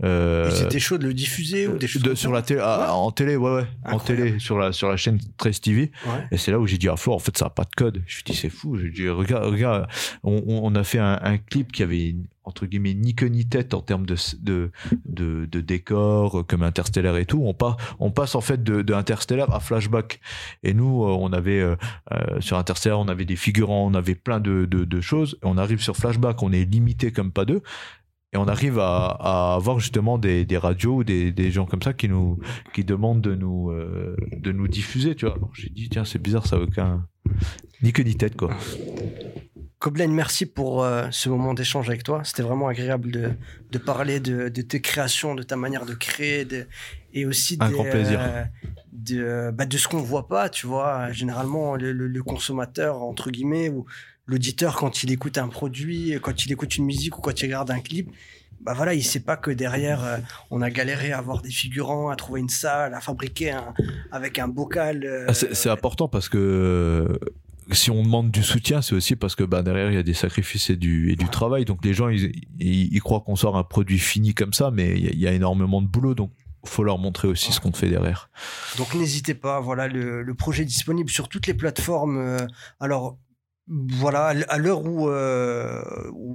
euh, 0.04 0.50
C'était 0.52 0.80
chaud 0.80 0.98
de 0.98 1.06
le 1.08 1.14
diffuser 1.14 1.68
ou 1.68 1.78
des 1.78 1.88
choses 1.88 2.02
de- 2.02 2.16
sur 2.16 2.32
la 2.32 2.42
télé, 2.42 2.60
ah, 2.64 2.94
en 2.94 3.12
télé, 3.12 3.36
ouais, 3.36 3.52
ouais, 3.56 3.68
en 3.86 4.00
télé, 4.00 4.40
sur 4.40 4.58
la, 4.58 4.72
sur 4.72 4.90
la 4.90 4.98
chaîne 4.98 5.20
13 5.38 5.62
TV. 5.62 5.92
Ouais. 6.06 6.12
Et 6.32 6.38
c'est 6.38 6.52
là 6.52 6.60
où 6.60 6.68
j'ai 6.68 6.78
dit 6.78 6.90
à 6.90 6.96
Flo, 6.98 7.14
en 7.14 7.20
fait, 7.20 7.38
ça 7.38 7.46
a 7.46 7.50
pas 7.50 7.64
de 7.64 7.70
code. 7.76 8.02
Je 8.08 8.16
lui 8.18 8.24
ai 8.28 8.32
dit, 8.32 8.38
c'est 8.38 8.50
fou. 8.50 8.78
J'ai 8.78 8.90
dit, 8.90 9.08
regarde, 9.10 9.46
regarde, 9.46 9.88
on 10.24 10.74
a 10.76 10.84
fait 10.84 11.00
un, 11.00 11.20
un 11.22 11.38
clip 11.38 11.72
qui 11.72 11.84
avait 11.84 12.10
une- 12.10 12.26
entre 12.52 12.66
guillemets 12.66 12.94
ni 12.94 13.16
queue 13.16 13.28
ni 13.28 13.46
tête 13.48 13.74
en 13.74 13.82
termes 13.82 14.06
de 14.06 14.16
de, 14.36 14.72
de, 15.06 15.62
décor 15.62 16.40
euh, 16.40 16.44
comme 16.44 16.64
Interstellar 16.64 17.18
et 17.18 17.26
tout. 17.26 17.42
On 17.44 17.54
passe 17.54 17.76
on 18.00 18.12
passe 18.12 18.36
en 18.36 18.42
fait 18.42 18.62
de, 18.62 18.82
de 18.82 18.94
Interstellar 18.94 19.54
à 19.54 19.62
Flashback. 19.62 20.20
Et 20.64 20.74
nous, 20.74 21.04
euh, 21.04 21.18
on 21.18 21.32
avait 21.32 21.62
euh, 21.62 21.76
sur 22.42 22.58
Interstellar, 22.58 23.00
on 23.00 23.08
avait 23.08 23.26
des 23.26 23.38
figurants, 23.38 23.88
on 23.88 23.94
avait 23.94 24.16
plein 24.16 24.42
de, 24.42 24.66
de, 24.66 25.02
choses. 25.02 25.38
on 25.44 25.58
arrive 25.58 25.82
sur 25.82 25.96
Flashback, 25.96 26.44
on 26.44 26.52
est 26.52 26.66
limité 26.66 27.12
comme 27.12 27.32
pas 27.32 27.46
deux 27.46 27.62
et 28.34 28.38
on 28.38 28.48
arrive 28.48 28.80
à, 28.80 29.08
à 29.20 29.56
avoir 29.56 29.80
justement 29.80 30.18
des, 30.18 30.46
des 30.46 30.58
radios 30.58 30.98
ou 30.98 31.04
des, 31.04 31.32
des, 31.32 31.52
gens 31.52 31.66
comme 31.66 31.82
ça 31.82 31.94
qui 31.94 32.08
nous 32.08 32.40
qui 32.74 32.84
demandent 32.84 33.22
de 33.22 33.36
nous 33.36 33.72
de 33.74 34.52
nous 34.52 34.68
diffuser 34.68 35.16
tu 35.16 35.26
vois 35.26 35.38
j'ai 35.54 35.70
dit 35.70 35.90
tiens 35.90 36.06
c'est 36.06 36.22
bizarre 36.22 36.46
ça 36.46 36.60
aucun 36.60 37.08
ni 37.82 37.92
queue 37.92 38.04
ni 38.04 38.16
tête 38.16 38.38
quoi 38.38 38.52
Koblen, 39.82 40.14
merci 40.14 40.46
pour 40.46 40.84
euh, 40.84 41.08
ce 41.10 41.28
moment 41.28 41.56
d'échange 41.56 41.90
avec 41.90 42.04
toi. 42.04 42.22
C'était 42.24 42.44
vraiment 42.44 42.68
agréable 42.68 43.10
de, 43.10 43.32
de 43.72 43.78
parler 43.80 44.20
de, 44.20 44.48
de, 44.48 44.62
tes 44.62 44.80
créations, 44.80 45.34
de 45.34 45.42
ta 45.42 45.56
manière 45.56 45.88
de 45.88 45.96
créer, 45.96 46.46
de, 46.46 46.68
et 47.16 47.26
aussi. 47.26 47.58
Euh, 47.60 48.44
de, 48.92 49.50
bah, 49.50 49.66
de 49.66 49.78
ce 49.80 49.88
qu'on 49.88 50.04
voit 50.04 50.28
pas, 50.28 50.50
tu 50.50 50.68
vois. 50.68 51.12
Généralement, 51.12 51.76
le, 51.76 51.94
le, 51.94 52.08
le 52.08 52.24
consommateur, 52.24 53.02
entre 53.02 53.32
guillemets, 53.32 53.70
ou 53.70 53.88
l'auditeur, 54.28 54.76
quand 54.76 55.02
il 55.02 55.12
écoute 55.12 55.40
un 55.40 55.48
produit, 55.48 56.16
quand 56.22 56.46
il 56.46 56.52
écoute 56.52 56.78
une 56.78 56.86
musique 56.86 57.18
ou 57.18 57.22
quand 57.22 57.42
il 57.42 57.46
regarde 57.46 57.72
un 57.72 57.80
clip, 57.80 58.12
bah 58.62 58.74
voilà, 58.76 58.94
il 58.94 59.04
sait 59.04 59.22
pas 59.22 59.36
que 59.38 59.50
derrière, 59.50 60.04
euh, 60.06 60.18
on 60.52 60.62
a 60.62 60.70
galéré 60.70 61.12
à 61.12 61.18
avoir 61.18 61.42
des 61.42 61.50
figurants, 61.50 62.10
à 62.10 62.16
trouver 62.16 62.42
une 62.42 62.50
salle, 62.50 62.94
à 62.94 63.02
fabriquer 63.02 63.50
un, 63.50 63.74
avec 64.12 64.38
un 64.38 64.48
bocal. 64.48 65.04
Euh, 65.04 65.26
ah, 65.28 65.34
c'est 65.34 65.70
important 65.70 66.08
parce 66.08 66.30
que 66.30 67.20
si 67.72 67.92
on 67.92 68.04
demande 68.04 68.32
du 68.32 68.44
soutien, 68.44 68.82
c'est 68.82 68.96
aussi 68.96 69.16
parce 69.16 69.36
que 69.36 69.44
bah, 69.44 69.62
derrière 69.62 69.92
il 69.92 69.96
y 69.96 70.00
a 70.00 70.04
des 70.04 70.14
sacrifices 70.14 70.70
et 70.70 70.76
du, 70.76 71.12
et 71.12 71.16
du 71.16 71.30
travail. 71.30 71.66
Donc 71.66 71.86
les 71.86 71.94
gens 71.94 72.10
ils, 72.10 72.32
ils, 72.60 73.02
croient 73.02 73.22
qu'on 73.22 73.36
sort 73.36 73.58
un 73.58 73.64
produit 73.64 74.00
fini 74.00 74.34
comme 74.34 74.54
ça, 74.54 74.72
mais 74.72 74.98
il 74.98 75.20
y, 75.20 75.28
a 75.28 75.32
énormément 75.32 75.82
de 75.82 75.88
boulot. 75.88 76.16
Donc 76.16 76.32
faut 76.66 76.84
leur 76.84 76.98
montrer 76.98 77.28
aussi 77.28 77.52
ce 77.52 77.60
qu'on 77.60 77.72
fait 77.72 77.90
derrière. 77.90 78.30
Donc 78.78 78.94
n'hésitez 78.94 79.34
pas, 79.34 79.60
voilà 79.60 79.88
le, 79.88 80.22
le, 80.22 80.34
projet 80.36 80.64
est 80.64 80.66
disponible 80.66 81.10
sur 81.10 81.30
toutes 81.30 81.48
les 81.48 81.54
plateformes. 81.54 82.18
Euh, 82.18 82.48
alors 82.80 83.18
voilà, 83.68 84.34
à 84.50 84.58
l'heure 84.58 84.84
où, 84.86 85.10
euh, 85.10 85.82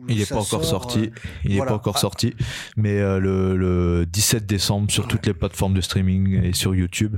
il 0.09 0.19
n'est 0.19 0.27
pas 0.27 0.37
encore 0.37 0.65
sorti, 0.65 1.01
euh, 1.01 1.21
il 1.45 1.57
n'est 1.57 1.65
pas 1.65 1.75
encore 1.75 1.97
ah. 1.97 2.01
sorti, 2.01 2.35
mais 2.77 2.99
euh, 3.01 3.19
le, 3.19 3.57
le, 3.57 4.07
17 4.07 4.47
décembre 4.47 4.91
sur 4.91 5.07
toutes 5.07 5.27
les 5.27 5.35
plateformes 5.35 5.75
de 5.75 5.81
streaming 5.81 6.43
et 6.43 6.53
sur 6.53 6.75
YouTube, 6.75 7.17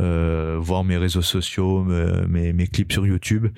euh, 0.00 0.56
voir 0.60 0.84
mes 0.84 0.96
réseaux 0.96 1.22
sociaux, 1.22 1.84
mes, 1.84 2.52
mes 2.52 2.66
clips 2.66 2.92
sur 2.92 3.06
YouTube 3.06 3.48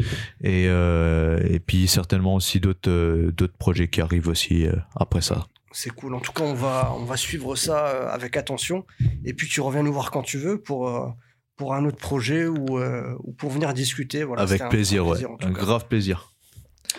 et 0.42 0.64
et 0.64 1.60
puis 1.60 1.86
certainement 1.86 2.34
aussi 2.34 2.60
d'autres 2.60 3.30
d'autres 3.30 3.56
projets 3.56 3.88
qui 3.88 4.00
arrivent 4.00 4.28
aussi 4.28 4.66
après 4.96 5.20
ça. 5.20 5.46
C'est 5.72 5.90
cool. 5.90 6.14
En 6.14 6.20
tout 6.20 6.32
cas, 6.32 6.44
on 6.44 6.54
va 6.54 6.92
on 6.96 7.04
va 7.04 7.16
suivre 7.16 7.54
ça 7.56 8.10
avec 8.10 8.36
attention 8.36 8.84
et 9.24 9.34
puis 9.34 9.48
tu 9.48 9.60
reviens 9.60 9.82
nous 9.82 9.92
voir 9.92 10.10
quand 10.10 10.22
tu 10.22 10.38
veux 10.38 10.60
pour 10.60 11.14
pour 11.60 11.74
un 11.74 11.84
autre 11.84 11.98
projet 11.98 12.46
ou, 12.46 12.78
euh, 12.78 13.14
ou 13.22 13.32
pour 13.34 13.50
venir 13.50 13.74
discuter. 13.74 14.24
Voilà, 14.24 14.40
Avec 14.40 14.66
plaisir, 14.70 15.04
un, 15.06 15.10
plaisir, 15.10 15.30
ouais. 15.30 15.44
Un 15.44 15.50
grave 15.50 15.88
plaisir. 15.88 16.32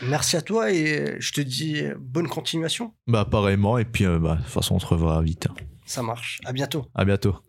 Merci 0.03 0.37
à 0.37 0.43
toi 0.43 0.71
et 0.71 1.15
je 1.19 1.33
te 1.33 1.41
dis 1.41 1.81
bonne 1.99 2.27
continuation. 2.27 2.93
Bah 3.07 3.25
pareillement 3.25 3.79
et 3.79 3.85
puis 3.85 4.05
euh, 4.05 4.19
bah, 4.19 4.35
de 4.35 4.43
toute 4.43 4.51
façon 4.51 4.75
on 4.75 4.79
se 4.79 4.85
revoit 4.85 5.19
vite. 5.23 5.47
Ça 5.87 6.03
marche. 6.03 6.39
À 6.45 6.53
bientôt. 6.53 6.85
À 6.93 7.05
bientôt. 7.05 7.41